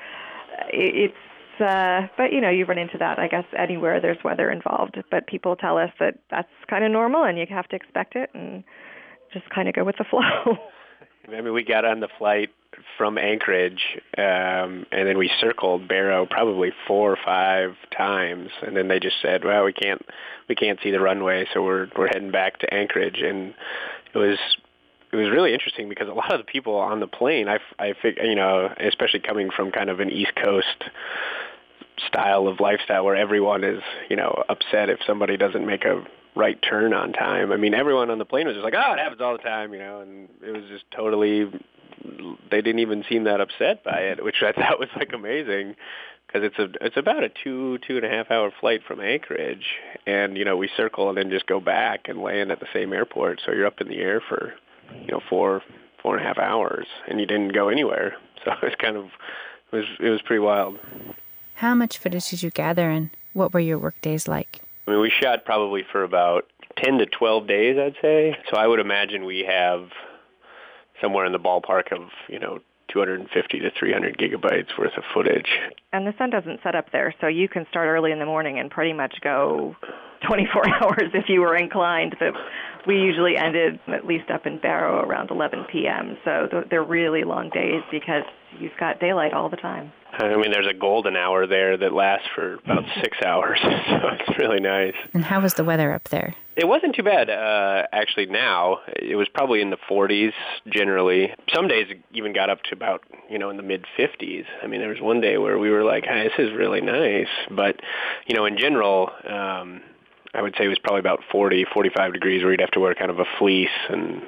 uh, 0.57 0.67
it's 0.73 1.15
uh, 1.61 2.09
but 2.17 2.33
you 2.33 2.41
know, 2.41 2.51
you 2.51 2.65
run 2.65 2.79
into 2.79 2.99
that, 2.99 3.19
I 3.19 3.29
guess, 3.29 3.45
anywhere 3.59 4.01
there's 4.01 4.23
weather 4.25 4.51
involved. 4.51 4.97
But 5.11 5.27
people 5.27 5.57
tell 5.57 5.79
us 5.79 5.91
that 6.01 6.15
that's 6.31 6.49
kind 6.69 6.85
of 6.85 6.91
normal, 6.91 7.25
and 7.25 7.39
you 7.39 7.47
have 7.51 7.69
to 7.69 7.77
expect 7.77 8.17
it, 8.17 8.31
and 8.35 8.65
just 9.33 9.49
kind 9.51 9.68
of 9.68 9.75
go 9.75 9.85
with 9.85 9.97
the 9.97 10.05
flow. 10.05 10.21
I 11.29 11.40
mean, 11.40 11.53
we 11.53 11.64
got 11.64 11.85
on 11.85 12.01
the 12.01 12.09
flight 12.18 12.51
from 12.99 13.16
Anchorage, 13.16 13.83
um, 14.18 14.87
and 14.90 15.07
then 15.07 15.18
we 15.18 15.31
circled 15.40 15.87
Barrow 15.87 16.27
probably 16.27 16.71
four 16.87 17.12
or 17.12 17.18
five 17.25 17.77
times, 17.97 18.51
and 18.62 18.77
then 18.77 18.88
they 18.88 18.99
just 18.99 19.16
said, 19.23 19.45
"Well, 19.45 19.64
we 19.64 19.73
can't, 19.73 20.03
we 20.49 20.55
can't 20.55 20.79
see 20.83 20.90
the 20.90 21.01
runway, 21.01 21.47
so 21.53 21.62
we're 21.62 21.88
we're 21.97 22.09
heading 22.09 22.31
back 22.33 22.59
to 22.61 22.75
Anchorage." 22.75 23.21
And 23.21 23.55
it 24.14 24.18
was 24.18 24.38
it 25.12 25.16
was 25.16 25.31
really 25.31 25.53
interesting 25.53 25.88
because 25.88 26.09
a 26.09 26.12
lot 26.12 26.33
of 26.33 26.40
the 26.40 26.51
people 26.51 26.75
on 26.77 27.01
the 27.01 27.07
plane, 27.07 27.49
I 27.49 27.59
I 27.79 27.95
think, 28.01 28.18
you 28.23 28.35
know, 28.35 28.68
especially 28.81 29.21
coming 29.21 29.51
from 29.55 29.71
kind 29.71 29.90
of 29.90 30.01
an 30.01 30.11
East 30.11 30.33
Coast 30.42 30.85
style 32.09 32.48
of 32.48 32.59
lifestyle 32.59 33.04
where 33.04 33.17
everyone 33.17 33.65
is, 33.65 33.83
you 34.09 34.17
know, 34.17 34.42
upset 34.48 34.88
if 34.88 34.98
somebody 35.07 35.37
doesn't 35.37 35.67
make 35.67 35.85
a 35.85 36.04
right 36.35 36.59
turn 36.63 36.95
on 36.95 37.13
time. 37.13 37.53
I 37.53 37.57
mean, 37.57 37.75
everyone 37.75 38.11
on 38.11 38.19
the 38.19 38.25
plane 38.25 38.47
was 38.47 38.57
just 38.57 38.65
like, 38.65 38.75
"Oh, 38.75 38.93
it 38.93 38.99
happens 38.99 39.21
all 39.21 39.33
the 39.33 39.43
time," 39.43 39.73
you 39.73 39.79
know, 39.79 40.01
and 40.01 40.29
it 40.45 40.53
was 40.53 40.65
just 40.71 40.85
totally. 40.91 41.51
They 42.51 42.63
didn't 42.63 42.81
even 42.81 43.05
seem 43.09 43.25
that 43.25 43.41
upset 43.41 43.85
by 43.85 44.01
it, 44.01 44.25
which 44.25 44.43
I 44.43 44.53
thought 44.57 44.81
was 44.81 44.89
like 44.97 45.13
amazing, 45.13 45.77
because 46.27 46.43
it's 46.45 46.59
a 46.59 46.85
it's 46.85 46.97
about 46.97 47.23
a 47.23 47.29
two 47.29 47.79
two 47.87 47.97
and 47.97 48.07
a 48.07 48.09
half 48.09 48.31
hour 48.31 48.51
flight 48.61 48.81
from 48.87 49.01
Anchorage, 49.01 49.67
and 50.07 50.37
you 50.37 50.45
know 50.45 50.57
we 50.57 50.69
circle 50.77 51.09
and 51.09 51.19
then 51.19 51.31
just 51.31 51.47
go 51.47 51.61
back 51.61 52.09
and 52.09 52.21
land 52.21 52.51
at 52.51 52.61
the 52.61 52.67
same 52.73 52.93
airport, 52.93 53.41
so 53.45 53.53
you're 53.53 53.67
up 53.67 53.81
in 53.81 53.89
the 53.89 53.99
air 53.99 54.21
for, 54.27 54.55
you 55.01 55.09
know, 55.09 55.21
four 55.29 55.63
four 56.03 56.17
and 56.17 56.25
a 56.25 56.27
half 56.27 56.39
hours, 56.39 56.87
and 57.09 57.21
you 57.21 57.27
didn't 57.27 57.53
go 57.53 57.69
anywhere. 57.69 58.17
So 58.45 58.51
it 58.51 58.61
was 58.61 58.75
kind 58.77 58.97
of 58.97 59.05
it 59.05 59.77
was 59.77 59.85
it 60.01 60.09
was 60.09 60.21
pretty 60.23 60.41
wild. 60.41 60.77
How 61.55 61.77
much 61.77 61.97
footage 61.97 62.29
did 62.31 62.43
you 62.43 62.51
gather, 62.51 62.91
and 62.91 63.11
what 63.35 63.55
were 63.55 63.61
your 63.61 63.79
work 63.79 63.95
days 64.01 64.27
like? 64.27 64.63
I 64.87 64.91
mean, 64.91 65.01
we 65.01 65.11
shot 65.11 65.45
probably 65.45 65.85
for 65.91 66.03
about 66.03 66.47
10 66.77 66.99
to 66.99 67.07
12 67.07 67.47
days, 67.47 67.77
I'd 67.79 67.97
say. 68.03 68.37
So 68.51 68.57
I 68.57 68.67
would 68.67 68.81
imagine 68.81 69.25
we 69.25 69.45
have 69.49 69.89
somewhere 71.01 71.25
in 71.25 71.33
the 71.33 71.39
ballpark 71.39 71.93
of, 71.93 72.09
you 72.29 72.39
know, 72.39 72.61
250 72.89 73.61
to 73.61 73.71
300 73.79 74.19
gigabytes 74.19 74.77
worth 74.79 74.97
of 74.97 75.05
footage. 75.15 75.49
And 75.93 76.07
the 76.07 76.15
sun 76.19 76.31
doesn't 76.31 76.61
set 76.63 76.75
up 76.75 76.91
there, 76.93 77.15
so 77.21 77.27
you 77.27 77.49
can 77.49 77.67
start 77.71 77.89
early 77.89 78.13
in 78.13 78.19
the 78.19 78.27
morning 78.27 78.59
and 78.59 78.71
pretty 78.71 78.93
much 78.93 79.15
go 79.23 79.77
24 80.27 80.68
hours 80.83 81.10
if 81.14 81.29
you 81.29 81.40
were 81.40 81.56
inclined. 81.56 82.16
But 82.18 82.35
we 82.87 82.96
usually 82.96 83.37
ended 83.37 83.79
at 83.88 84.06
least 84.06 84.31
up 84.31 84.46
in 84.46 84.58
Barrow 84.58 85.00
around 85.00 85.31
11 85.31 85.66
p.m. 85.70 86.16
So 86.25 86.64
they're 86.70 86.85
really 86.85 87.25
long 87.25 87.50
days 87.50 87.83
because 87.90 88.25
you've 88.58 88.77
got 88.79 89.00
daylight 89.00 89.33
all 89.33 89.48
the 89.48 89.56
time. 89.56 89.92
I 90.12 90.37
mean, 90.37 90.52
there's 90.52 90.66
a 90.66 90.75
golden 90.75 91.16
hour 91.16 91.46
there 91.46 91.77
that 91.79 91.92
lasts 91.92 92.29
for 92.35 92.54
about 92.54 92.85
six 93.02 93.16
hours, 93.25 93.58
so 93.62 93.68
it's 93.68 94.38
really 94.38 94.60
nice. 94.60 94.94
And 95.14 95.25
how 95.25 95.40
was 95.40 95.54
the 95.54 95.64
weather 95.64 95.92
up 95.92 96.08
there? 96.08 96.35
It 96.54 96.68
wasn't 96.68 96.94
too 96.94 97.02
bad, 97.02 97.31
uh, 97.31 97.87
actually. 97.92 98.27
Now 98.27 98.81
it 98.88 99.16
was 99.16 99.27
probably 99.33 99.62
in 99.62 99.70
the 99.70 99.79
40s 99.90 100.33
generally. 100.68 101.33
Some 101.54 101.66
days 101.66 101.87
it 101.88 102.02
even 102.12 102.35
got 102.35 102.50
up 102.50 102.62
to 102.64 102.75
about 102.75 103.04
you 103.31 103.38
know 103.38 103.48
in 103.48 103.56
the 103.56 103.62
mid 103.62 103.87
50s. 103.98 104.44
I 104.62 104.66
mean, 104.66 104.81
there 104.81 104.90
was 104.90 105.00
one 105.00 105.23
day 105.23 105.38
where 105.38 105.58
we 105.58 105.70
were 105.70 105.83
like, 105.83 106.04
hey, 106.04 106.25
"This 106.25 106.46
is 106.46 106.52
really 106.52 106.83
nice," 106.83 107.29
but 107.50 107.81
you 108.27 108.37
know, 108.37 108.44
in 108.44 108.58
general. 108.58 109.10
Um, 109.27 109.81
I 110.35 110.43
would 110.43 110.55
say 110.57 110.65
it 110.65 110.69
was 110.69 110.79
probably 110.79 111.01
about 111.01 111.21
40, 111.31 111.67
45 111.73 112.13
degrees 112.13 112.43
where 112.43 112.53
you'd 112.53 112.61
have 112.61 112.71
to 112.73 112.81
wear 112.81 112.95
kind 112.95 113.11
of 113.11 113.19
a 113.19 113.25
fleece 113.39 113.69
and 113.89 114.23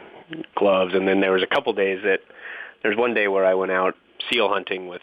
gloves. 0.54 0.94
And 0.94 1.08
then 1.08 1.20
there 1.20 1.32
was 1.32 1.42
a 1.42 1.46
couple 1.46 1.72
days 1.72 2.00
that 2.04 2.20
there's 2.82 2.96
one 2.96 3.14
day 3.14 3.28
where 3.28 3.44
I 3.44 3.54
went 3.54 3.72
out 3.72 3.94
seal 4.30 4.48
hunting 4.48 4.88
with 4.88 5.02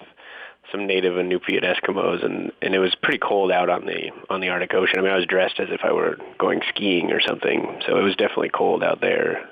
some 0.72 0.88
native 0.88 1.14
Inupiat 1.14 1.64
Eskimos, 1.64 2.24
and 2.24 2.52
and 2.62 2.74
it 2.76 2.80
was 2.80 2.96
pretty 3.02 3.18
cold 3.18 3.52
out 3.52 3.70
on 3.70 3.86
the 3.86 4.12
on 4.30 4.42
the 4.42 4.50
Arctic 4.50 4.74
Ocean. 4.74 5.00
I 5.00 5.02
mean, 5.02 5.12
I 5.12 5.18
was 5.18 5.26
dressed 5.26 5.60
as 5.60 5.70
if 5.72 5.82
I 5.84 5.92
were 5.92 6.18
going 6.38 6.62
skiing 6.70 7.12
or 7.12 7.20
something, 7.20 7.82
so 7.86 7.98
it 7.98 8.04
was 8.04 8.16
definitely 8.16 8.50
cold 8.50 8.84
out 8.84 9.02
there. 9.02 9.50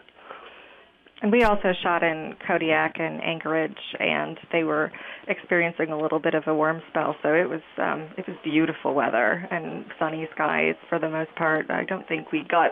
And 1.22 1.32
we 1.32 1.44
also 1.44 1.74
shot 1.84 2.02
in 2.02 2.36
Kodiak 2.48 2.94
and 2.98 3.22
Anchorage, 3.22 3.78
and 4.00 4.38
they 4.54 4.64
were 4.64 4.90
experiencing 5.28 5.92
a 5.92 6.00
little 6.00 6.20
bit 6.20 6.34
of 6.34 6.44
a 6.48 6.56
warm 6.56 6.82
spell. 6.90 7.16
So 7.22 7.34
it 7.34 7.50
was 7.50 7.62
um, 7.78 8.08
it 8.18 8.26
was 8.26 8.38
beautiful 8.44 8.94
weather 8.94 9.46
and 9.52 9.86
sunny 10.00 10.30
skies 10.34 10.76
for 10.88 10.98
the 10.98 11.10
most 11.10 11.36
part. 11.36 11.70
I 11.70 11.84
don't 11.84 12.08
think 12.08 12.32
we 12.32 12.46
got 12.50 12.72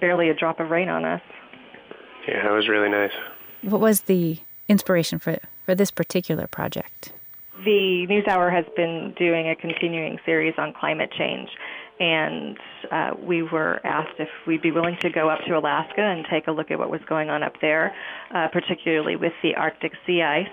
barely 0.00 0.30
a 0.30 0.34
drop 0.34 0.58
of 0.58 0.70
rain 0.70 0.88
on 0.88 1.04
us. 1.04 1.20
Yeah, 2.26 2.48
it 2.48 2.52
was 2.52 2.66
really 2.68 2.88
nice. 2.88 3.12
What 3.62 3.80
was 3.80 4.02
the 4.02 4.38
inspiration 4.68 5.18
for 5.18 5.38
for 5.66 5.74
this 5.74 5.90
particular 5.90 6.46
project? 6.46 7.12
The 7.64 8.06
NewsHour 8.08 8.50
has 8.50 8.64
been 8.74 9.14
doing 9.18 9.50
a 9.50 9.54
continuing 9.54 10.18
series 10.24 10.54
on 10.56 10.72
climate 10.72 11.10
change, 11.18 11.50
and 12.00 12.56
uh, 12.90 13.10
we 13.22 13.42
were 13.42 13.78
asked 13.84 14.18
if 14.18 14.28
we'd 14.46 14.62
be 14.62 14.72
willing 14.72 14.96
to 15.02 15.10
go 15.10 15.28
up 15.28 15.38
to 15.46 15.56
Alaska 15.56 16.00
and 16.00 16.24
take 16.32 16.46
a 16.46 16.50
look 16.50 16.70
at 16.70 16.78
what 16.78 16.90
was 16.90 17.00
going 17.06 17.28
on 17.28 17.42
up 17.42 17.52
there, 17.60 17.94
uh, 18.34 18.48
particularly 18.52 19.16
with 19.16 19.32
the 19.42 19.54
Arctic 19.54 19.92
sea 20.06 20.22
ice. 20.22 20.48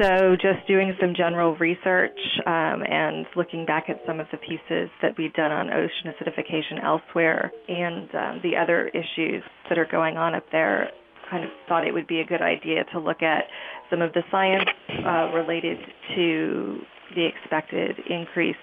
So, 0.00 0.34
just 0.40 0.66
doing 0.66 0.94
some 0.98 1.12
general 1.14 1.56
research 1.56 2.18
um, 2.46 2.82
and 2.88 3.26
looking 3.36 3.66
back 3.66 3.90
at 3.90 4.00
some 4.06 4.18
of 4.18 4.26
the 4.32 4.38
pieces 4.38 4.88
that 5.02 5.12
we've 5.18 5.32
done 5.34 5.52
on 5.52 5.68
ocean 5.68 6.06
acidification 6.06 6.82
elsewhere 6.82 7.52
and 7.68 8.08
um, 8.14 8.40
the 8.42 8.56
other 8.56 8.88
issues 8.88 9.42
that 9.68 9.76
are 9.78 9.88
going 9.90 10.16
on 10.16 10.34
up 10.34 10.44
there, 10.50 10.90
kind 11.30 11.44
of 11.44 11.50
thought 11.68 11.86
it 11.86 11.92
would 11.92 12.06
be 12.06 12.20
a 12.20 12.24
good 12.24 12.40
idea 12.40 12.84
to 12.92 12.98
look 12.98 13.22
at 13.22 13.44
some 13.90 14.00
of 14.00 14.12
the 14.14 14.22
science 14.30 14.68
uh, 15.04 15.30
related 15.34 15.78
to 16.16 16.80
the 17.14 17.26
expected 17.26 17.96
increase 18.08 18.56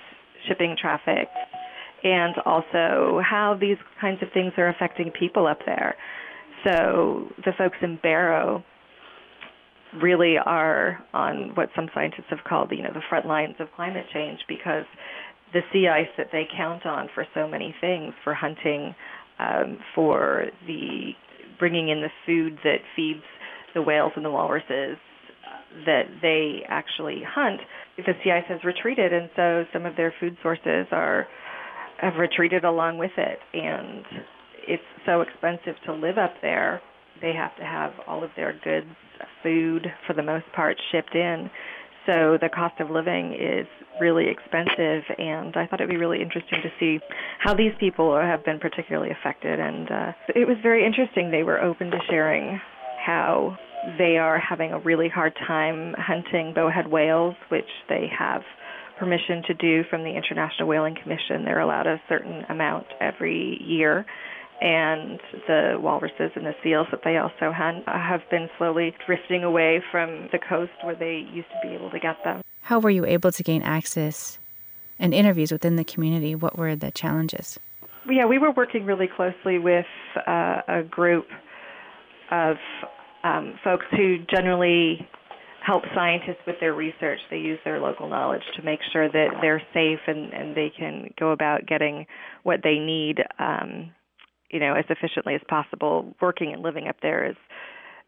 shipping 0.47 0.75
traffic 0.79 1.27
and 2.03 2.35
also 2.45 3.21
how 3.23 3.57
these 3.59 3.77
kinds 3.99 4.21
of 4.21 4.29
things 4.33 4.53
are 4.57 4.69
affecting 4.69 5.11
people 5.17 5.47
up 5.47 5.59
there. 5.65 5.95
So 6.63 7.27
the 7.45 7.53
folks 7.57 7.77
in 7.81 7.99
Barrow 8.01 8.63
really 10.01 10.35
are 10.37 11.03
on 11.13 11.51
what 11.55 11.69
some 11.75 11.87
scientists 11.93 12.29
have 12.29 12.43
called, 12.47 12.71
you 12.71 12.83
know, 12.83 12.91
the 12.93 13.01
front 13.09 13.25
lines 13.25 13.55
of 13.59 13.67
climate 13.75 14.05
change 14.13 14.39
because 14.47 14.85
the 15.53 15.61
sea 15.71 15.87
ice 15.87 16.09
that 16.17 16.27
they 16.31 16.43
count 16.55 16.85
on 16.85 17.09
for 17.13 17.25
so 17.33 17.47
many 17.47 17.73
things, 17.79 18.13
for 18.23 18.33
hunting, 18.33 18.93
um, 19.39 19.77
for 19.95 20.45
the 20.67 21.11
bringing 21.59 21.89
in 21.89 22.01
the 22.01 22.09
food 22.25 22.57
that 22.63 22.79
feeds 22.95 23.23
the 23.73 23.81
whales 23.81 24.11
and 24.15 24.25
the 24.25 24.31
walruses 24.31 24.97
that 25.85 26.03
they 26.21 26.61
actually 26.67 27.21
hunt, 27.27 27.61
the 27.97 28.13
sea 28.23 28.31
ice 28.31 28.43
has 28.47 28.63
retreated, 28.63 29.13
and 29.13 29.29
so 29.35 29.63
some 29.73 29.85
of 29.85 29.95
their 29.95 30.13
food 30.19 30.37
sources 30.41 30.87
are 30.91 31.27
have 32.01 32.15
retreated 32.15 32.63
along 32.63 32.97
with 32.97 33.11
it, 33.17 33.39
and 33.53 34.03
it's 34.67 34.83
so 35.05 35.21
expensive 35.21 35.75
to 35.85 35.93
live 35.93 36.17
up 36.17 36.33
there. 36.41 36.81
They 37.21 37.33
have 37.33 37.55
to 37.57 37.63
have 37.63 37.91
all 38.07 38.23
of 38.23 38.29
their 38.35 38.53
goods, 38.63 38.87
food 39.41 39.87
for 40.05 40.13
the 40.13 40.23
most 40.23 40.45
part, 40.55 40.77
shipped 40.91 41.15
in. 41.15 41.49
So 42.05 42.37
the 42.39 42.49
cost 42.53 42.79
of 42.79 42.89
living 42.89 43.33
is 43.33 43.67
really 43.99 44.27
expensive, 44.29 45.03
and 45.17 45.55
I 45.57 45.65
thought 45.65 45.81
it'd 45.81 45.89
be 45.89 45.97
really 45.97 46.21
interesting 46.21 46.61
to 46.61 46.69
see 46.79 46.99
how 47.39 47.53
these 47.53 47.73
people 47.79 48.15
have 48.15 48.45
been 48.45 48.59
particularly 48.59 49.11
affected. 49.11 49.59
And 49.59 49.91
uh, 49.91 50.11
it 50.35 50.47
was 50.47 50.57
very 50.61 50.85
interesting. 50.85 51.31
They 51.31 51.43
were 51.43 51.61
open 51.61 51.91
to 51.91 51.97
sharing 52.09 52.61
how 53.03 53.57
they 53.97 54.17
are 54.17 54.39
having 54.39 54.71
a 54.71 54.79
really 54.79 55.09
hard 55.09 55.33
time 55.47 55.95
hunting 55.97 56.53
bowhead 56.53 56.87
whales, 56.87 57.35
which 57.49 57.69
they 57.89 58.07
have 58.17 58.41
permission 58.99 59.43
to 59.47 59.53
do 59.53 59.83
from 59.89 60.03
the 60.03 60.15
International 60.15 60.67
Whaling 60.67 60.95
Commission. 61.01 61.45
They're 61.45 61.59
allowed 61.59 61.87
a 61.87 62.01
certain 62.09 62.43
amount 62.49 62.87
every 62.99 63.61
year. 63.63 64.05
And 64.59 65.19
the 65.47 65.77
walruses 65.79 66.31
and 66.35 66.45
the 66.45 66.55
seals 66.63 66.87
that 66.89 67.01
they 67.03 67.17
also 67.17 67.51
hunt 67.51 67.87
have 67.87 68.21
been 68.31 68.49
slowly 68.57 68.95
drifting 69.05 69.43
away 69.43 69.83
from 69.91 70.29
the 70.31 70.39
coast 70.39 70.71
where 70.83 70.95
they 70.95 71.27
used 71.31 71.49
to 71.49 71.67
be 71.67 71.75
able 71.75 71.91
to 71.91 71.99
get 71.99 72.15
them. 72.23 72.41
How 72.61 72.79
were 72.79 72.89
you 72.89 73.05
able 73.05 73.31
to 73.31 73.43
gain 73.43 73.61
access 73.61 74.39
and 74.97 75.13
interviews 75.13 75.51
within 75.51 75.75
the 75.75 75.83
community? 75.83 76.33
What 76.33 76.57
were 76.57 76.75
the 76.75 76.89
challenges? 76.91 77.59
Yeah, 78.09 78.25
we 78.25 78.39
were 78.39 78.51
working 78.51 78.85
really 78.85 79.07
closely 79.07 79.59
with 79.59 79.85
uh, 80.25 80.61
a 80.67 80.81
group 80.83 81.27
of 82.31 82.57
um, 83.23 83.59
folks 83.63 83.85
who 83.91 84.17
generally 84.29 85.07
help 85.65 85.83
scientists 85.93 86.41
with 86.45 86.55
their 86.59 86.73
research. 86.73 87.19
They 87.29 87.37
use 87.37 87.59
their 87.65 87.79
local 87.79 88.09
knowledge 88.09 88.43
to 88.55 88.63
make 88.63 88.79
sure 88.91 89.09
that 89.09 89.27
they're 89.41 89.61
safe 89.73 89.99
and, 90.07 90.33
and 90.33 90.55
they 90.55 90.71
can 90.77 91.13
go 91.19 91.31
about 91.31 91.65
getting 91.65 92.05
what 92.43 92.61
they 92.63 92.75
need, 92.79 93.17
um, 93.39 93.91
you 94.49 94.59
know, 94.59 94.73
as 94.73 94.85
efficiently 94.89 95.35
as 95.35 95.41
possible. 95.49 96.15
Working 96.21 96.53
and 96.53 96.61
living 96.61 96.87
up 96.87 96.97
there 97.01 97.29
is 97.29 97.35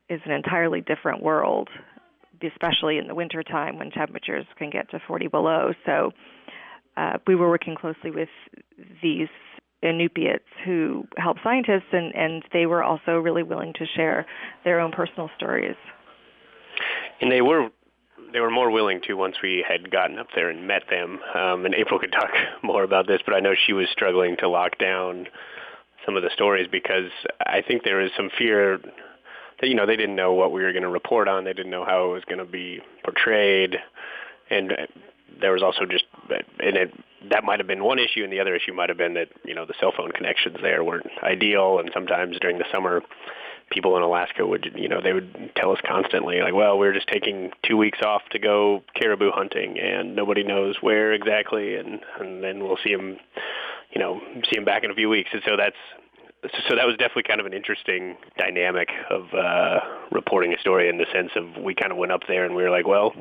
is 0.09 0.21
an 0.25 0.31
entirely 0.31 0.81
different 0.81 1.21
world, 1.21 1.69
especially 2.41 2.97
in 2.97 3.07
the 3.07 3.13
winter 3.13 3.43
time 3.43 3.77
when 3.77 3.91
temperatures 3.91 4.45
can 4.57 4.71
get 4.71 4.89
to 4.89 4.99
40 5.07 5.27
below. 5.27 5.71
So 5.85 6.11
uh, 6.97 7.17
we 7.27 7.35
were 7.35 7.47
working 7.47 7.75
closely 7.79 8.09
with 8.09 8.29
these 9.03 9.27
Inupiats 9.83 10.39
who 10.65 11.05
help 11.17 11.37
scientists, 11.43 11.93
and, 11.93 12.13
and 12.13 12.43
they 12.51 12.65
were 12.65 12.83
also 12.83 13.17
really 13.17 13.43
willing 13.43 13.71
to 13.73 13.85
share 13.95 14.25
their 14.65 14.79
own 14.79 14.91
personal 14.91 15.29
stories. 15.37 15.75
And 17.21 17.31
they 17.31 17.41
were 17.41 17.69
they 18.31 18.39
were 18.39 18.51
more 18.51 18.69
willing 18.69 19.01
to 19.07 19.13
once 19.15 19.37
we 19.41 19.65
had 19.67 19.89
gotten 19.89 20.19
up 20.19 20.27
there 20.35 20.49
and 20.49 20.67
met 20.67 20.83
them. 20.89 21.19
Um, 21.33 21.65
and 21.65 21.73
April 21.73 21.99
could 21.99 22.11
talk 22.19 22.31
more 22.61 22.83
about 22.83 23.07
this, 23.07 23.21
but 23.25 23.33
I 23.33 23.39
know 23.39 23.53
she 23.55 23.73
was 23.73 23.87
struggling 23.91 24.37
to 24.37 24.49
lock 24.49 24.77
down 24.77 25.27
some 26.05 26.15
of 26.15 26.23
the 26.23 26.29
stories 26.33 26.67
because 26.71 27.11
I 27.39 27.61
think 27.61 27.83
there 27.83 28.01
is 28.01 28.11
some 28.15 28.29
fear 28.37 28.79
that 29.59 29.67
you 29.67 29.75
know 29.75 29.85
they 29.85 29.97
didn't 29.97 30.15
know 30.15 30.33
what 30.33 30.51
we 30.51 30.63
were 30.63 30.71
going 30.71 30.83
to 30.83 30.89
report 30.89 31.27
on. 31.27 31.43
They 31.43 31.53
didn't 31.53 31.71
know 31.71 31.85
how 31.85 32.05
it 32.05 32.13
was 32.13 32.23
going 32.25 32.39
to 32.39 32.45
be 32.45 32.79
portrayed, 33.03 33.75
and 34.49 34.73
there 35.41 35.51
was 35.51 35.61
also 35.61 35.85
just 35.85 36.05
and 36.59 36.77
it, 36.77 36.93
that 37.29 37.43
might 37.43 37.59
have 37.59 37.67
been 37.67 37.83
one 37.83 37.99
issue, 37.99 38.23
and 38.23 38.31
the 38.31 38.39
other 38.39 38.55
issue 38.55 38.73
might 38.73 38.89
have 38.89 38.97
been 38.97 39.13
that 39.15 39.29
you 39.43 39.53
know 39.53 39.65
the 39.65 39.73
cell 39.79 39.91
phone 39.95 40.11
connections 40.11 40.57
there 40.61 40.83
weren't 40.83 41.07
ideal, 41.23 41.79
and 41.79 41.91
sometimes 41.93 42.37
during 42.39 42.57
the 42.57 42.65
summer, 42.71 43.01
people 43.69 43.95
in 43.97 44.03
Alaska 44.03 44.45
would 44.45 44.71
you 44.75 44.87
know 44.87 45.01
they 45.01 45.13
would 45.13 45.51
tell 45.55 45.71
us 45.71 45.79
constantly 45.85 46.41
like, 46.41 46.53
well, 46.53 46.77
we're 46.77 46.93
just 46.93 47.07
taking 47.07 47.51
two 47.63 47.77
weeks 47.77 47.99
off 48.03 48.21
to 48.31 48.39
go 48.39 48.83
caribou 48.95 49.31
hunting, 49.31 49.79
and 49.79 50.15
nobody 50.15 50.43
knows 50.43 50.77
where 50.81 51.13
exactly, 51.13 51.75
and 51.75 51.99
and 52.19 52.43
then 52.43 52.63
we'll 52.63 52.79
see 52.83 52.95
them, 52.95 53.17
you 53.91 53.99
know, 53.99 54.21
see 54.49 54.55
them 54.55 54.65
back 54.65 54.83
in 54.83 54.91
a 54.91 54.95
few 54.95 55.09
weeks, 55.09 55.29
and 55.33 55.41
so 55.45 55.55
that's 55.57 55.77
so 56.67 56.75
that 56.75 56.85
was 56.85 56.95
definitely 56.97 57.23
kind 57.23 57.39
of 57.39 57.45
an 57.45 57.53
interesting 57.53 58.15
dynamic 58.37 58.89
of 59.09 59.33
uh, 59.33 59.79
reporting 60.11 60.53
a 60.53 60.59
story 60.59 60.87
in 60.87 60.97
the 60.97 61.05
sense 61.13 61.31
of 61.35 61.61
we 61.61 61.75
kind 61.75 61.91
of 61.91 61.97
went 61.97 62.11
up 62.11 62.21
there 62.27 62.45
and 62.45 62.55
we 62.55 62.63
were 62.63 62.69
like, 62.69 62.87
well, 62.87 63.13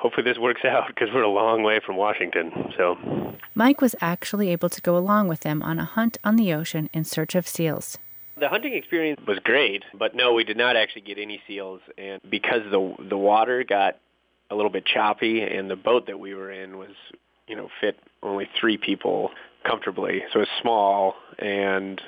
hopefully 0.00 0.24
this 0.24 0.38
works 0.38 0.64
out 0.64 0.86
because 0.88 1.08
we're 1.12 1.22
a 1.22 1.28
long 1.28 1.62
way 1.62 1.80
from 1.84 1.96
Washington. 1.96 2.50
So 2.76 2.96
Mike 3.54 3.80
was 3.80 3.94
actually 4.00 4.50
able 4.50 4.70
to 4.70 4.80
go 4.80 4.96
along 4.96 5.28
with 5.28 5.40
them 5.40 5.62
on 5.62 5.78
a 5.78 5.84
hunt 5.84 6.16
on 6.24 6.36
the 6.36 6.52
ocean 6.52 6.88
in 6.94 7.04
search 7.04 7.34
of 7.34 7.46
seals. 7.46 7.98
The 8.40 8.48
hunting 8.48 8.74
experience 8.74 9.20
was 9.26 9.38
great, 9.42 9.84
but 9.98 10.14
no, 10.14 10.32
we 10.32 10.44
did 10.44 10.56
not 10.56 10.76
actually 10.76 11.02
get 11.02 11.18
any 11.18 11.40
seals, 11.46 11.80
and 11.96 12.20
because 12.30 12.62
the 12.70 12.94
the 13.08 13.16
water 13.16 13.64
got 13.64 13.96
a 14.50 14.54
little 14.54 14.70
bit 14.70 14.86
choppy, 14.86 15.42
and 15.42 15.70
the 15.70 15.76
boat 15.76 16.06
that 16.06 16.18
we 16.18 16.34
were 16.34 16.50
in 16.50 16.78
was, 16.78 16.90
you 17.46 17.56
know, 17.56 17.68
fit 17.80 17.98
only 18.22 18.48
three 18.58 18.76
people 18.76 19.30
comfortably. 19.64 20.22
So 20.32 20.40
it's 20.40 20.50
small, 20.62 21.14
and 21.38 22.00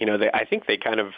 you 0.00 0.06
know, 0.06 0.18
they, 0.18 0.30
I 0.32 0.44
think 0.44 0.66
they 0.66 0.76
kind 0.76 1.00
of 1.00 1.12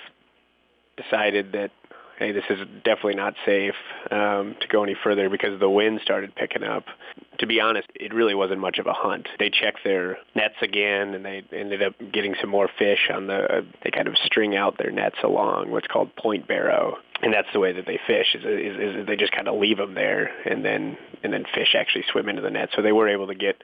decided 0.96 1.52
that 1.52 1.70
hey, 2.18 2.32
this 2.32 2.44
is 2.50 2.58
definitely 2.84 3.14
not 3.14 3.34
safe 3.46 3.74
um, 4.10 4.56
to 4.60 4.68
go 4.68 4.82
any 4.82 4.96
further 5.02 5.30
because 5.30 5.58
the 5.60 5.70
wind 5.70 6.00
started 6.02 6.34
picking 6.34 6.64
up. 6.64 6.84
To 7.38 7.46
be 7.46 7.60
honest, 7.60 7.86
it 7.94 8.12
really 8.12 8.34
wasn't 8.34 8.60
much 8.60 8.78
of 8.78 8.86
a 8.86 8.92
hunt. 8.92 9.28
They 9.38 9.50
checked 9.50 9.80
their 9.84 10.18
nets 10.34 10.56
again, 10.60 11.14
and 11.14 11.24
they 11.24 11.44
ended 11.52 11.82
up 11.82 11.94
getting 12.12 12.34
some 12.40 12.50
more 12.50 12.68
fish 12.78 13.08
on 13.12 13.28
the. 13.28 13.58
Uh, 13.58 13.62
They 13.84 13.90
kind 13.90 14.08
of 14.08 14.14
string 14.24 14.56
out 14.56 14.76
their 14.78 14.90
nets 14.90 15.16
along 15.22 15.70
what's 15.70 15.86
called 15.86 16.14
point 16.16 16.48
barrow, 16.48 16.96
and 17.22 17.32
that's 17.32 17.48
the 17.52 17.60
way 17.60 17.72
that 17.72 17.86
they 17.86 18.00
fish. 18.06 18.34
Is, 18.34 18.44
is, 18.44 19.00
is 19.00 19.06
they 19.06 19.16
just 19.16 19.32
kind 19.32 19.46
of 19.46 19.58
leave 19.58 19.76
them 19.76 19.94
there, 19.94 20.30
and 20.44 20.64
then 20.64 20.96
and 21.22 21.32
then 21.32 21.44
fish 21.54 21.76
actually 21.78 22.04
swim 22.10 22.28
into 22.28 22.42
the 22.42 22.50
net. 22.50 22.70
So 22.74 22.82
they 22.82 22.92
were 22.92 23.08
able 23.08 23.28
to 23.28 23.34
get 23.36 23.62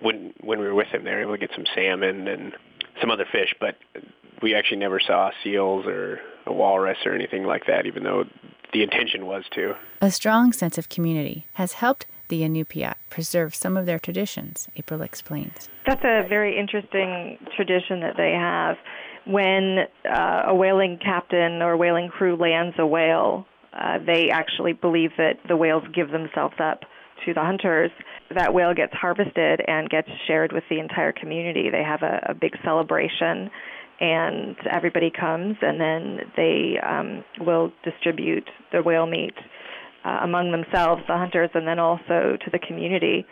when 0.00 0.32
when 0.40 0.60
we 0.60 0.66
were 0.66 0.74
with 0.74 0.92
them, 0.92 1.02
they 1.04 1.10
were 1.10 1.22
able 1.22 1.34
to 1.34 1.38
get 1.38 1.50
some 1.54 1.66
salmon 1.74 2.28
and 2.28 2.52
some 3.00 3.10
other 3.10 3.26
fish, 3.30 3.54
but 3.60 3.76
we 4.42 4.54
actually 4.54 4.78
never 4.78 5.00
saw 5.00 5.30
seals 5.42 5.86
or 5.86 6.20
a 6.46 6.52
walrus 6.52 6.98
or 7.04 7.14
anything 7.14 7.44
like 7.44 7.66
that, 7.66 7.86
even 7.86 8.04
though 8.04 8.24
the 8.72 8.82
intention 8.82 9.26
was 9.26 9.44
to. 9.54 9.74
A 10.00 10.10
strong 10.10 10.52
sense 10.52 10.78
of 10.78 10.88
community 10.88 11.46
has 11.54 11.74
helped 11.74 12.06
the 12.28 12.42
Inupiat 12.42 12.94
preserve 13.10 13.54
some 13.54 13.76
of 13.76 13.86
their 13.86 13.98
traditions, 13.98 14.68
April 14.76 15.02
explains. 15.02 15.68
That's 15.86 16.04
a 16.04 16.26
very 16.28 16.58
interesting 16.58 17.38
tradition 17.56 18.00
that 18.00 18.14
they 18.16 18.32
have. 18.32 18.76
When 19.26 19.86
uh, 20.10 20.42
a 20.48 20.54
whaling 20.54 20.98
captain 21.02 21.62
or 21.62 21.76
whaling 21.76 22.08
crew 22.08 22.36
lands 22.36 22.76
a 22.78 22.86
whale, 22.86 23.46
uh, 23.72 23.98
they 24.04 24.30
actually 24.30 24.72
believe 24.72 25.10
that 25.18 25.34
the 25.48 25.56
whales 25.56 25.84
give 25.94 26.10
themselves 26.10 26.54
up 26.58 26.80
to 27.26 27.34
the 27.34 27.40
hunters. 27.40 27.90
That 28.34 28.54
whale 28.54 28.74
gets 28.74 28.92
harvested 28.92 29.62
and 29.66 29.88
gets 29.88 30.08
shared 30.26 30.52
with 30.52 30.64
the 30.70 30.78
entire 30.78 31.12
community. 31.12 31.68
They 31.70 31.82
have 31.82 32.02
a, 32.02 32.26
a 32.30 32.34
big 32.34 32.52
celebration 32.62 33.50
and 34.00 34.56
everybody 34.70 35.10
comes, 35.10 35.56
and 35.60 35.80
then 35.80 36.18
they 36.36 36.78
um, 36.86 37.24
will 37.44 37.72
distribute 37.84 38.48
the 38.72 38.82
whale 38.82 39.06
meat 39.06 39.34
uh, 40.04 40.20
among 40.22 40.52
themselves, 40.52 41.02
the 41.08 41.16
hunters, 41.16 41.50
and 41.54 41.66
then 41.66 41.78
also 41.78 42.36
to 42.44 42.50
the 42.52 42.58
community. 42.58 43.26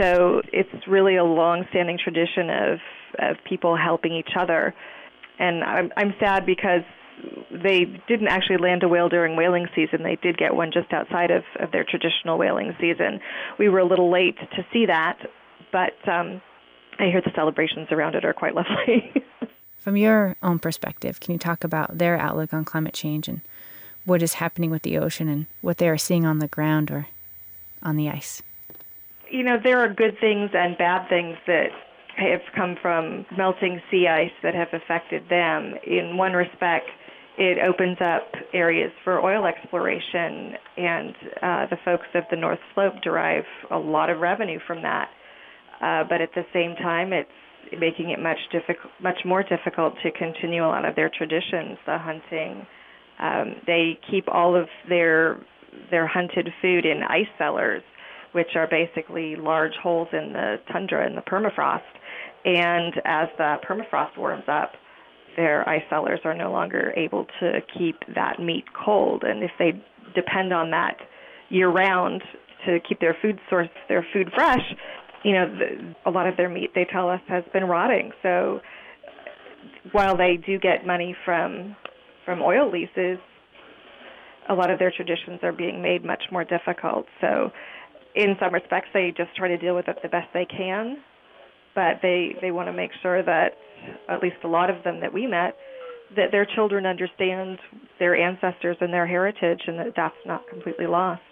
So 0.00 0.42
it's 0.52 0.86
really 0.86 1.16
a 1.16 1.24
long-standing 1.24 1.98
tradition 2.02 2.50
of 2.50 2.78
of 3.18 3.36
people 3.46 3.76
helping 3.76 4.14
each 4.14 4.30
other, 4.38 4.74
and 5.38 5.64
I'm 5.64 5.90
I'm 5.96 6.14
sad 6.20 6.46
because 6.46 6.82
they 7.50 7.84
didn't 8.08 8.28
actually 8.28 8.56
land 8.56 8.82
a 8.82 8.88
whale 8.88 9.08
during 9.08 9.36
whaling 9.36 9.66
season. 9.74 10.02
They 10.02 10.16
did 10.22 10.36
get 10.38 10.54
one 10.54 10.70
just 10.72 10.92
outside 10.92 11.30
of, 11.30 11.44
of 11.60 11.70
their 11.70 11.84
traditional 11.84 12.38
whaling 12.38 12.72
season. 12.80 13.20
We 13.58 13.68
were 13.68 13.78
a 13.78 13.86
little 13.86 14.10
late 14.10 14.38
to 14.38 14.66
see 14.72 14.86
that, 14.86 15.18
but 15.70 15.92
um, 16.10 16.40
I 16.98 17.04
hear 17.04 17.20
the 17.24 17.30
celebrations 17.34 17.88
around 17.90 18.14
it 18.14 18.24
are 18.24 18.32
quite 18.32 18.54
lovely. 18.56 19.12
From 19.82 19.96
your 19.96 20.36
own 20.44 20.60
perspective, 20.60 21.18
can 21.18 21.32
you 21.32 21.38
talk 21.40 21.64
about 21.64 21.98
their 21.98 22.16
outlook 22.16 22.54
on 22.54 22.64
climate 22.64 22.94
change 22.94 23.26
and 23.26 23.40
what 24.04 24.22
is 24.22 24.34
happening 24.34 24.70
with 24.70 24.82
the 24.82 24.96
ocean 24.96 25.28
and 25.28 25.46
what 25.60 25.78
they 25.78 25.88
are 25.88 25.98
seeing 25.98 26.24
on 26.24 26.38
the 26.38 26.46
ground 26.46 26.88
or 26.88 27.08
on 27.82 27.96
the 27.96 28.08
ice? 28.08 28.42
You 29.28 29.42
know, 29.42 29.56
there 29.60 29.80
are 29.80 29.92
good 29.92 30.16
things 30.20 30.50
and 30.54 30.78
bad 30.78 31.08
things 31.08 31.36
that 31.48 31.70
have 32.16 32.42
come 32.54 32.76
from 32.80 33.26
melting 33.36 33.82
sea 33.90 34.06
ice 34.06 34.30
that 34.44 34.54
have 34.54 34.68
affected 34.72 35.28
them. 35.28 35.74
In 35.84 36.16
one 36.16 36.34
respect, 36.34 36.86
it 37.36 37.58
opens 37.58 37.98
up 38.00 38.34
areas 38.52 38.92
for 39.02 39.20
oil 39.20 39.46
exploration, 39.46 40.54
and 40.76 41.16
uh, 41.42 41.66
the 41.66 41.78
folks 41.84 42.06
of 42.14 42.22
the 42.30 42.36
North 42.36 42.60
Slope 42.72 43.02
derive 43.02 43.46
a 43.68 43.78
lot 43.78 44.10
of 44.10 44.20
revenue 44.20 44.60
from 44.64 44.82
that. 44.82 45.10
Uh, 45.80 46.04
but 46.08 46.20
at 46.20 46.32
the 46.36 46.46
same 46.52 46.76
time, 46.76 47.12
it's 47.12 47.28
making 47.78 48.10
it 48.10 48.20
much 48.20 48.38
difficult, 48.50 48.92
much 49.02 49.18
more 49.24 49.42
difficult 49.42 49.94
to 50.02 50.10
continue 50.12 50.64
a 50.64 50.68
lot 50.68 50.84
of 50.84 50.94
their 50.96 51.10
traditions, 51.10 51.78
the 51.86 51.98
hunting. 51.98 52.66
Um, 53.18 53.56
they 53.66 53.98
keep 54.10 54.26
all 54.28 54.56
of 54.56 54.68
their 54.88 55.38
their 55.90 56.06
hunted 56.06 56.48
food 56.60 56.84
in 56.84 57.02
ice 57.02 57.30
cellars, 57.38 57.82
which 58.32 58.56
are 58.56 58.68
basically 58.68 59.36
large 59.36 59.72
holes 59.82 60.08
in 60.12 60.32
the 60.32 60.56
tundra 60.70 61.06
and 61.06 61.16
the 61.16 61.22
permafrost. 61.22 61.80
And 62.44 62.94
as 63.04 63.28
the 63.38 63.56
permafrost 63.66 64.18
warms 64.18 64.44
up, 64.48 64.72
their 65.36 65.66
ice 65.68 65.82
cellars 65.88 66.20
are 66.24 66.34
no 66.34 66.50
longer 66.50 66.92
able 66.96 67.26
to 67.40 67.60
keep 67.78 67.96
that 68.14 68.38
meat 68.38 68.64
cold. 68.84 69.22
And 69.24 69.42
if 69.42 69.50
they 69.58 69.72
depend 70.14 70.52
on 70.52 70.70
that 70.70 70.96
year 71.48 71.70
round 71.70 72.22
to 72.66 72.78
keep 72.86 73.00
their 73.00 73.16
food 73.22 73.38
source, 73.48 73.68
their 73.88 74.06
food 74.12 74.30
fresh, 74.34 74.60
you 75.24 75.32
know, 75.32 75.46
the, 75.46 75.94
a 76.06 76.10
lot 76.10 76.26
of 76.26 76.36
their 76.36 76.48
meat 76.48 76.70
they 76.74 76.86
tell 76.90 77.08
us 77.08 77.20
has 77.28 77.44
been 77.52 77.64
rotting. 77.64 78.10
So 78.22 78.60
while 79.92 80.16
they 80.16 80.38
do 80.44 80.58
get 80.58 80.86
money 80.86 81.14
from 81.24 81.76
from 82.24 82.40
oil 82.40 82.70
leases, 82.70 83.18
a 84.48 84.54
lot 84.54 84.70
of 84.70 84.78
their 84.78 84.92
traditions 84.94 85.40
are 85.42 85.52
being 85.52 85.82
made 85.82 86.04
much 86.04 86.22
more 86.30 86.44
difficult. 86.44 87.06
So 87.20 87.50
in 88.14 88.36
some 88.40 88.52
respects 88.52 88.88
they 88.92 89.12
just 89.16 89.34
try 89.36 89.48
to 89.48 89.58
deal 89.58 89.74
with 89.74 89.88
it 89.88 89.98
the 90.02 90.08
best 90.08 90.28
they 90.34 90.46
can, 90.46 90.98
but 91.74 92.00
they 92.02 92.36
they 92.40 92.50
want 92.50 92.68
to 92.68 92.72
make 92.72 92.90
sure 93.02 93.22
that 93.22 93.52
at 94.08 94.22
least 94.22 94.36
a 94.44 94.48
lot 94.48 94.70
of 94.70 94.82
them 94.84 95.00
that 95.00 95.12
we 95.12 95.26
met 95.26 95.56
that 96.16 96.30
their 96.30 96.46
children 96.54 96.84
understand 96.86 97.58
their 97.98 98.14
ancestors 98.14 98.76
and 98.80 98.92
their 98.92 99.06
heritage 99.06 99.62
and 99.66 99.78
that 99.78 99.92
that's 99.96 100.14
not 100.26 100.46
completely 100.48 100.86
lost. 100.86 101.22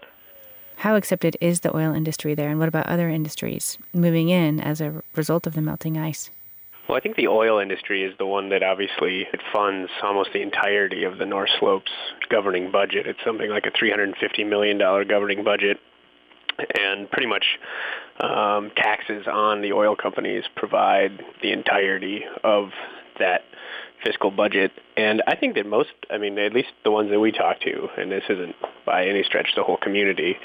How 0.81 0.97
accepted 0.97 1.37
is 1.43 1.61
the 1.61 1.77
oil 1.77 1.93
industry 1.93 2.35
there, 2.35 2.49
and 2.49 2.59
what 2.59 2.69
about 2.69 2.87
other 2.87 3.11
industries 3.11 3.77
moving 3.93 4.31
in 4.31 4.61
as 4.61 4.81
a 4.81 5.03
result 5.15 5.47
of 5.47 5.53
the 5.53 5.61
melting 5.61 5.99
ice? 5.99 6.31
Well, 6.89 6.97
I 6.97 7.01
think 7.01 7.17
the 7.17 7.29
oil 7.29 7.59
industry 7.59 8.03
is 8.03 8.17
the 8.17 8.25
one 8.25 8.49
that 8.49 8.63
obviously 8.63 9.27
it 9.31 9.43
funds 9.53 9.91
almost 10.03 10.31
the 10.33 10.41
entirety 10.41 11.05
of 11.05 11.19
the 11.19 11.27
North 11.27 11.51
Slope's 11.59 11.93
governing 12.31 12.71
budget. 12.73 13.07
It's 13.07 13.19
something 13.23 13.51
like 13.51 13.67
a 13.67 13.71
$350 13.71 14.49
million 14.49 14.79
governing 14.79 15.45
budget, 15.45 15.77
and 16.79 17.11
pretty 17.11 17.29
much 17.29 17.45
um, 18.21 18.71
taxes 18.75 19.27
on 19.31 19.61
the 19.61 19.75
oil 19.75 19.95
companies 19.95 20.45
provide 20.57 21.23
the 21.43 21.53
entirety 21.53 22.23
of 22.43 22.71
that 23.19 23.43
fiscal 24.05 24.31
budget. 24.31 24.73
And 24.97 25.23
I 25.27 25.37
think 25.37 25.55
that 25.55 25.67
most, 25.67 25.91
I 26.11 26.19
mean, 26.19 26.39
at 26.39 26.53
least 26.53 26.69
the 26.85 26.91
ones 26.91 27.11
that 27.11 27.21
we 27.21 27.33
talk 27.33 27.61
to, 27.61 27.89
and 27.97 28.11
this 28.11 28.25
isn't 28.29 28.57
by 28.87 29.07
any 29.07 29.23
stretch 29.23 29.53
the 29.57 29.63
whole 29.63 29.77
community, 29.77 30.37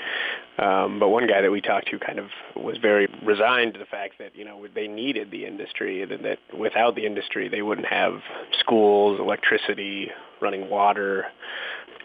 um, 0.57 0.99
but 0.99 1.09
one 1.09 1.27
guy 1.27 1.41
that 1.41 1.51
we 1.51 1.61
talked 1.61 1.89
to 1.89 1.99
kind 1.99 2.19
of 2.19 2.27
was 2.55 2.77
very 2.77 3.07
resigned 3.23 3.73
to 3.73 3.79
the 3.79 3.85
fact 3.85 4.15
that, 4.19 4.35
you 4.35 4.45
know, 4.45 4.65
they 4.73 4.87
needed 4.87 5.31
the 5.31 5.45
industry 5.45 6.01
and 6.01 6.23
that 6.23 6.39
without 6.57 6.95
the 6.95 7.05
industry 7.05 7.49
they 7.49 7.61
wouldn't 7.61 7.87
have 7.87 8.21
schools, 8.59 9.19
electricity, 9.19 10.11
running 10.41 10.69
water, 10.69 11.25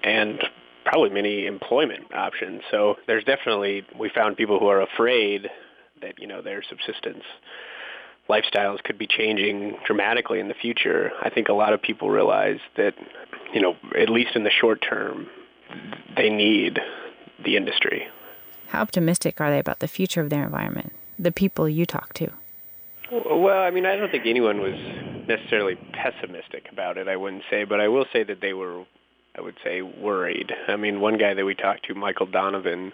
and 0.02 0.42
probably 0.84 1.10
many 1.10 1.46
employment 1.46 2.12
options. 2.14 2.62
So 2.70 2.96
there's 3.06 3.24
definitely, 3.24 3.84
we 3.98 4.08
found 4.08 4.36
people 4.36 4.58
who 4.58 4.66
are 4.66 4.80
afraid 4.80 5.48
that, 6.00 6.18
you 6.18 6.26
know, 6.26 6.42
their 6.42 6.62
subsistence 6.68 7.22
lifestyles 8.30 8.82
could 8.82 8.98
be 8.98 9.06
changing 9.06 9.76
dramatically 9.86 10.40
in 10.40 10.48
the 10.48 10.54
future, 10.54 11.10
I 11.22 11.30
think 11.30 11.48
a 11.48 11.52
lot 11.52 11.72
of 11.72 11.82
people 11.82 12.10
realize 12.10 12.58
that, 12.76 12.94
you 13.52 13.60
know, 13.60 13.76
at 13.98 14.08
least 14.08 14.36
in 14.36 14.44
the 14.44 14.50
short 14.50 14.80
term, 14.88 15.26
they 16.16 16.30
need 16.30 16.78
the 17.44 17.56
industry. 17.56 18.06
How 18.68 18.82
optimistic 18.82 19.40
are 19.40 19.50
they 19.50 19.58
about 19.58 19.80
the 19.80 19.88
future 19.88 20.20
of 20.20 20.30
their 20.30 20.44
environment, 20.44 20.92
the 21.18 21.32
people 21.32 21.68
you 21.68 21.86
talk 21.86 22.12
to? 22.14 22.30
Well, 23.10 23.60
I 23.60 23.70
mean, 23.70 23.86
I 23.86 23.96
don't 23.96 24.10
think 24.10 24.26
anyone 24.26 24.60
was 24.60 24.78
necessarily 25.26 25.74
pessimistic 25.92 26.68
about 26.70 26.96
it, 26.96 27.08
I 27.08 27.16
wouldn't 27.16 27.42
say, 27.50 27.64
but 27.64 27.80
I 27.80 27.88
will 27.88 28.06
say 28.12 28.22
that 28.22 28.40
they 28.40 28.52
were, 28.52 28.84
I 29.36 29.40
would 29.40 29.56
say, 29.64 29.82
worried. 29.82 30.52
I 30.68 30.76
mean, 30.76 31.00
one 31.00 31.18
guy 31.18 31.34
that 31.34 31.44
we 31.44 31.54
talked 31.56 31.86
to, 31.86 31.94
Michael 31.94 32.26
Donovan, 32.26 32.92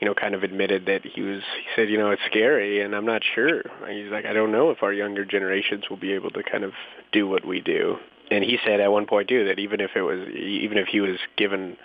you 0.00 0.06
know, 0.06 0.14
kind 0.14 0.34
of 0.34 0.42
admitted 0.42 0.86
that 0.86 1.04
he 1.04 1.20
was, 1.20 1.42
he 1.56 1.66
said, 1.76 1.90
you 1.90 1.98
know, 1.98 2.10
it's 2.10 2.22
scary 2.26 2.80
and 2.80 2.94
I'm 2.94 3.04
not 3.04 3.22
sure. 3.34 3.62
He's 3.88 4.10
like, 4.10 4.24
I 4.24 4.32
don't 4.32 4.50
know 4.50 4.70
if 4.70 4.82
our 4.82 4.92
younger 4.92 5.24
generations 5.24 5.84
will 5.90 5.98
be 5.98 6.12
able 6.12 6.30
to 6.30 6.42
kind 6.42 6.64
of 6.64 6.72
do 7.12 7.28
what 7.28 7.44
we 7.44 7.60
do. 7.60 7.96
And 8.30 8.42
he 8.42 8.58
said 8.64 8.80
at 8.80 8.90
one 8.90 9.06
point 9.06 9.28
too 9.28 9.44
that 9.44 9.58
even 9.58 9.80
if 9.80 9.90
it 9.94 10.02
was, 10.02 10.26
even 10.34 10.78
if 10.78 10.88
he 10.88 11.00
was 11.00 11.18
given 11.36 11.76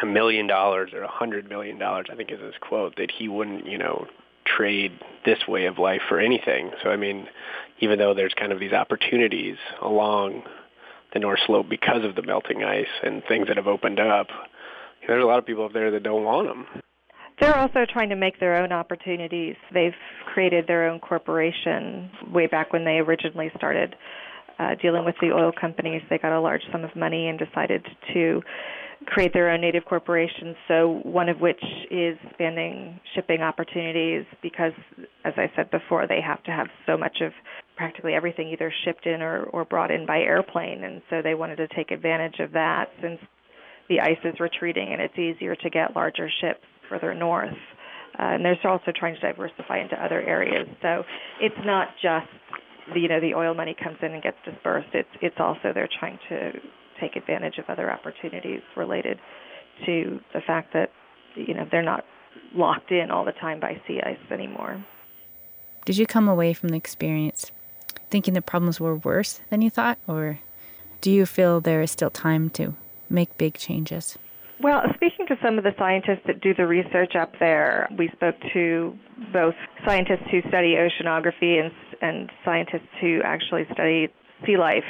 a 0.00 0.06
million 0.06 0.46
dollars 0.46 0.90
or 0.92 1.02
a 1.02 1.10
hundred 1.10 1.48
million 1.48 1.78
dollars, 1.78 2.06
I 2.10 2.14
think 2.14 2.30
is 2.30 2.40
his 2.40 2.54
quote, 2.60 2.94
that 2.96 3.10
he 3.10 3.28
wouldn't, 3.28 3.66
you 3.66 3.78
know, 3.78 4.06
trade 4.44 4.92
this 5.24 5.38
way 5.48 5.66
of 5.66 5.78
life 5.78 6.02
for 6.08 6.20
anything. 6.20 6.70
So 6.82 6.90
I 6.90 6.96
mean, 6.96 7.26
even 7.80 7.98
though 7.98 8.14
there's 8.14 8.34
kind 8.34 8.52
of 8.52 8.60
these 8.60 8.72
opportunities 8.72 9.56
along 9.82 10.44
the 11.12 11.18
North 11.18 11.40
Slope 11.46 11.68
because 11.68 12.04
of 12.04 12.14
the 12.14 12.22
melting 12.22 12.62
ice 12.62 12.86
and 13.02 13.22
things 13.26 13.48
that 13.48 13.56
have 13.56 13.66
opened 13.66 13.98
up, 13.98 14.28
there's 15.08 15.24
a 15.24 15.26
lot 15.26 15.38
of 15.38 15.46
people 15.46 15.64
up 15.64 15.72
there 15.72 15.90
that 15.90 16.02
don't 16.02 16.22
want 16.22 16.46
them. 16.46 16.66
They're 17.40 17.56
also 17.56 17.86
trying 17.90 18.10
to 18.10 18.16
make 18.16 18.38
their 18.40 18.62
own 18.62 18.72
opportunities. 18.72 19.56
They've 19.72 19.94
created 20.32 20.66
their 20.66 20.88
own 20.88 21.00
corporation 21.00 22.10
way 22.32 22.46
back 22.46 22.72
when 22.72 22.84
they 22.84 22.98
originally 22.98 23.50
started 23.56 23.94
uh, 24.58 24.74
dealing 24.82 25.04
with 25.04 25.14
the 25.20 25.28
oil 25.32 25.52
companies. 25.58 26.02
They 26.10 26.18
got 26.18 26.36
a 26.36 26.40
large 26.40 26.62
sum 26.72 26.84
of 26.84 26.94
money 26.96 27.28
and 27.28 27.38
decided 27.38 27.86
to 28.12 28.42
create 29.06 29.32
their 29.32 29.50
own 29.50 29.60
native 29.60 29.84
corporations. 29.84 30.56
So 30.66 31.00
one 31.04 31.28
of 31.28 31.40
which 31.40 31.62
is 31.90 32.18
expanding 32.26 32.98
shipping 33.14 33.40
opportunities 33.40 34.26
because, 34.42 34.72
as 35.24 35.34
I 35.36 35.50
said 35.54 35.70
before, 35.70 36.08
they 36.08 36.20
have 36.20 36.42
to 36.44 36.50
have 36.50 36.66
so 36.86 36.96
much 36.96 37.18
of 37.22 37.32
practically 37.76 38.14
everything 38.14 38.48
either 38.48 38.72
shipped 38.84 39.06
in 39.06 39.22
or, 39.22 39.44
or 39.44 39.64
brought 39.64 39.92
in 39.92 40.04
by 40.04 40.18
airplane, 40.18 40.82
and 40.82 41.00
so 41.08 41.22
they 41.22 41.34
wanted 41.34 41.56
to 41.56 41.68
take 41.68 41.92
advantage 41.92 42.40
of 42.40 42.50
that 42.52 42.86
since 43.00 43.20
the 43.88 44.00
ice 44.00 44.18
is 44.24 44.38
retreating 44.40 44.92
and 44.92 45.00
it's 45.00 45.18
easier 45.18 45.54
to 45.56 45.70
get 45.70 45.96
larger 45.96 46.28
ships 46.40 46.64
further 46.88 47.14
north. 47.14 47.56
Uh, 48.18 48.34
and 48.34 48.44
they're 48.44 48.58
also 48.64 48.92
trying 48.94 49.14
to 49.14 49.20
diversify 49.20 49.78
into 49.78 49.94
other 50.02 50.20
areas. 50.20 50.68
So 50.82 51.04
it's 51.40 51.58
not 51.64 51.88
just 52.02 52.26
the, 52.92 53.00
you 53.00 53.08
know 53.08 53.20
the 53.20 53.34
oil 53.34 53.54
money 53.54 53.76
comes 53.80 53.96
in 54.02 54.12
and 54.12 54.22
gets 54.22 54.36
dispersed. 54.44 54.88
It's 54.92 55.08
it's 55.22 55.36
also 55.38 55.72
they're 55.72 55.88
trying 56.00 56.18
to 56.28 56.52
take 57.00 57.16
advantage 57.16 57.58
of 57.58 57.66
other 57.68 57.92
opportunities 57.92 58.60
related 58.76 59.18
to 59.86 60.20
the 60.34 60.40
fact 60.40 60.72
that 60.72 60.90
you 61.36 61.54
know 61.54 61.66
they're 61.70 61.82
not 61.82 62.04
locked 62.54 62.90
in 62.90 63.10
all 63.10 63.24
the 63.24 63.32
time 63.32 63.60
by 63.60 63.80
sea 63.86 64.00
ice 64.04 64.18
anymore. 64.32 64.84
Did 65.84 65.96
you 65.96 66.06
come 66.06 66.28
away 66.28 66.52
from 66.54 66.70
the 66.70 66.76
experience 66.76 67.52
thinking 68.10 68.34
the 68.34 68.42
problems 68.42 68.80
were 68.80 68.96
worse 68.96 69.40
than 69.50 69.62
you 69.62 69.70
thought, 69.70 69.98
or 70.06 70.40
do 71.00 71.10
you 71.10 71.26
feel 71.26 71.60
there 71.60 71.82
is 71.82 71.90
still 71.90 72.10
time 72.10 72.50
to 72.50 72.74
make 73.10 73.36
big 73.38 73.54
changes? 73.54 74.18
Well, 74.60 74.82
speaking 74.94 75.26
to 75.28 75.36
some 75.42 75.56
of 75.56 75.64
the 75.64 75.72
scientists 75.78 76.22
that 76.26 76.40
do 76.40 76.52
the 76.52 76.66
research 76.66 77.14
up 77.14 77.32
there, 77.38 77.88
we 77.96 78.08
spoke 78.08 78.34
to 78.52 78.92
both 79.32 79.54
scientists 79.86 80.26
who 80.30 80.40
study 80.48 80.74
oceanography 80.74 81.60
and, 81.60 81.70
and 82.02 82.30
scientists 82.44 82.90
who 83.00 83.20
actually 83.24 83.66
study 83.72 84.08
sea 84.44 84.56
life 84.56 84.84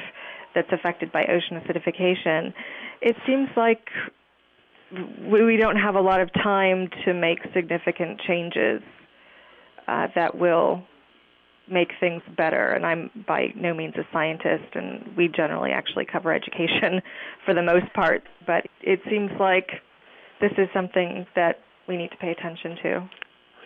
that's 0.55 0.73
affected 0.73 1.13
by 1.13 1.25
ocean 1.25 1.61
acidification. 1.61 2.55
It 3.03 3.17
seems 3.27 3.49
like 3.57 3.87
we 5.31 5.59
don't 5.59 5.77
have 5.77 5.97
a 5.97 6.01
lot 6.01 6.21
of 6.21 6.33
time 6.33 6.89
to 7.05 7.13
make 7.13 7.39
significant 7.55 8.21
changes 8.27 8.81
uh, 9.87 10.07
that 10.15 10.39
will 10.39 10.83
make 11.71 11.91
things 12.01 12.23
better. 12.37 12.73
And 12.73 12.85
I'm 12.87 13.11
by 13.27 13.53
no 13.55 13.75
means 13.75 13.95
a 13.97 14.07
scientist, 14.13 14.75
and 14.75 15.17
we 15.17 15.29
generally 15.29 15.71
actually 15.71 16.05
cover 16.05 16.33
education 16.33 17.03
for 17.45 17.55
the 17.55 17.63
most 17.63 17.93
part. 17.95 18.23
But 18.47 18.67
it 18.81 19.01
seems 19.09 19.31
like 19.39 19.71
this 20.41 20.53
is 20.59 20.69
something 20.73 21.27
that 21.35 21.61
we 21.87 21.97
need 21.97 22.11
to 22.11 22.17
pay 22.17 22.31
attention 22.31 22.77
to. 22.83 23.11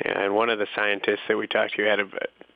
Yeah, 0.04 0.24
and 0.24 0.34
one 0.34 0.48
of 0.48 0.58
the 0.58 0.66
scientists 0.74 1.20
that 1.28 1.36
we 1.36 1.46
talked 1.46 1.76
to 1.76 1.84
had 1.84 2.00
a 2.00 2.04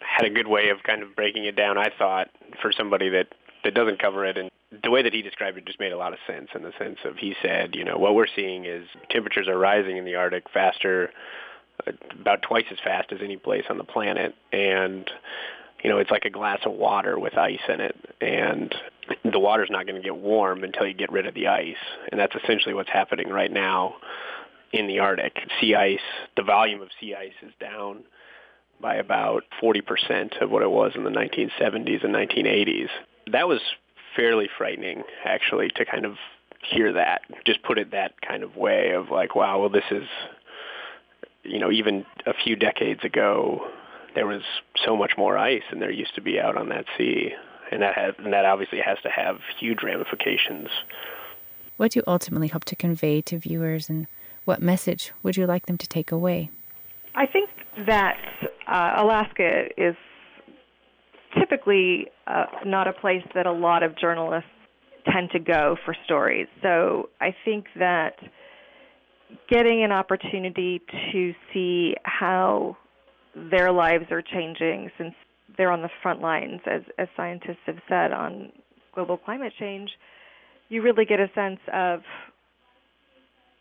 had 0.01 0.25
a 0.25 0.31
good 0.31 0.47
way 0.47 0.71
of 0.71 0.83
kind 0.85 1.03
of 1.03 1.15
breaking 1.15 1.45
it 1.45 1.57
down. 1.57 1.77
I 1.77 1.91
thought 1.97 2.29
for 2.63 2.73
somebody 2.73 3.09
that 3.11 3.29
that 3.65 3.75
doesn't 3.75 4.01
cover 4.01 4.25
it, 4.25 4.39
and 4.39 4.51
the 4.83 4.91
way 4.91 5.03
that 5.03 5.13
he 5.13 5.23
described 5.23 5.59
it 5.59 5.67
just 5.67 5.81
made 5.81 5.93
a 5.93 5.99
lot 5.99 6.13
of 6.13 6.19
sense. 6.27 6.49
In 6.55 6.63
the 6.63 6.73
sense 6.79 6.99
of 7.05 7.17
he 7.17 7.35
said, 7.43 7.75
you 7.75 7.85
know, 7.85 7.99
what 7.99 8.15
we're 8.15 8.27
seeing 8.35 8.65
is 8.65 8.87
temperatures 9.11 9.49
are 9.49 9.59
rising 9.59 9.97
in 9.97 10.05
the 10.05 10.15
Arctic 10.15 10.45
faster 10.53 11.11
about 12.20 12.43
twice 12.43 12.64
as 12.70 12.79
fast 12.83 13.12
as 13.12 13.18
any 13.22 13.37
place 13.37 13.64
on 13.70 13.79
the 13.79 13.85
planet. 13.85 14.35
And 14.53 15.09
you 15.83 15.91
know 15.91 15.99
it's 15.99 16.11
like 16.11 16.24
a 16.24 16.31
glass 16.31 16.61
of 16.64 16.72
water 16.72 17.18
with 17.18 17.37
ice 17.37 17.61
in 17.68 17.81
it. 17.81 17.97
And 18.20 18.74
the 19.31 19.39
water's 19.39 19.70
not 19.70 19.87
going 19.87 20.01
to 20.01 20.03
get 20.03 20.16
warm 20.16 20.64
until 20.64 20.87
you 20.87 20.95
get 20.95 21.12
rid 21.12 21.27
of 21.27 21.35
the 21.35 21.49
ice. 21.49 21.77
And 22.11 22.20
that's 22.20 22.35
essentially 22.35 22.74
what's 22.74 22.91
happening 22.91 23.29
right 23.29 23.53
now 23.53 23.97
in 24.72 24.87
the 24.89 24.99
arctic. 24.99 25.37
Sea 25.61 25.74
ice 25.74 26.01
the 26.37 26.43
volume 26.43 26.83
of 26.83 26.89
sea 27.01 27.14
ice 27.14 27.33
is 27.43 27.53
down 27.61 28.05
by 28.81 28.97
about 28.97 29.45
40% 29.62 30.43
of 30.43 30.51
what 30.51 30.62
it 30.62 30.70
was 30.70 30.93
in 30.95 31.05
the 31.05 31.11
1970s 31.11 32.05
and 32.05 32.14
1980s 32.14 32.89
that 33.31 33.49
was 33.49 33.61
fairly 34.14 34.49
frightening 34.57 35.03
actually 35.24 35.68
to 35.77 35.85
kind 35.85 36.05
of 36.05 36.14
hear 36.62 36.93
that 36.93 37.22
just 37.45 37.62
put 37.62 37.79
it 37.79 37.93
that 37.93 38.20
kind 38.20 38.43
of 38.43 38.57
way 38.57 38.91
of 38.91 39.11
like 39.11 39.35
wow 39.35 39.61
well 39.61 39.68
this 39.68 39.85
is 39.91 40.05
you 41.49 41.59
know, 41.59 41.71
even 41.71 42.05
a 42.27 42.33
few 42.45 42.57
decades 42.57 43.05
ago, 43.05 43.69
there 44.15 44.27
was 44.27 44.43
so 44.85 44.97
much 44.97 45.13
more 45.17 45.37
ice 45.37 45.63
than 45.71 45.81
there 45.81 45.91
used 45.91 46.15
to 46.15 46.21
be 46.21 46.41
out 46.41 46.57
on 46.57 46.69
that 46.71 46.87
sea, 46.97 47.31
and 47.71 47.83
that 47.83 47.95
has, 47.95 48.15
and 48.19 48.33
that 48.33 48.45
obviously 48.45 48.81
has 48.85 48.99
to 49.03 49.11
have 49.11 49.37
huge 49.59 49.79
ramifications. 49.83 50.69
What 51.77 51.93
do 51.93 51.99
you 51.99 52.05
ultimately 52.07 52.49
hope 52.49 52.65
to 52.67 52.77
convey 52.77 53.21
to 53.23 53.39
viewers, 53.39 53.91
and 53.91 54.07
what 54.45 54.63
message 54.63 55.13
would 55.23 55.37
you 55.37 55.47
like 55.47 55.67
them 55.67 55.79
to 55.79 55.89
take 55.89 56.11
away? 56.13 56.51
I 57.15 57.27
think 57.27 57.51
that 57.87 58.17
uh, 58.67 58.95
Alaska 58.97 59.67
is 59.77 59.95
typically 61.39 62.07
uh, 62.27 62.45
not 62.65 62.89
a 62.89 62.93
place 62.93 63.23
that 63.35 63.47
a 63.47 63.53
lot 63.53 63.83
of 63.83 63.97
journalists 63.99 64.49
tend 65.13 65.31
to 65.33 65.39
go 65.39 65.77
for 65.85 65.95
stories. 66.05 66.47
So 66.63 67.11
I 67.21 67.35
think 67.45 67.67
that 67.79 68.15
getting 69.49 69.83
an 69.83 69.93
opportunity 69.93 70.81
to 71.12 71.33
see 71.53 71.95
how 72.05 72.77
their 73.51 73.72
lives 73.72 74.07
are 74.11 74.22
changing 74.22 74.91
since 74.99 75.14
they're 75.57 75.70
on 75.70 75.83
the 75.83 75.91
front 76.03 76.20
lines, 76.20 76.61
as, 76.66 76.83
as 76.99 77.09
scientists 77.16 77.64
have 77.66 77.79
said, 77.89 78.12
on 78.12 78.53
global 78.95 79.16
climate 79.16 79.53
change, 79.59 79.91
you 80.68 80.83
really 80.83 81.05
get 81.05 81.20
a 81.20 81.31
sense 81.35 81.61
of 81.72 82.01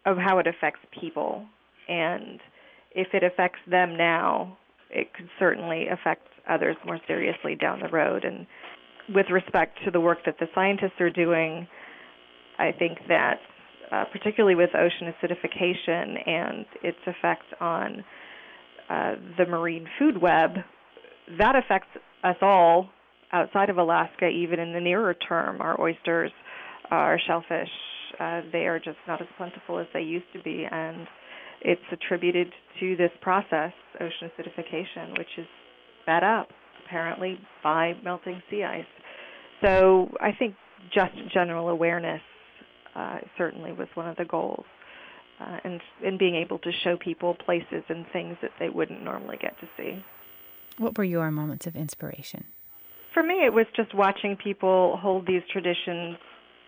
of 0.06 0.18
how 0.18 0.38
it 0.38 0.46
affects 0.46 0.82
people. 1.00 1.46
And 1.88 2.40
if 2.92 3.08
it 3.14 3.24
affects 3.24 3.60
them 3.68 3.98
now, 3.98 4.58
it 4.92 5.12
could 5.14 5.28
certainly 5.40 5.88
affect 5.88 6.28
others 6.48 6.76
more 6.86 7.00
seriously 7.08 7.56
down 7.56 7.80
the 7.80 7.90
road. 7.90 8.24
And 8.24 8.46
with 9.14 9.28
respect 9.32 9.80
to 9.84 9.92
the 9.92 10.00
work 10.00 10.20
that 10.26 10.38
the 10.40 10.48
scientists 10.54 11.00
are 11.00 11.10
doing, 11.10 11.68
I 12.60 12.72
think 12.72 13.00
that 13.08 13.40
uh, 13.92 14.06
particularly 14.12 14.56
with 14.56 14.70
ocean 14.76 15.14
acidification 15.14 16.28
and 16.28 16.66
its 16.84 16.98
effects 17.08 17.46
on 17.60 18.04
uh, 18.90 19.16
the 19.38 19.46
marine 19.46 19.88
food 19.98 20.22
web, 20.22 20.52
that 21.40 21.56
affects 21.56 21.90
us 22.24 22.36
all 22.42 22.90
outside 23.32 23.70
of 23.70 23.78
Alaska, 23.78 24.28
even 24.28 24.60
in 24.60 24.74
the 24.74 24.80
nearer 24.80 25.14
term. 25.14 25.62
Our 25.62 25.80
oysters, 25.80 26.32
our 26.92 27.20
shellfish, 27.28 27.70
uh, 28.20 28.42
they 28.52 28.66
are 28.68 28.80
just 28.80 28.98
not 29.08 29.22
as 29.22 29.28
plentiful 29.38 29.80
as 29.80 29.88
they 29.94 30.02
used 30.02 30.32
to 30.34 30.42
be, 30.42 30.66
and 30.70 31.08
it's 31.62 31.82
attributed 31.92 32.48
to 32.80 32.96
this 32.96 33.12
process, 33.22 33.72
ocean 34.00 34.30
acidification, 34.30 35.18
which 35.18 35.28
is 35.38 35.48
sped 36.04 36.24
up 36.24 36.50
apparently 36.86 37.40
by 37.64 37.94
melting 38.04 38.42
sea 38.50 38.64
ice. 38.64 38.86
So 39.64 40.10
I 40.22 40.32
think 40.32 40.56
just 40.94 41.14
general 41.34 41.70
awareness 41.70 42.22
uh, 42.96 43.20
certainly 43.38 43.72
was 43.72 43.88
one 43.96 44.08
of 44.08 44.18
the 44.18 44.26
goals. 44.26 44.66
Uh, 45.38 45.58
and 45.66 45.82
and 46.06 46.18
being 46.18 46.36
able 46.36 46.58
to 46.60 46.72
show 46.72 46.96
people 46.96 47.36
places 47.36 47.84
and 47.90 48.06
things 48.14 48.38
that 48.42 48.52
they 48.58 48.70
wouldn't 48.70 49.04
normally 49.04 49.36
get 49.36 49.54
to 49.60 49.68
see. 49.76 50.02
What 50.78 50.98
were 50.98 51.04
your 51.04 51.30
moments 51.30 51.68
of 51.68 51.76
inspiration? 51.76 52.46
For 53.14 53.22
me, 53.22 53.46
it 53.46 53.54
was 53.54 53.66
just 53.76 53.94
watching 53.94 54.38
people 54.42 54.98
hold 55.02 55.28
these 55.28 55.42
traditions 55.52 56.18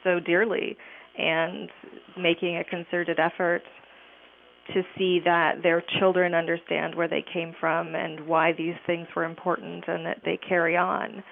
so 0.04 0.20
dearly 0.20 0.78
and 1.18 1.70
making 2.18 2.58
a 2.58 2.64
concerted 2.64 3.20
effort 3.20 3.62
to 4.74 4.84
see 4.98 5.20
that 5.24 5.64
their 5.64 5.82
children 6.00 6.34
understand 6.34 6.96
where 6.96 7.08
they 7.08 7.24
came 7.34 7.54
from 7.60 7.96
and 7.96 8.28
why 8.28 8.52
these 8.52 8.76
things 8.86 9.08
were 9.16 9.24
important 9.24 9.86
and 9.88 10.06
that 10.06 10.20
they 10.26 10.38
carry 10.38 10.76
on. 10.76 11.24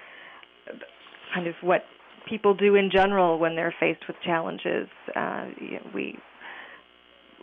Kind 1.34 1.46
of 1.46 1.54
what 1.60 1.82
people 2.28 2.54
do 2.54 2.74
in 2.74 2.90
general 2.90 3.38
when 3.38 3.56
they're 3.56 3.74
faced 3.78 4.06
with 4.06 4.16
challenges. 4.24 4.88
Uh, 5.14 5.46
we 5.94 6.18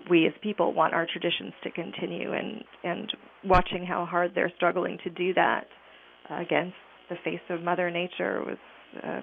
we 0.09 0.27
as 0.27 0.33
people 0.41 0.73
want 0.73 0.93
our 0.93 1.07
traditions 1.11 1.53
to 1.63 1.71
continue, 1.71 2.33
and 2.33 2.63
and 2.83 3.11
watching 3.43 3.85
how 3.85 4.05
hard 4.05 4.31
they're 4.35 4.51
struggling 4.55 4.97
to 5.03 5.09
do 5.09 5.33
that 5.33 5.67
against 6.29 6.75
the 7.09 7.15
face 7.23 7.41
of 7.49 7.61
Mother 7.61 7.89
Nature 7.89 8.43
was 8.45 8.57
uh, 9.03 9.21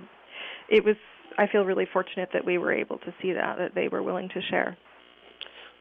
it 0.69 0.85
was. 0.85 0.97
I 1.39 1.47
feel 1.47 1.65
really 1.65 1.87
fortunate 1.91 2.31
that 2.33 2.45
we 2.45 2.59
were 2.59 2.73
able 2.73 2.99
to 2.99 3.15
see 3.23 3.33
that 3.33 3.59
that 3.59 3.75
they 3.75 3.89
were 3.89 4.03
willing 4.03 4.29
to 4.31 4.41
share. 4.51 4.77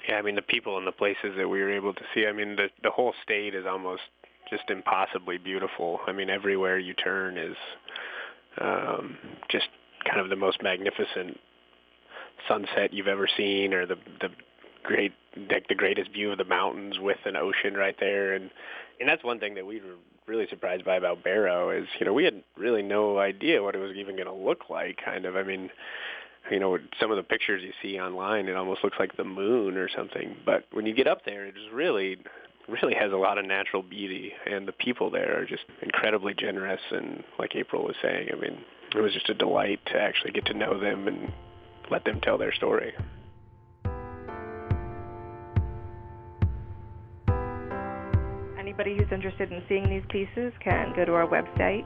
Yeah, 0.08 0.16
I 0.16 0.22
mean 0.22 0.36
the 0.36 0.42
people 0.42 0.78
and 0.78 0.88
the 0.88 0.92
places 0.92 1.36
that 1.38 1.48
we 1.48 1.60
were 1.62 1.72
able 1.72 1.94
to 1.94 2.02
see. 2.14 2.26
I 2.28 2.32
mean 2.32 2.56
the 2.56 2.68
the 2.84 2.92
whole 2.92 3.14
state 3.24 3.56
is 3.56 3.66
almost 3.66 4.04
just 4.50 4.70
impossibly 4.70 5.38
beautiful. 5.38 6.00
I 6.08 6.12
mean 6.12 6.30
everywhere 6.30 6.78
you 6.80 6.94
turn 6.94 7.38
is 7.38 7.56
um, 8.60 9.18
just 9.50 9.68
kind 10.06 10.20
of 10.20 10.30
the 10.30 10.36
most 10.36 10.62
magnificent 10.62 11.40
sunset 12.48 12.94
you've 12.94 13.08
ever 13.08 13.28
seen, 13.38 13.74
or 13.74 13.86
the 13.86 13.96
the 14.22 14.30
great 14.84 15.14
like 15.52 15.68
the 15.68 15.76
greatest 15.76 16.12
view 16.12 16.32
of 16.32 16.38
the 16.38 16.46
mountains 16.46 16.98
with 17.00 17.18
an 17.26 17.36
ocean 17.36 17.76
right 17.76 17.96
there, 18.00 18.34
and 18.34 18.50
and 19.00 19.08
that's 19.08 19.24
one 19.24 19.40
thing 19.40 19.56
that 19.56 19.66
we 19.66 19.80
were 19.80 19.96
really 20.26 20.48
surprised 20.50 20.86
by 20.86 20.96
about 20.96 21.24
Barrow 21.24 21.70
is 21.72 21.88
you 22.00 22.06
know 22.06 22.14
we 22.14 22.24
had 22.24 22.44
really 22.58 22.82
no 22.82 23.20
idea 23.20 23.64
what 23.64 23.76
it 23.76 23.80
was 23.80 23.96
even 23.96 24.16
going 24.16 24.28
to 24.28 24.34
look 24.34 24.70
like. 24.70 25.00
Kind 25.04 25.26
of, 25.26 25.36
I 25.36 25.44
mean, 25.44 25.70
you 26.52 26.60
know, 26.60 26.78
some 27.00 27.12
of 27.12 27.18
the 27.18 27.24
pictures 27.24 27.62
you 27.64 27.74
see 27.82 28.00
online, 28.00 28.48
it 28.48 28.56
almost 28.56 28.84
looks 28.84 28.98
like 29.00 29.16
the 29.18 29.24
moon 29.24 29.78
or 29.78 29.90
something. 29.96 30.36
But 30.46 30.66
when 30.72 30.86
you 30.86 30.94
get 30.94 31.08
up 31.08 31.26
there, 31.26 31.46
it 31.46 31.56
is 31.56 31.72
really 31.74 32.18
really 32.70 32.96
has 32.96 33.12
a 33.12 33.18
lot 33.18 33.38
of 33.38 33.46
natural 33.46 33.82
beauty, 33.82 34.34
and 34.46 34.68
the 34.68 34.72
people 34.72 35.10
there 35.10 35.40
are 35.40 35.46
just 35.46 35.64
incredibly 35.82 36.34
generous. 36.34 36.82
And 36.92 37.24
like 37.38 37.56
April 37.56 37.84
was 37.84 37.96
saying, 38.02 38.30
I 38.32 38.36
mean, 38.36 38.60
it 38.96 39.02
was 39.02 39.14
just 39.14 39.30
a 39.30 39.34
delight 39.34 39.80
to 39.88 40.00
actually 40.00 40.32
get 40.32 40.46
to 40.48 40.54
know 40.54 40.80
them 40.80 41.08
and 41.08 41.32
let 41.90 42.06
them 42.06 42.20
tell 42.22 42.38
their 42.38 42.54
story. 42.54 42.94
Anybody 48.60 48.96
who's 48.98 49.12
interested 49.12 49.52
in 49.52 49.64
seeing 49.68 49.90
these 49.90 50.04
pieces 50.10 50.54
can 50.60 50.94
go 50.96 51.04
to 51.04 51.14
our 51.14 51.28
website, 51.28 51.86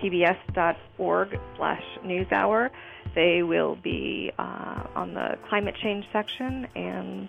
pbs.org 0.00 1.38
slash 1.56 1.82
newshour. 2.04 2.70
They 3.14 3.42
will 3.42 3.76
be 3.76 4.30
uh, 4.38 4.84
on 4.94 5.14
the 5.14 5.36
climate 5.48 5.74
change 5.82 6.06
section, 6.12 6.68
and 6.76 7.28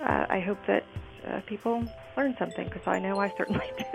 uh, 0.00 0.26
I 0.28 0.40
hope 0.40 0.58
that 0.66 0.84
uh, 1.26 1.40
people 1.46 1.84
learn 2.16 2.36
something 2.38 2.64
because 2.64 2.86
I 2.86 2.98
know 2.98 3.18
I 3.18 3.32
certainly 3.36 3.66
did. 3.78 3.86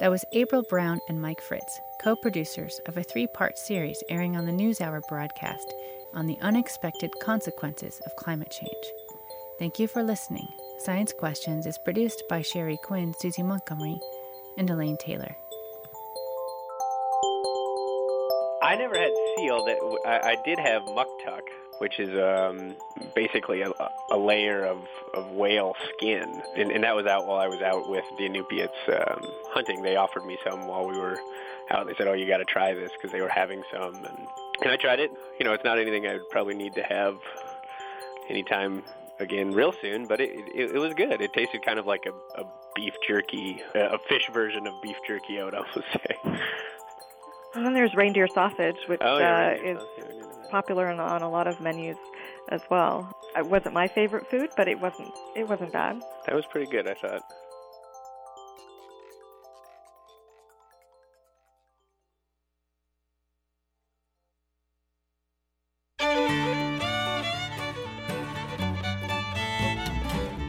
That 0.00 0.10
was 0.10 0.24
April 0.32 0.62
Brown 0.68 1.00
and 1.08 1.20
Mike 1.20 1.40
Fritz, 1.40 1.80
co 2.02 2.14
producers 2.16 2.80
of 2.86 2.96
a 2.96 3.02
three 3.02 3.26
part 3.26 3.58
series 3.58 4.02
airing 4.08 4.36
on 4.36 4.46
the 4.46 4.52
NewsHour 4.52 5.00
broadcast 5.08 5.72
on 6.14 6.26
the 6.26 6.38
unexpected 6.40 7.10
consequences 7.20 8.00
of 8.06 8.16
climate 8.16 8.50
change. 8.50 8.70
Thank 9.58 9.78
you 9.78 9.88
for 9.88 10.02
listening. 10.02 10.46
Science 10.78 11.12
Questions 11.12 11.66
is 11.66 11.78
produced 11.78 12.22
by 12.28 12.40
Sheri 12.40 12.76
Quinn, 12.80 13.12
Susie 13.18 13.42
Montgomery, 13.42 13.98
and 14.56 14.70
Elaine 14.70 14.96
Taylor. 14.98 15.36
I 18.62 18.76
never 18.76 18.98
had 18.98 19.10
seal. 19.36 19.64
That 19.64 19.78
I, 20.06 20.30
I 20.30 20.36
did 20.44 20.58
have 20.58 20.82
muktuk, 20.82 21.42
which 21.78 21.98
is 21.98 22.10
um, 22.18 22.74
basically 23.14 23.62
a, 23.62 23.70
a 24.12 24.16
layer 24.18 24.64
of, 24.64 24.78
of 25.14 25.30
whale 25.32 25.74
skin, 25.94 26.42
and, 26.56 26.70
and 26.70 26.84
that 26.84 26.94
was 26.94 27.06
out 27.06 27.26
while 27.26 27.38
I 27.38 27.48
was 27.48 27.60
out 27.62 27.88
with 27.88 28.04
the 28.18 28.24
Inupiats 28.24 28.68
um, 28.88 29.30
hunting. 29.50 29.82
They 29.82 29.96
offered 29.96 30.24
me 30.24 30.38
some 30.48 30.66
while 30.66 30.86
we 30.86 30.98
were 30.98 31.18
out. 31.70 31.86
They 31.86 31.94
said, 31.96 32.08
"Oh, 32.08 32.14
you 32.14 32.26
got 32.26 32.38
to 32.38 32.44
try 32.44 32.74
this," 32.74 32.90
because 32.92 33.12
they 33.12 33.20
were 33.20 33.28
having 33.28 33.62
some, 33.72 33.94
and, 33.94 34.26
and 34.62 34.70
I 34.70 34.76
tried 34.76 35.00
it. 35.00 35.10
You 35.38 35.44
know, 35.44 35.52
it's 35.52 35.64
not 35.64 35.78
anything 35.78 36.06
I 36.06 36.14
would 36.14 36.28
probably 36.30 36.54
need 36.54 36.74
to 36.74 36.82
have 36.82 37.16
anytime 38.28 38.82
again 39.20 39.52
real 39.52 39.72
soon, 39.80 40.06
but 40.06 40.20
it, 40.20 40.30
it, 40.54 40.72
it 40.72 40.78
was 40.78 40.94
good. 40.94 41.20
It 41.20 41.32
tasted 41.32 41.64
kind 41.64 41.78
of 41.78 41.86
like 41.86 42.06
a, 42.06 42.40
a 42.40 42.44
beef 42.74 42.94
jerky, 43.06 43.62
a 43.74 43.98
fish 44.08 44.28
version 44.32 44.66
of 44.66 44.74
beef 44.82 44.96
jerky, 45.06 45.40
I 45.40 45.44
would 45.44 45.54
almost 45.54 45.74
say. 45.92 46.16
And 47.54 47.64
then 47.64 47.74
there's 47.74 47.94
reindeer 47.94 48.28
sausage, 48.28 48.76
which 48.86 49.00
Oh, 49.02 49.18
yeah, 49.18 49.36
uh, 49.36 49.48
reindeer 49.50 49.72
is 49.72 49.78
sausage, 49.78 50.27
I 50.50 50.60
didn't 50.60 50.76
know 50.76 50.84
that. 50.84 50.88
popular 50.88 50.88
on, 50.88 51.00
on 51.00 51.22
a 51.22 51.30
lot 51.30 51.46
of 51.46 51.60
menus 51.60 51.96
as 52.50 52.62
well. 52.70 53.12
It 53.36 53.46
wasn't 53.46 53.74
my 53.74 53.88
favorite 53.88 54.30
food, 54.30 54.50
but 54.56 54.68
it 54.68 54.80
wasn't 54.80 55.12
it 55.36 55.48
wasn't 55.48 55.72
bad. 55.72 56.00
That 56.26 56.34
was 56.34 56.46
pretty 56.46 56.70
good, 56.70 56.88
I 56.88 56.94
thought. 56.94 57.22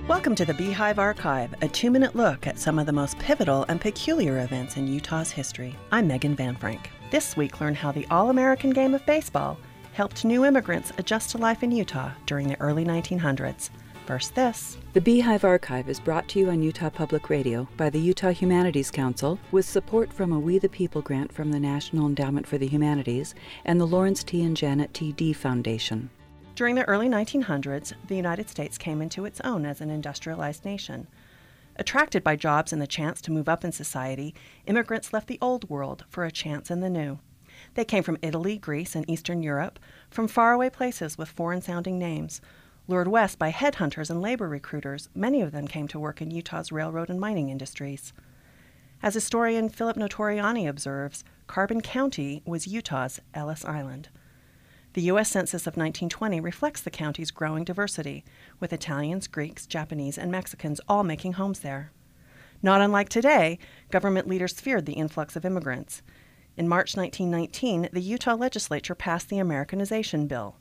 Welcome 0.08 0.36
to 0.36 0.46
the 0.46 0.54
Beehive 0.54 1.00
Archive, 1.00 1.54
a 1.62 1.68
two 1.68 1.92
minute 1.92 2.16
look 2.16 2.48
at 2.48 2.60
some 2.60 2.80
of 2.80 2.86
the 2.86 2.92
most 2.92 3.18
pivotal 3.20 3.66
and 3.70 3.80
peculiar 3.80 4.40
events 4.40 4.78
in 4.78 4.88
Utah's 4.88 5.32
history. 5.32 5.76
I'm 5.92 6.08
Megan 6.08 6.36
Van 6.36 6.56
Frank. 6.56 6.90
This 7.12 7.38
week, 7.38 7.62
learn 7.62 7.76
how 7.76 7.92
the 7.92 8.08
All 8.12 8.30
American 8.30 8.72
game 8.72 8.94
of 8.94 9.06
baseball 9.06 9.58
helped 9.94 10.26
new 10.26 10.46
immigrants 10.46 10.92
adjust 10.98 11.32
to 11.32 11.38
life 11.38 11.64
in 11.64 11.72
Utah 11.72 12.12
during 12.26 12.48
the 12.48 12.60
early 12.60 12.86
1900s. 12.86 13.70
First, 14.06 14.34
this. 14.34 14.78
The 14.94 15.02
Beehive 15.02 15.44
Archive 15.44 15.88
is 15.88 16.00
brought 16.00 16.28
to 16.30 16.40
you 16.40 16.50
on 16.50 16.64
Utah 16.64 16.90
Public 16.90 17.30
Radio 17.30 17.68
by 17.78 17.92
the 17.92 18.00
Utah 18.00 18.32
Humanities 18.32 18.90
Council 18.90 19.38
with 19.52 19.66
support 19.66 20.12
from 20.12 20.34
a 20.34 20.40
We 20.40 20.58
the 20.58 20.68
People 20.68 21.04
grant 21.04 21.32
from 21.32 21.52
the 21.52 21.60
National 21.60 22.08
Endowment 22.08 22.48
for 22.48 22.58
the 22.58 22.68
Humanities 22.68 23.36
and 23.66 23.80
the 23.80 23.86
Lawrence 23.86 24.24
T. 24.24 24.44
and 24.44 24.58
Janet 24.58 24.96
T. 24.96 25.12
Dee 25.12 25.34
Foundation. 25.34 26.10
During 26.56 26.74
the 26.74 26.86
early 26.86 27.08
1900s, 27.08 27.94
the 28.08 28.16
United 28.16 28.50
States 28.50 28.80
came 28.80 29.02
into 29.02 29.26
its 29.26 29.40
own 29.42 29.64
as 29.64 29.80
an 29.80 29.92
industrialized 29.92 30.66
nation. 30.66 31.08
Attracted 31.76 32.24
by 32.24 32.36
jobs 32.36 32.74
and 32.74 32.82
the 32.82 32.88
chance 32.88 33.22
to 33.22 33.32
move 33.32 33.48
up 33.48 33.64
in 33.64 33.72
society, 33.72 34.34
immigrants 34.66 35.14
left 35.14 35.28
the 35.28 35.38
old 35.40 35.70
world 35.70 36.04
for 36.10 36.26
a 36.26 36.32
chance 36.32 36.72
in 36.72 36.82
the 36.82 36.90
new. 36.90 37.20
They 37.80 37.86
came 37.86 38.04
from 38.04 38.18
Italy, 38.22 38.58
Greece, 38.58 38.94
and 38.94 39.10
Eastern 39.10 39.42
Europe, 39.42 39.80
from 40.10 40.28
faraway 40.28 40.70
places 40.70 41.18
with 41.18 41.30
foreign 41.30 41.62
sounding 41.62 41.98
names. 41.98 42.42
Lured 42.90 43.08
west 43.08 43.40
by 43.40 43.54
headhunters 43.54 44.10
and 44.10 44.22
labor 44.22 44.50
recruiters, 44.50 45.08
many 45.16 45.42
of 45.42 45.54
them 45.54 45.66
came 45.66 45.88
to 45.88 45.98
work 45.98 46.22
in 46.22 46.30
Utah's 46.30 46.74
railroad 46.74 47.10
and 47.10 47.22
mining 47.22 47.50
industries. 47.50 48.12
As 49.02 49.14
historian 49.14 49.70
Philip 49.70 49.96
Notarianni 49.96 50.68
observes, 50.68 51.24
Carbon 51.48 51.80
County 51.80 52.44
was 52.46 52.68
Utah's 52.68 53.22
Ellis 53.34 53.64
Island. 53.64 54.10
The 54.92 55.04
U.S. 55.04 55.30
Census 55.30 55.62
of 55.62 55.78
1920 55.78 56.42
reflects 56.42 56.82
the 56.82 56.92
county's 56.92 57.32
growing 57.32 57.64
diversity, 57.64 58.26
with 58.60 58.74
Italians, 58.74 59.26
Greeks, 59.28 59.66
Japanese, 59.66 60.18
and 60.18 60.30
Mexicans 60.30 60.82
all 60.90 61.06
making 61.06 61.32
homes 61.32 61.62
there. 61.62 61.94
Not 62.62 62.82
unlike 62.82 63.08
today, 63.08 63.58
government 63.90 64.28
leaders 64.28 64.60
feared 64.60 64.86
the 64.86 65.00
influx 65.00 65.38
of 65.38 65.46
immigrants. 65.46 66.02
In 66.58 66.68
March 66.68 66.96
1919, 66.98 67.90
the 67.94 68.02
Utah 68.02 68.36
legislature 68.36 68.96
passed 68.96 69.30
the 69.30 69.40
Americanization 69.40 70.28
Bill. 70.28 70.58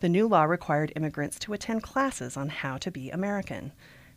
The 0.00 0.08
new 0.08 0.26
law 0.26 0.44
required 0.44 0.92
immigrants 0.96 1.38
to 1.40 1.52
attend 1.52 1.82
classes 1.82 2.36
on 2.36 2.48
how 2.48 2.76
to 2.78 2.90
be 2.90 3.10
American. 3.10 3.72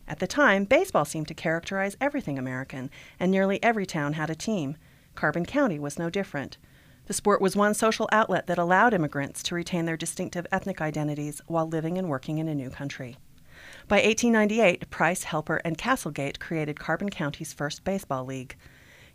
At 0.08 0.20
the 0.20 0.28
time, 0.28 0.64
baseball 0.64 1.06
seemed 1.06 1.28
to 1.28 1.34
characterize 1.34 1.98
everything 2.00 2.40
American, 2.40 2.90
and 3.20 3.30
nearly 3.30 3.62
every 3.62 3.86
town 3.86 4.14
had 4.14 4.30
a 4.30 4.36
team. 4.36 4.78
Carbon 5.16 5.46
County 5.46 5.80
was 5.80 6.00
no 6.00 6.10
different. 6.10 6.58
The 7.08 7.14
sport 7.14 7.42
was 7.42 7.56
one 7.56 7.74
social 7.74 8.10
outlet 8.12 8.48
that 8.48 8.58
allowed 8.58 8.94
immigrants 8.94 9.42
to 9.44 9.56
retain 9.56 9.86
their 9.86 9.98
distinctive 9.98 10.46
ethnic 10.52 10.82
identities 10.82 11.42
while 11.48 11.68
living 11.68 11.98
and 11.98 12.10
working 12.10 12.38
in 12.38 12.48
a 12.48 12.56
new 12.56 12.70
country. 12.70 13.18
By 13.88 13.98
1898, 13.98 14.90
Price, 14.90 15.24
Helper, 15.24 15.62
and 15.64 15.78
Castle 15.78 16.12
Gate 16.12 16.40
created 16.40 16.80
Carbon 16.80 17.10
County's 17.10 17.54
first 17.54 17.84
baseball 17.84 18.26
league. 18.26 18.56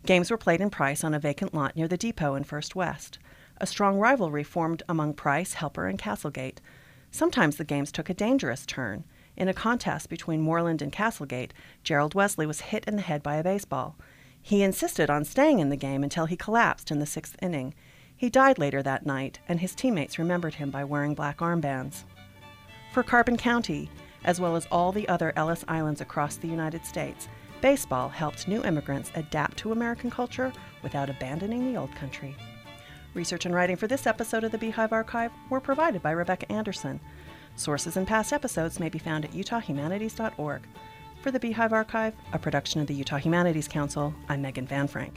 Games 0.05 0.29
were 0.29 0.37
played 0.37 0.59
in 0.59 0.69
Price 0.69 1.03
on 1.03 1.13
a 1.13 1.19
vacant 1.19 1.53
lot 1.53 1.77
near 1.77 1.87
the 1.87 1.95
depot 1.95 2.35
in 2.35 2.43
First 2.43 2.75
West. 2.75 3.19
A 3.57 3.65
strong 3.65 3.99
rivalry 3.99 4.43
formed 4.43 4.83
among 4.89 5.13
Price, 5.13 5.53
Helper, 5.53 5.87
and 5.87 5.97
Castle 5.97 6.29
Gate. 6.29 6.59
Sometimes 7.09 7.55
the 7.55 7.63
games 7.63 7.91
took 7.91 8.09
a 8.09 8.13
dangerous 8.13 8.65
turn. 8.65 9.05
In 9.37 9.47
a 9.47 9.53
contest 9.53 10.09
between 10.09 10.41
Mohrland 10.41 10.81
and 10.81 10.91
Castle 10.91 11.25
Gate, 11.25 11.53
Gerald 11.83 12.15
Wesley 12.15 12.45
was 12.45 12.61
hit 12.61 12.85
in 12.85 12.97
the 12.97 13.01
head 13.01 13.23
by 13.23 13.35
a 13.35 13.43
baseball. 13.43 13.95
He 14.41 14.61
insisted 14.61 15.09
on 15.09 15.23
staying 15.23 15.59
in 15.59 15.69
the 15.69 15.77
game 15.77 16.03
until 16.03 16.25
he 16.25 16.35
collapsed 16.35 16.91
in 16.91 16.99
the 16.99 17.05
sixth 17.05 17.37
inning. 17.41 17.73
He 18.15 18.29
died 18.29 18.59
later 18.59 18.83
that 18.83 19.05
night, 19.05 19.39
and 19.47 19.61
his 19.61 19.73
teammates 19.73 20.19
remembered 20.19 20.55
him 20.55 20.69
by 20.69 20.83
wearing 20.83 21.13
black 21.13 21.37
armbands. 21.37 22.03
For 22.91 23.03
Carbon 23.03 23.37
County, 23.37 23.89
as 24.25 24.41
well 24.41 24.57
as 24.57 24.67
all 24.69 24.91
the 24.91 25.07
other 25.07 25.31
Ellis 25.37 25.63
Islands 25.69 26.01
across 26.01 26.35
the 26.35 26.47
United 26.47 26.85
States, 26.85 27.29
baseball 27.63 28.09
helped 28.09 28.45
new 28.45 28.61
immigrants 28.65 29.09
adapt 29.15 29.55
to 29.55 29.71
American 29.71 30.11
culture 30.11 30.51
without 30.81 31.09
abandoning 31.09 31.71
the 31.71 31.79
old 31.79 31.95
country. 31.95 32.35
Research 33.13 33.45
and 33.45 33.55
writing 33.55 33.77
for 33.77 33.87
this 33.87 34.05
episode 34.05 34.43
of 34.43 34.51
the 34.51 34.57
Beehive 34.57 34.91
Archive 34.91 35.31
were 35.49 35.61
provided 35.61 36.03
by 36.03 36.11
Rebecca 36.11 36.51
Anderson. 36.51 36.99
Sources 37.55 37.95
and 37.95 38.05
past 38.05 38.33
episodes 38.33 38.81
may 38.81 38.89
be 38.89 38.99
found 38.99 39.23
at 39.23 39.31
utahhumanities.org. 39.31 40.61
For 41.21 41.31
the 41.31 41.39
Beehive 41.39 41.71
Archive, 41.71 42.13
a 42.33 42.37
production 42.37 42.81
of 42.81 42.87
the 42.87 42.95
Utah 42.95 43.15
Humanities 43.15 43.69
Council, 43.69 44.13
I'm 44.27 44.41
Megan 44.41 44.67
Van 44.67 44.89
Frank. 44.89 45.13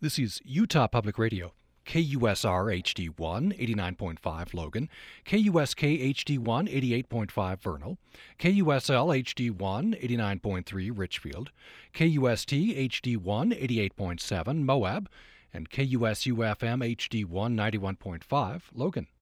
This 0.00 0.18
is 0.18 0.40
Utah 0.44 0.88
Public 0.88 1.18
Radio. 1.18 1.52
KUSR 1.90 2.70
HD1 2.84 3.58
89.5 3.58 4.54
Logan, 4.54 4.88
KUSK 5.24 6.14
HD1 6.14 7.04
88.5 7.08 7.60
Vernal, 7.60 7.98
KUSL 8.38 9.08
HD1 9.24 10.00
89.3 10.00 10.92
Richfield, 10.94 11.50
KUST 11.92 12.50
HD1 12.50 13.90
88.7 13.90 14.62
Moab, 14.62 15.08
and 15.52 15.68
KUSU 15.68 16.36
FM 16.56 16.96
HD1 16.96 17.26
91.5 17.56 18.62
Logan. 18.72 19.08